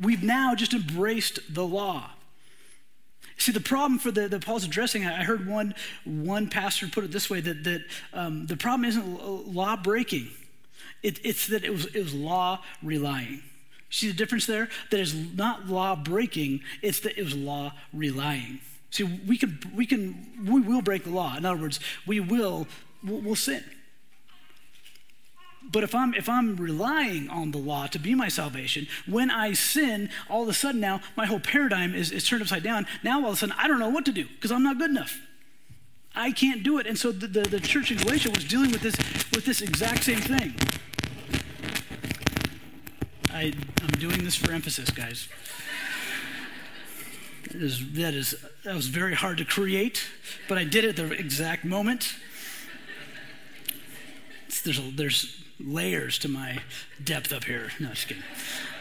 we've 0.00 0.22
now 0.22 0.54
just 0.54 0.74
embraced 0.74 1.40
the 1.52 1.66
law. 1.66 2.10
See, 3.38 3.52
the 3.52 3.60
problem 3.60 4.00
for 4.00 4.10
the, 4.10 4.28
the 4.28 4.40
Paul's 4.40 4.64
addressing, 4.64 5.06
I 5.06 5.22
heard 5.22 5.46
one, 5.46 5.74
one 6.04 6.48
pastor 6.48 6.88
put 6.88 7.04
it 7.04 7.12
this 7.12 7.30
way 7.30 7.40
that, 7.40 7.64
that 7.64 7.82
um, 8.12 8.46
the 8.46 8.56
problem 8.56 8.88
isn't 8.88 9.54
law 9.54 9.76
breaking, 9.76 10.28
it, 11.02 11.24
it's 11.24 11.46
that 11.46 11.64
it 11.64 11.70
was, 11.70 11.86
it 11.86 12.02
was 12.02 12.14
law 12.14 12.62
relying. 12.82 13.42
See 13.90 14.08
the 14.08 14.14
difference 14.14 14.44
there? 14.46 14.68
That 14.90 15.00
is 15.00 15.14
not 15.14 15.68
law 15.68 15.94
breaking, 15.94 16.60
it's 16.82 17.00
that 17.00 17.16
it 17.16 17.22
was 17.22 17.36
law 17.36 17.72
relying. 17.92 18.60
See, 18.90 19.04
we 19.04 19.38
can, 19.38 19.60
we 19.74 19.86
can, 19.86 20.26
we 20.44 20.60
will 20.60 20.82
break 20.82 21.04
the 21.04 21.10
law. 21.10 21.36
In 21.36 21.44
other 21.44 21.60
words, 21.60 21.78
we 22.06 22.20
will, 22.20 22.66
we'll, 23.04 23.20
we'll 23.20 23.36
sin. 23.36 23.62
But 25.70 25.84
if 25.84 25.94
I'm 25.94 26.14
if 26.14 26.28
I'm 26.28 26.56
relying 26.56 27.28
on 27.28 27.50
the 27.50 27.58
law 27.58 27.86
to 27.88 27.98
be 27.98 28.14
my 28.14 28.28
salvation, 28.28 28.86
when 29.06 29.30
I 29.30 29.52
sin, 29.52 30.08
all 30.30 30.42
of 30.42 30.48
a 30.48 30.54
sudden 30.54 30.80
now 30.80 31.00
my 31.16 31.26
whole 31.26 31.40
paradigm 31.40 31.94
is, 31.94 32.10
is 32.10 32.26
turned 32.26 32.42
upside 32.42 32.62
down. 32.62 32.86
Now 33.02 33.20
all 33.20 33.28
of 33.28 33.34
a 33.34 33.36
sudden 33.36 33.54
I 33.58 33.68
don't 33.68 33.78
know 33.78 33.90
what 33.90 34.04
to 34.06 34.12
do 34.12 34.26
because 34.26 34.50
I'm 34.50 34.62
not 34.62 34.78
good 34.78 34.90
enough. 34.90 35.20
I 36.14 36.32
can't 36.32 36.62
do 36.62 36.78
it. 36.78 36.86
And 36.86 36.98
so 36.98 37.12
the, 37.12 37.26
the, 37.26 37.42
the 37.42 37.60
church 37.60 37.90
in 37.90 37.98
Galatia 37.98 38.30
was 38.30 38.44
dealing 38.44 38.72
with 38.72 38.80
this 38.80 38.96
with 39.34 39.44
this 39.44 39.60
exact 39.60 40.04
same 40.04 40.20
thing. 40.20 40.54
I, 43.30 43.52
I'm 43.82 44.00
doing 44.00 44.24
this 44.24 44.34
for 44.34 44.52
emphasis, 44.52 44.90
guys. 44.90 45.28
That 47.52 47.62
is, 47.62 47.92
that 47.92 48.14
is 48.14 48.34
that 48.64 48.74
was 48.74 48.88
very 48.88 49.14
hard 49.14 49.38
to 49.38 49.44
create, 49.44 50.06
but 50.48 50.58
I 50.58 50.64
did 50.64 50.84
it 50.84 50.98
at 50.98 51.08
the 51.08 51.12
exact 51.12 51.64
moment. 51.64 52.14
There's, 54.64 54.80
there's 54.96 55.44
layers 55.60 56.18
to 56.18 56.28
my 56.28 56.60
depth 57.02 57.32
up 57.32 57.44
here. 57.44 57.70
No, 57.80 57.88
just 57.88 58.08
kidding. 58.08 58.22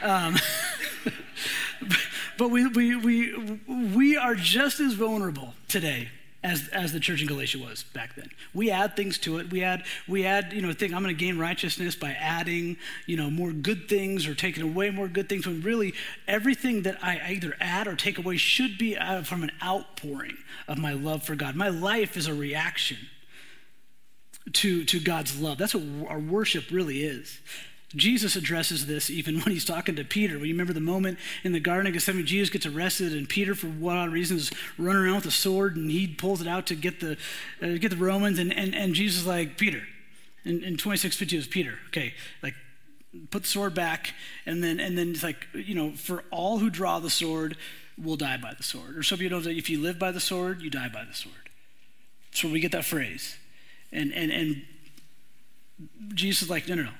Um, 0.02 0.36
but 2.38 2.50
we, 2.50 2.68
we, 2.68 2.96
we, 2.96 3.60
we 3.68 4.18
are 4.18 4.36
just 4.36 4.80
as 4.80 4.94
vulnerable 4.94 5.54
today 5.68 6.10
as, 6.44 6.68
as 6.70 6.94
the 6.94 7.00
church 7.00 7.22
in 7.22 7.28
Galatia 7.28 7.58
was 7.58 7.84
back 7.84 8.16
then. 8.16 8.30
We 8.54 8.70
add 8.70 8.96
things 8.96 9.18
to 9.20 9.40
it. 9.40 9.52
We 9.52 9.63
add, 9.63 9.84
we 10.08 10.26
add, 10.26 10.54
you 10.54 10.62
know, 10.62 10.72
think 10.72 10.94
I'm 10.94 11.04
going 11.04 11.16
to 11.16 11.20
gain 11.20 11.38
righteousness 11.38 11.96
by 11.96 12.12
adding, 12.12 12.78
you 13.06 13.18
know, 13.18 13.30
more 13.30 13.52
good 13.52 13.90
things 13.90 14.28
or 14.28 14.36
taking 14.36 14.63
away 14.63 14.90
more 14.90 15.08
good 15.08 15.28
things. 15.28 15.48
When 15.48 15.62
really 15.62 15.94
everything 16.28 16.84
that 16.84 17.04
I 17.04 17.20
either 17.32 17.56
add 17.60 17.88
or 17.88 17.96
take 17.96 18.18
away 18.18 18.38
should 18.38 18.78
be 18.78 18.96
from 19.24 19.44
an 19.44 19.52
outpouring 19.63 20.38
of 20.68 20.78
my 20.78 20.94
love 20.94 21.24
for 21.24 21.36
God. 21.36 21.56
My 21.56 21.70
life 21.70 22.16
is 22.16 22.28
a 22.28 22.34
reaction 22.34 22.98
to, 24.54 24.84
to 24.86 25.00
God's 25.00 25.40
love. 25.40 25.58
That's 25.58 25.76
what 25.76 26.10
our 26.10 26.20
worship 26.20 26.66
really 26.72 27.04
is. 27.04 27.40
Jesus 27.96 28.36
addresses 28.36 28.86
this 28.86 29.10
even 29.10 29.40
when 29.40 29.54
he's 29.54 29.66
talking 29.66 29.96
to 29.96 30.04
Peter. 30.04 30.36
You 30.36 30.54
remember 30.54 30.74
the 30.74 30.80
moment 30.82 31.18
in 31.44 31.54
the 31.54 31.60
Garden 31.60 31.88
of 31.88 31.94
Gethsemane, 31.94 32.26
Jesus 32.26 32.50
gets 32.50 32.66
arrested, 32.66 33.14
and 33.14 33.30
Peter, 33.30 33.56
for 33.56 33.68
what 33.68 33.96
odd 33.96 34.12
reason, 34.12 34.38
is 34.38 34.52
running 34.78 35.04
around 35.04 35.16
with 35.16 35.26
a 35.28 35.32
sword, 35.32 35.78
and 35.78 35.90
he 35.90 36.08
pulls 36.08 36.42
it 36.42 36.48
out 36.48 36.68
to 36.68 36.76
get 36.76 37.00
the 37.00 37.18
uh, 37.62 37.78
get 37.78 37.90
the 37.90 37.98
Romans, 37.98 38.40
and, 38.40 38.54
and, 38.54 38.76
and 38.76 38.94
Jesus 38.94 39.22
is 39.22 39.28
like, 39.28 39.58
Peter, 39.58 39.84
in, 40.44 40.64
in 40.64 40.78
2650 40.78 41.38
is 41.38 41.48
Peter, 41.48 41.76
okay, 41.88 42.14
like 42.44 42.56
put 43.32 43.44
the 43.44 43.48
sword 43.48 43.74
back, 43.74 44.14
and 44.46 44.62
then 44.62 44.82
and 44.82 44.98
then 44.98 45.12
it's 45.12 45.24
like, 45.24 45.48
you 45.54 45.74
know, 45.74 45.92
for 45.92 46.26
all 46.30 46.60
who 46.60 46.70
draw 46.70 47.00
the 47.00 47.10
sword 47.10 47.56
will 47.98 48.18
die 48.18 48.38
by 48.38 48.54
the 48.54 48.64
sword. 48.64 48.98
Or 48.98 49.04
some 49.04 49.16
of 49.16 49.22
you 49.22 49.30
know 49.30 49.40
that 49.40 49.56
if 49.56 49.70
you 49.70 49.82
live 49.82 49.98
by 49.98 50.12
the 50.12 50.20
sword, 50.20 50.62
you 50.62 50.70
die 50.70 50.90
by 50.90 51.06
the 51.06 51.14
sword. 51.14 51.50
So 52.32 52.50
we 52.50 52.60
get 52.60 52.74
that 52.74 52.86
phrase. 52.86 53.38
And, 53.91 54.13
and, 54.13 54.32
and 54.32 54.63
Jesus 56.13 56.43
is 56.43 56.50
like, 56.50 56.67
no, 56.67 56.76
no, 56.76 56.84
no. 56.84 56.91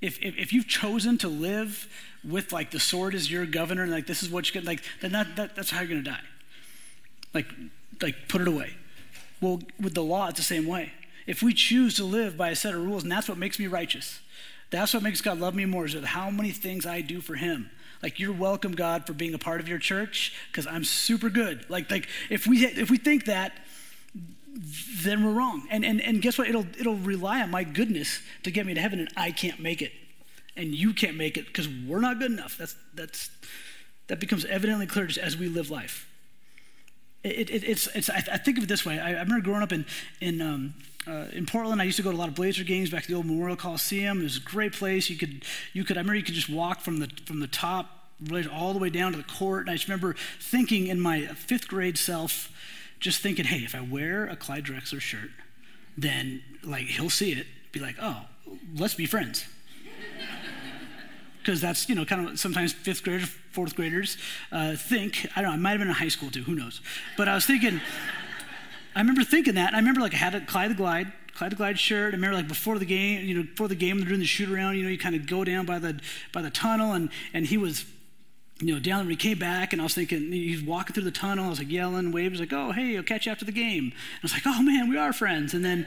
If, 0.00 0.20
if, 0.20 0.36
if 0.36 0.52
you've 0.52 0.66
chosen 0.66 1.16
to 1.18 1.28
live 1.28 1.88
with 2.28 2.52
like 2.52 2.70
the 2.72 2.80
sword 2.80 3.14
as 3.14 3.30
your 3.30 3.46
governor, 3.46 3.84
and 3.84 3.92
like 3.92 4.06
this 4.06 4.22
is 4.22 4.30
what 4.30 4.52
you're 4.52 4.60
gonna, 4.60 4.70
like, 4.70 4.82
then 5.00 5.12
that, 5.12 5.36
that, 5.36 5.54
that's 5.54 5.70
how 5.70 5.80
you're 5.80 5.88
gonna 5.88 6.02
die. 6.02 6.20
Like, 7.32 7.46
like 8.00 8.28
put 8.28 8.40
it 8.40 8.48
away. 8.48 8.74
Well, 9.40 9.60
with 9.80 9.94
the 9.94 10.02
law, 10.02 10.28
it's 10.28 10.38
the 10.38 10.44
same 10.44 10.66
way. 10.66 10.92
If 11.26 11.42
we 11.42 11.54
choose 11.54 11.94
to 11.96 12.04
live 12.04 12.36
by 12.36 12.50
a 12.50 12.56
set 12.56 12.74
of 12.74 12.84
rules, 12.84 13.04
and 13.04 13.12
that's 13.12 13.28
what 13.28 13.38
makes 13.38 13.58
me 13.58 13.68
righteous, 13.68 14.20
that's 14.70 14.94
what 14.94 15.02
makes 15.02 15.20
God 15.20 15.38
love 15.38 15.54
me 15.54 15.66
more, 15.66 15.86
is 15.86 15.94
that 15.94 16.04
how 16.04 16.30
many 16.30 16.50
things 16.50 16.86
I 16.86 17.00
do 17.00 17.20
for 17.20 17.34
Him. 17.34 17.70
Like 18.02 18.18
you're 18.18 18.32
welcome, 18.32 18.72
God, 18.72 19.06
for 19.06 19.12
being 19.12 19.34
a 19.34 19.38
part 19.38 19.60
of 19.60 19.68
your 19.68 19.78
church, 19.78 20.32
because 20.50 20.66
I'm 20.66 20.82
super 20.82 21.30
good. 21.30 21.64
Like, 21.68 21.90
like 21.90 22.08
if 22.30 22.46
we 22.46 22.64
if 22.66 22.90
we 22.90 22.98
think 22.98 23.26
that, 23.26 23.52
then 24.54 25.24
we're 25.24 25.32
wrong. 25.32 25.66
And, 25.70 25.84
and, 25.84 26.00
and 26.00 26.20
guess 26.20 26.38
what? 26.38 26.48
It'll, 26.48 26.66
it'll 26.78 26.96
rely 26.96 27.42
on 27.42 27.50
my 27.50 27.64
goodness 27.64 28.20
to 28.42 28.50
get 28.50 28.66
me 28.66 28.74
to 28.74 28.80
heaven, 28.80 29.00
and 29.00 29.08
I 29.16 29.30
can't 29.30 29.60
make 29.60 29.82
it. 29.82 29.92
And 30.56 30.74
you 30.74 30.92
can't 30.92 31.16
make 31.16 31.38
it 31.38 31.46
because 31.46 31.68
we're 31.68 32.00
not 32.00 32.18
good 32.18 32.30
enough. 32.30 32.58
That's, 32.58 32.76
that's, 32.94 33.30
that 34.08 34.20
becomes 34.20 34.44
evidently 34.44 34.86
clear 34.86 35.06
just 35.06 35.18
as 35.18 35.36
we 35.36 35.48
live 35.48 35.70
life. 35.70 36.06
It, 37.24 37.50
it, 37.50 37.64
it's, 37.64 37.86
it's, 37.94 38.10
I, 38.10 38.20
think 38.20 38.58
of 38.58 38.64
it 38.64 38.66
this 38.66 38.84
way. 38.84 38.98
I, 38.98 39.10
I 39.10 39.20
remember 39.20 39.40
growing 39.40 39.62
up 39.62 39.72
in, 39.72 39.86
in, 40.20 40.42
um, 40.42 40.74
uh, 41.06 41.26
in 41.32 41.46
Portland. 41.46 41.80
I 41.80 41.84
used 41.84 41.96
to 41.96 42.02
go 42.02 42.10
to 42.10 42.16
a 42.16 42.18
lot 42.18 42.28
of 42.28 42.34
Blazer 42.34 42.64
games 42.64 42.90
back 42.90 43.02
to 43.02 43.08
the 43.08 43.14
old 43.14 43.26
Memorial 43.26 43.56
Coliseum. 43.56 44.20
It 44.20 44.24
was 44.24 44.36
a 44.36 44.40
great 44.40 44.72
place. 44.72 45.08
You 45.08 45.16
could, 45.16 45.44
you 45.72 45.84
could, 45.84 45.96
I 45.96 46.00
remember 46.00 46.16
you 46.16 46.24
could 46.24 46.34
just 46.34 46.50
walk 46.50 46.80
from 46.80 46.98
the, 46.98 47.08
from 47.24 47.40
the 47.40 47.46
top 47.46 47.98
all 48.52 48.72
the 48.72 48.78
way 48.78 48.90
down 48.90 49.12
to 49.12 49.18
the 49.18 49.24
court. 49.24 49.62
And 49.62 49.70
I 49.70 49.74
just 49.74 49.88
remember 49.88 50.14
thinking 50.40 50.88
in 50.88 51.00
my 51.00 51.26
fifth 51.26 51.68
grade 51.68 51.96
self, 51.96 52.50
just 53.02 53.20
thinking, 53.20 53.44
hey, 53.44 53.64
if 53.64 53.74
I 53.74 53.80
wear 53.80 54.26
a 54.26 54.36
Clyde 54.36 54.64
Drexler 54.64 55.00
shirt, 55.00 55.30
then 55.98 56.40
like 56.62 56.84
he'll 56.84 57.10
see 57.10 57.32
it, 57.32 57.46
be 57.72 57.80
like, 57.80 57.96
oh, 58.00 58.22
let's 58.74 58.94
be 58.94 59.04
friends. 59.06 59.44
Because 61.40 61.60
that's, 61.60 61.88
you 61.88 61.96
know, 61.96 62.04
kind 62.04 62.28
of 62.28 62.38
sometimes 62.38 62.72
fifth 62.72 63.02
graders, 63.02 63.28
fourth 63.50 63.74
graders 63.74 64.16
uh, 64.52 64.76
think. 64.76 65.26
I 65.34 65.42
don't 65.42 65.50
know, 65.50 65.54
I 65.54 65.58
might 65.58 65.70
have 65.70 65.80
been 65.80 65.88
in 65.88 65.94
high 65.94 66.06
school 66.06 66.30
too, 66.30 66.44
who 66.44 66.54
knows. 66.54 66.80
But 67.16 67.26
I 67.26 67.34
was 67.34 67.44
thinking, 67.44 67.80
I 68.94 69.00
remember 69.00 69.24
thinking 69.24 69.56
that. 69.56 69.74
I 69.74 69.78
remember 69.78 70.00
like 70.00 70.14
I 70.14 70.18
had 70.18 70.36
a 70.36 70.40
Clyde 70.42 70.70
the 70.70 70.74
Glide, 70.76 71.12
Clyde 71.34 71.50
the 71.50 71.56
Glide 71.56 71.80
shirt. 71.80 72.14
I 72.14 72.16
remember 72.16 72.36
like 72.36 72.46
before 72.46 72.78
the 72.78 72.84
game, 72.84 73.24
you 73.24 73.34
know, 73.34 73.42
before 73.42 73.66
the 73.66 73.74
game, 73.74 73.98
they're 73.98 74.06
doing 74.06 74.20
the 74.20 74.26
shoot 74.26 74.48
around, 74.48 74.76
you 74.76 74.84
know, 74.84 74.88
you 74.88 74.98
kind 74.98 75.16
of 75.16 75.26
go 75.26 75.42
down 75.42 75.66
by 75.66 75.80
the 75.80 75.98
by 76.30 76.42
the 76.42 76.50
tunnel 76.50 76.92
and 76.92 77.10
and 77.34 77.44
he 77.44 77.56
was 77.56 77.84
you 78.62 78.72
know, 78.72 78.80
down 78.80 79.00
when 79.00 79.10
he 79.10 79.16
came 79.16 79.38
back, 79.38 79.72
and 79.72 79.82
I 79.82 79.84
was 79.84 79.94
thinking, 79.94 80.30
he's 80.30 80.62
walking 80.62 80.94
through 80.94 81.02
the 81.02 81.10
tunnel. 81.10 81.46
I 81.46 81.48
was 81.48 81.58
like 81.58 81.70
yelling, 81.70 82.12
waves, 82.12 82.38
like, 82.38 82.52
oh, 82.52 82.70
hey, 82.70 82.96
I'll 82.96 83.02
catch 83.02 83.26
you 83.26 83.32
after 83.32 83.44
the 83.44 83.52
game. 83.52 83.92
I 83.94 84.18
was 84.22 84.32
like, 84.32 84.42
oh, 84.46 84.62
man, 84.62 84.88
we 84.88 84.96
are 84.96 85.12
friends. 85.12 85.52
And 85.52 85.64
then 85.64 85.86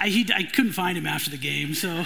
I, 0.00 0.08
he, 0.08 0.28
I 0.34 0.42
couldn't 0.42 0.72
find 0.72 0.98
him 0.98 1.06
after 1.06 1.30
the 1.30 1.38
game, 1.38 1.72
so 1.72 2.04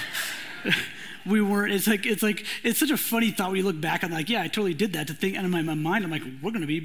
we 1.26 1.40
weren't. 1.40 1.72
It's 1.72 1.88
like, 1.88 2.06
it's 2.06 2.22
like, 2.22 2.46
it's 2.62 2.78
such 2.78 2.92
a 2.92 2.96
funny 2.96 3.32
thought 3.32 3.48
when 3.48 3.56
you 3.56 3.64
look 3.64 3.80
back 3.80 4.04
on, 4.04 4.12
like, 4.12 4.28
yeah, 4.28 4.42
I 4.42 4.46
totally 4.46 4.72
did 4.72 4.92
that 4.92 5.08
to 5.08 5.14
think, 5.14 5.36
and 5.36 5.44
in 5.44 5.50
my, 5.50 5.62
my 5.62 5.74
mind, 5.74 6.04
I'm 6.04 6.12
like, 6.12 6.22
we're 6.42 6.52
going 6.52 6.60
to 6.60 6.68
be 6.68 6.78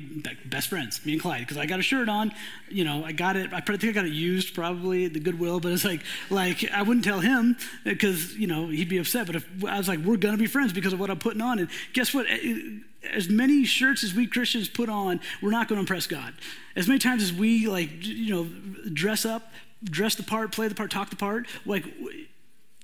best 0.45 0.69
friends, 0.69 1.06
me 1.06 1.13
and 1.13 1.21
Clyde, 1.21 1.41
because 1.41 1.58
I 1.58 1.67
got 1.67 1.80
a 1.80 1.84
shirt 1.84 2.10
on, 2.10 2.34
you 2.67 2.84
know, 2.84 3.06
I 3.06 3.12
got 3.12 3.36
it, 3.36 3.54
I 3.54 3.62
think 3.62 3.84
I 3.84 3.91
got 3.91 4.06
it 4.06 4.13
used 4.13 4.56
probably, 4.56 5.08
the 5.08 5.19
Goodwill, 5.19 5.60
but 5.60 5.71
it's 5.71 5.86
like, 5.86 6.02
like, 6.32 6.67
I 6.71 6.82
wouldn't 6.82 7.06
tell 7.06 7.19
him 7.19 7.58
because, 7.84 8.36
you 8.36 8.47
know, 8.47 8.69
he'd 8.69 8.89
be 8.89 8.97
upset, 8.97 9.28
but 9.28 9.36
if 9.36 9.47
I 9.63 9.78
was 9.78 9.88
like, 9.88 9.99
we're 9.99 10.17
going 10.17 10.34
to 10.34 10.41
be 10.41 10.47
friends 10.47 10.73
because 10.73 10.93
of 10.93 10.99
what 10.99 11.12
I'm 11.12 11.19
putting 11.19 11.41
on, 11.41 11.60
and 11.60 11.69
guess 11.93 12.12
what? 12.12 12.26
It, 12.28 12.82
as 13.12 13.30
many 13.30 13.66
shirts 13.66 14.04
as 14.04 14.13
we 14.13 14.28
Christians 14.28 14.70
put 14.70 14.89
on, 14.89 15.20
we're 15.42 15.52
not 15.52 15.68
going 15.68 15.78
to 15.78 15.82
impress 15.82 16.08
God. 16.08 16.34
As 16.76 16.88
many 16.88 17.00
times 17.00 17.24
as 17.24 17.34
we 17.34 17.68
like, 17.68 17.89
you 18.06 18.34
know, 18.34 18.89
dress 18.92 19.26
up, 19.26 19.52
dress 19.84 20.16
the 20.16 20.24
part, 20.24 20.52
play 20.52 20.68
the 20.68 20.76
part, 20.76 20.92
talk 20.92 21.10
the 21.10 21.16
part, 21.16 21.48
like 21.66 21.86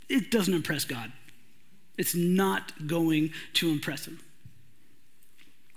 it 0.07 0.31
doesn't 0.31 0.53
impress 0.53 0.85
God. 0.85 1.11
It's 1.97 2.15
not 2.15 2.87
going 2.87 3.31
to 3.53 3.69
impress 3.69 4.05
Him. 4.07 4.19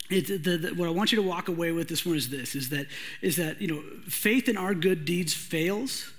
The, 0.09 0.37
the, 0.37 0.75
what 0.77 0.89
I 0.89 0.91
want 0.93 1.11
you 1.11 1.17
to 1.17 1.27
walk 1.27 1.49
away 1.49 1.73
with 1.73 1.89
this 1.89 2.05
one 2.05 2.17
is 2.17 2.29
this: 2.29 2.55
is 2.55 2.69
that 2.69 2.87
is 3.23 3.37
that 3.37 3.63
you 3.63 3.69
know 3.69 3.83
faith 4.07 4.49
in 4.49 4.59
our 4.59 4.75
good 4.75 5.05
deeds 5.05 5.33
fails, 5.33 6.13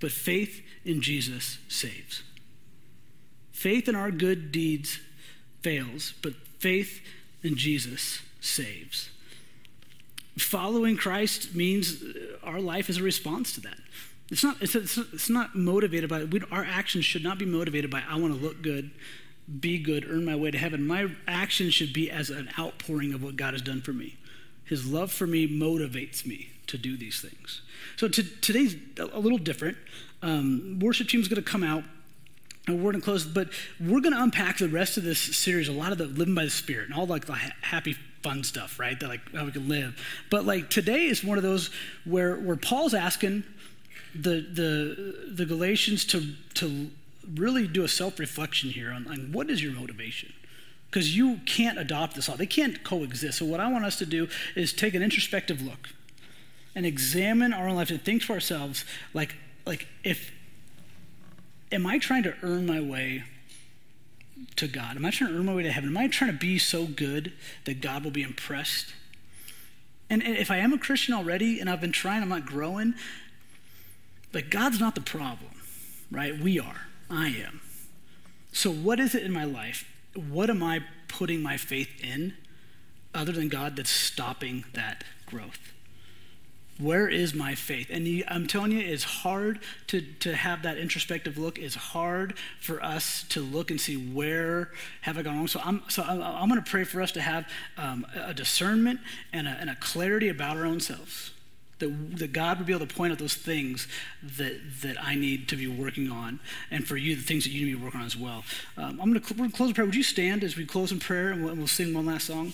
but 0.00 0.12
faith 0.12 0.62
in 0.84 1.00
Jesus 1.00 1.58
saves. 1.66 2.22
Faith 3.50 3.88
in 3.88 3.96
our 3.96 4.10
good 4.10 4.52
deeds 4.52 5.00
fails, 5.62 6.14
but 6.22 6.34
faith 6.58 7.00
and 7.42 7.56
Jesus 7.56 8.20
saves. 8.40 9.10
Following 10.36 10.96
Christ 10.96 11.54
means 11.54 12.02
our 12.42 12.60
life 12.60 12.88
is 12.88 12.98
a 12.98 13.02
response 13.02 13.52
to 13.54 13.60
that. 13.62 13.78
It's 14.30 14.44
not, 14.44 14.56
it's, 14.60 14.74
it's, 14.74 14.98
it's 14.98 15.30
not 15.30 15.54
motivated 15.54 16.10
by, 16.10 16.24
we, 16.24 16.42
our 16.52 16.64
actions 16.64 17.04
should 17.04 17.24
not 17.24 17.38
be 17.38 17.46
motivated 17.46 17.90
by, 17.90 18.02
I 18.08 18.18
want 18.18 18.34
to 18.34 18.40
look 18.40 18.62
good, 18.62 18.90
be 19.60 19.78
good, 19.78 20.06
earn 20.08 20.24
my 20.24 20.36
way 20.36 20.50
to 20.50 20.58
heaven. 20.58 20.86
My 20.86 21.08
actions 21.26 21.72
should 21.74 21.92
be 21.92 22.10
as 22.10 22.28
an 22.28 22.50
outpouring 22.58 23.14
of 23.14 23.22
what 23.22 23.36
God 23.36 23.54
has 23.54 23.62
done 23.62 23.80
for 23.80 23.92
me. 23.92 24.16
His 24.64 24.86
love 24.86 25.10
for 25.10 25.26
me 25.26 25.48
motivates 25.48 26.26
me 26.26 26.50
to 26.66 26.76
do 26.76 26.96
these 26.98 27.20
things. 27.22 27.62
So 27.96 28.08
to, 28.08 28.22
today's 28.22 28.76
a 28.98 29.18
little 29.18 29.38
different. 29.38 29.78
Um, 30.22 30.78
worship 30.78 31.08
team's 31.08 31.28
going 31.28 31.42
to 31.42 31.50
come 31.50 31.64
out. 31.64 31.84
We're 32.68 32.92
going 32.92 32.96
to 32.96 33.00
close, 33.00 33.24
but 33.24 33.48
we're 33.80 34.00
going 34.00 34.14
to 34.14 34.22
unpack 34.22 34.58
the 34.58 34.68
rest 34.68 34.96
of 34.96 35.04
this 35.04 35.20
series, 35.20 35.68
a 35.68 35.72
lot 35.72 35.92
of 35.92 35.98
the 35.98 36.06
living 36.06 36.34
by 36.34 36.44
the 36.44 36.50
Spirit 36.50 36.86
and 36.86 36.94
all 36.94 37.06
like 37.06 37.26
the 37.26 37.34
ha- 37.34 37.52
happy, 37.62 37.94
fun 38.22 38.44
stuff, 38.44 38.78
right? 38.78 38.98
That 38.98 39.08
like 39.08 39.32
how 39.34 39.44
we 39.44 39.52
can 39.52 39.68
live. 39.68 40.00
But 40.30 40.44
like 40.44 40.70
today 40.70 41.06
is 41.06 41.24
one 41.24 41.38
of 41.38 41.44
those 41.44 41.70
where 42.04 42.36
where 42.36 42.56
Paul's 42.56 42.94
asking 42.94 43.44
the 44.14 44.40
the 44.40 45.32
the 45.32 45.46
Galatians 45.46 46.04
to 46.06 46.34
to 46.54 46.90
really 47.34 47.66
do 47.66 47.84
a 47.84 47.88
self 47.88 48.18
reflection 48.18 48.70
here 48.70 48.90
on, 48.90 49.06
on 49.06 49.32
what 49.32 49.50
is 49.50 49.62
your 49.62 49.72
motivation 49.72 50.32
because 50.90 51.16
you 51.16 51.40
can't 51.44 51.78
adopt 51.78 52.14
this 52.14 52.28
all. 52.28 52.36
They 52.36 52.46
can't 52.46 52.82
coexist. 52.82 53.38
So, 53.38 53.44
what 53.44 53.60
I 53.60 53.70
want 53.70 53.84
us 53.84 53.96
to 53.98 54.06
do 54.06 54.28
is 54.54 54.72
take 54.72 54.94
an 54.94 55.02
introspective 55.02 55.62
look 55.62 55.90
and 56.74 56.86
examine 56.86 57.52
our 57.52 57.68
own 57.68 57.76
life 57.76 57.90
and 57.90 58.02
think 58.02 58.24
to 58.24 58.32
ourselves, 58.32 58.84
like, 59.12 59.34
like 59.66 59.86
if, 60.04 60.30
am 61.70 61.86
I 61.86 61.98
trying 61.98 62.22
to 62.24 62.34
earn 62.42 62.66
my 62.66 62.80
way 62.80 63.24
to 64.56 64.68
God? 64.68 64.96
Am 64.96 65.04
I 65.04 65.10
trying 65.10 65.30
to 65.30 65.38
earn 65.38 65.46
my 65.46 65.54
way 65.54 65.62
to 65.62 65.72
heaven? 65.72 65.90
Am 65.90 65.96
I 65.96 66.08
trying 66.08 66.32
to 66.32 66.38
be 66.38 66.58
so 66.58 66.86
good 66.86 67.32
that 67.64 67.80
God 67.80 68.04
will 68.04 68.10
be 68.10 68.22
impressed? 68.22 68.94
And, 70.10 70.22
and 70.22 70.36
if 70.36 70.50
I 70.50 70.58
am 70.58 70.72
a 70.72 70.78
Christian 70.78 71.14
already 71.14 71.60
and 71.60 71.68
I've 71.68 71.80
been 71.80 71.92
trying, 71.92 72.22
I'm 72.22 72.28
not 72.28 72.46
growing, 72.46 72.94
like, 74.32 74.50
God's 74.50 74.80
not 74.80 74.94
the 74.94 75.00
problem, 75.00 75.52
right? 76.10 76.38
We 76.38 76.58
are. 76.58 76.86
I 77.10 77.28
am. 77.28 77.60
So, 78.52 78.70
what 78.70 79.00
is 79.00 79.14
it 79.14 79.22
in 79.22 79.32
my 79.32 79.44
life 79.44 79.84
what 80.14 80.50
am 80.50 80.62
I 80.62 80.80
putting 81.06 81.42
my 81.42 81.56
faith 81.56 81.90
in 82.02 82.34
other 83.14 83.32
than 83.32 83.48
God 83.48 83.76
that's 83.76 83.90
stopping 83.90 84.64
that 84.74 85.04
growth? 85.26 85.72
Where 86.78 87.08
is 87.08 87.34
my 87.34 87.54
faith? 87.56 87.88
And 87.90 88.24
I'm 88.28 88.46
telling 88.46 88.70
you, 88.70 88.78
it's 88.78 89.02
hard 89.02 89.58
to, 89.88 90.00
to 90.00 90.34
have 90.34 90.62
that 90.62 90.78
introspective 90.78 91.36
look. 91.36 91.58
It's 91.58 91.74
hard 91.74 92.34
for 92.60 92.82
us 92.82 93.24
to 93.30 93.40
look 93.40 93.70
and 93.70 93.80
see 93.80 93.96
where 93.96 94.70
have 95.00 95.18
I 95.18 95.22
gone 95.22 95.38
wrong. 95.38 95.48
So 95.48 95.60
I'm, 95.64 95.82
so 95.88 96.04
I'm, 96.04 96.22
I'm 96.22 96.48
going 96.48 96.62
to 96.62 96.70
pray 96.70 96.84
for 96.84 97.02
us 97.02 97.10
to 97.12 97.20
have 97.20 97.48
um, 97.76 98.06
a 98.14 98.32
discernment 98.32 99.00
and 99.32 99.48
a, 99.48 99.50
and 99.50 99.68
a 99.68 99.74
clarity 99.74 100.28
about 100.28 100.56
our 100.56 100.64
own 100.64 100.78
selves 100.78 101.32
that, 101.78 102.18
that 102.18 102.32
God 102.32 102.58
would 102.58 102.66
be 102.66 102.72
able 102.72 102.86
to 102.86 102.94
point 102.94 103.12
out 103.12 103.18
those 103.18 103.34
things 103.34 103.88
that, 104.22 104.58
that 104.82 104.96
I 105.02 105.14
need 105.14 105.48
to 105.48 105.56
be 105.56 105.66
working 105.66 106.10
on, 106.10 106.40
and 106.70 106.86
for 106.86 106.96
you, 106.96 107.16
the 107.16 107.22
things 107.22 107.44
that 107.44 107.50
you 107.50 107.66
need 107.66 107.72
to 107.72 107.78
be 107.78 107.84
working 107.84 108.00
on 108.00 108.06
as 108.06 108.16
well. 108.16 108.44
Um, 108.76 109.00
I'm 109.00 109.12
going 109.12 109.20
to 109.20 109.56
close 109.56 109.68
in 109.68 109.74
prayer. 109.74 109.86
Would 109.86 109.94
you 109.94 110.02
stand 110.02 110.44
as 110.44 110.56
we 110.56 110.64
close 110.64 110.92
in 110.92 110.98
prayer, 110.98 111.30
and 111.30 111.42
we'll, 111.42 111.50
and 111.50 111.58
we'll 111.58 111.68
sing 111.68 111.94
one 111.94 112.06
last 112.06 112.26
song? 112.26 112.52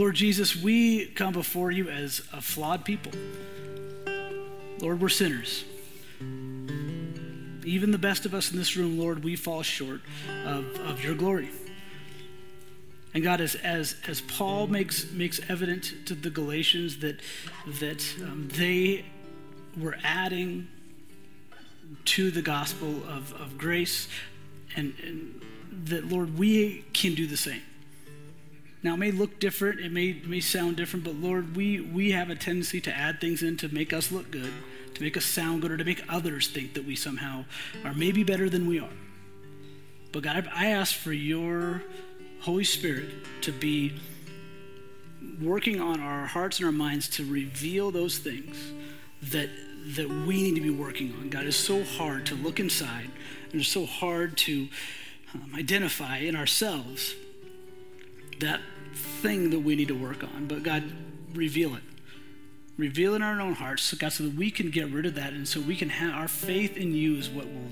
Lord 0.00 0.14
Jesus, 0.14 0.56
we 0.56 1.08
come 1.08 1.34
before 1.34 1.70
you 1.70 1.90
as 1.90 2.22
a 2.32 2.40
flawed 2.40 2.86
people. 2.86 3.12
Lord, 4.80 4.98
we're 4.98 5.10
sinners. 5.10 5.62
Even 7.66 7.90
the 7.90 7.98
best 7.98 8.24
of 8.24 8.32
us 8.32 8.50
in 8.50 8.56
this 8.56 8.78
room, 8.78 8.98
Lord, 8.98 9.22
we 9.22 9.36
fall 9.36 9.60
short 9.62 10.00
of, 10.46 10.64
of 10.86 11.04
your 11.04 11.14
glory. 11.14 11.50
And 13.12 13.22
God, 13.22 13.42
as, 13.42 13.56
as, 13.56 13.94
as 14.08 14.22
Paul 14.22 14.68
makes, 14.68 15.10
makes 15.10 15.38
evident 15.50 15.92
to 16.06 16.14
the 16.14 16.30
Galatians 16.30 17.00
that, 17.00 17.20
that 17.80 18.02
um, 18.22 18.48
they 18.56 19.04
were 19.78 19.98
adding 20.02 20.66
to 22.06 22.30
the 22.30 22.40
gospel 22.40 23.02
of, 23.06 23.34
of 23.34 23.58
grace, 23.58 24.08
and, 24.74 24.94
and, 25.04 25.42
that, 25.88 26.08
Lord, 26.08 26.38
we 26.38 26.86
can 26.94 27.14
do 27.14 27.26
the 27.26 27.36
same. 27.36 27.60
Now, 28.82 28.94
it 28.94 28.98
may 28.98 29.10
look 29.10 29.38
different, 29.38 29.80
it 29.80 29.92
may, 29.92 30.22
may 30.24 30.40
sound 30.40 30.76
different, 30.76 31.04
but 31.04 31.16
Lord, 31.16 31.54
we, 31.54 31.80
we 31.80 32.12
have 32.12 32.30
a 32.30 32.34
tendency 32.34 32.80
to 32.82 32.96
add 32.96 33.20
things 33.20 33.42
in 33.42 33.58
to 33.58 33.68
make 33.68 33.92
us 33.92 34.10
look 34.10 34.30
good, 34.30 34.52
to 34.94 35.02
make 35.02 35.16
us 35.18 35.24
sound 35.26 35.60
good, 35.60 35.70
or 35.70 35.76
to 35.76 35.84
make 35.84 36.02
others 36.08 36.48
think 36.48 36.72
that 36.74 36.86
we 36.86 36.96
somehow 36.96 37.44
are 37.84 37.92
maybe 37.92 38.24
better 38.24 38.48
than 38.48 38.66
we 38.66 38.80
are. 38.80 38.88
But 40.12 40.22
God, 40.22 40.48
I, 40.54 40.70
ask 40.70 40.94
for 40.94 41.12
your 41.12 41.82
Holy 42.40 42.64
Spirit 42.64 43.10
to 43.42 43.52
be 43.52 43.92
working 45.40 45.80
on 45.80 46.00
our 46.00 46.26
hearts 46.26 46.58
and 46.58 46.66
our 46.66 46.72
minds 46.72 47.08
to 47.08 47.24
reveal 47.30 47.90
those 47.90 48.18
things 48.18 48.56
that 49.22 49.50
that 49.96 50.08
we 50.08 50.42
need 50.42 50.54
to 50.54 50.60
be 50.60 50.70
working 50.70 51.14
on. 51.18 51.30
God 51.30 51.44
is 51.44 51.56
so 51.56 51.82
hard 51.82 52.26
to 52.26 52.34
look 52.34 52.60
inside, 52.60 53.10
and 53.52 53.62
it's 53.62 53.70
so 53.70 53.86
hard 53.86 54.36
to 54.38 54.68
um, 55.34 55.52
identify 55.54 56.18
in 56.18 56.36
ourselves 56.36 57.14
that 58.40 58.60
thing 58.94 59.50
that 59.50 59.60
we 59.60 59.76
need 59.76 59.88
to 59.88 59.98
work 59.98 60.22
on. 60.22 60.46
But 60.46 60.62
God, 60.62 60.84
reveal 61.34 61.74
it. 61.74 61.82
Reveal 62.76 63.12
it 63.12 63.16
in 63.16 63.22
our 63.22 63.40
own 63.40 63.54
hearts, 63.54 63.82
so 63.82 63.96
God, 63.96 64.12
so 64.12 64.24
that 64.24 64.34
we 64.34 64.50
can 64.50 64.70
get 64.70 64.90
rid 64.90 65.04
of 65.04 65.14
that, 65.14 65.32
and 65.32 65.46
so 65.46 65.60
we 65.60 65.76
can 65.76 65.90
have 65.90 66.14
our 66.14 66.28
faith 66.28 66.76
in 66.76 66.94
You 66.94 67.16
is 67.16 67.28
what 67.28 67.46
will 67.46 67.68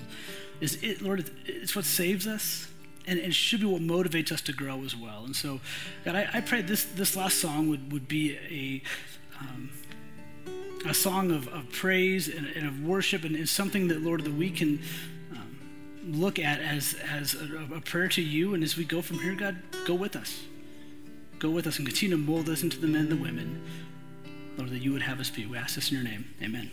is 0.61 0.83
it, 0.83 1.01
Lord. 1.01 1.31
It's 1.47 1.77
what 1.77 1.85
saves 1.85 2.27
us 2.27 2.69
and 3.09 3.19
it 3.19 3.35
should 3.35 3.61
be 3.61 3.67
what 3.67 3.81
motivates 3.81 4.31
us 4.31 4.43
to 4.43 4.53
grow 4.53 4.85
as 4.85 4.95
well. 4.95 5.25
And 5.25 5.35
so, 5.35 5.61
God, 6.05 6.15
I, 6.15 6.29
I 6.35 6.41
pray 6.43 6.61
this 6.63 6.85
this 6.85 7.17
last 7.17 7.39
song 7.39 7.69
would 7.69 7.91
would 7.91 8.07
be 8.07 8.37
a 8.51 8.83
um, 9.41 9.71
a 10.87 10.95
song 10.95 11.31
of, 11.31 11.49
of 11.49 11.73
praise 11.73 12.29
and, 12.29 12.47
and 12.49 12.67
of 12.67 12.83
worship, 12.83 13.25
and 13.25 13.35
is 13.35 13.51
something 13.51 13.89
that 13.89 14.03
Lord 14.03 14.25
that 14.25 14.35
we 14.35 14.51
can 14.51 14.81
um, 15.33 15.59
look 16.07 16.39
at 16.39 16.61
as 16.61 16.95
as 17.11 17.35
a, 17.35 17.77
a 17.77 17.81
prayer 17.81 18.09
to 18.09 18.23
you. 18.23 18.55
And 18.55 18.63
as 18.63 18.77
we 18.77 18.85
go 18.85 19.01
from 19.01 19.19
here, 19.21 19.35
God, 19.35 19.57
go 19.87 19.95
with 19.95 20.15
us, 20.15 20.43
go 21.39 21.51
with 21.51 21.67
us, 21.67 21.79
and 21.79 21.87
continue 21.87 22.17
to 22.17 22.23
mold 22.23 22.49
us 22.49 22.63
into 22.63 22.79
the 22.79 22.87
men 22.87 23.03
and 23.03 23.11
the 23.11 23.17
women, 23.17 23.63
Lord, 24.57 24.71
that 24.71 24.83
you 24.83 24.93
would 24.93 25.03
have 25.03 25.21
us 25.21 25.31
be. 25.31 25.47
We 25.47 25.57
ask 25.57 25.75
this 25.77 25.91
in 25.91 25.97
your 25.97 26.05
name, 26.05 26.35
Amen. 26.43 26.71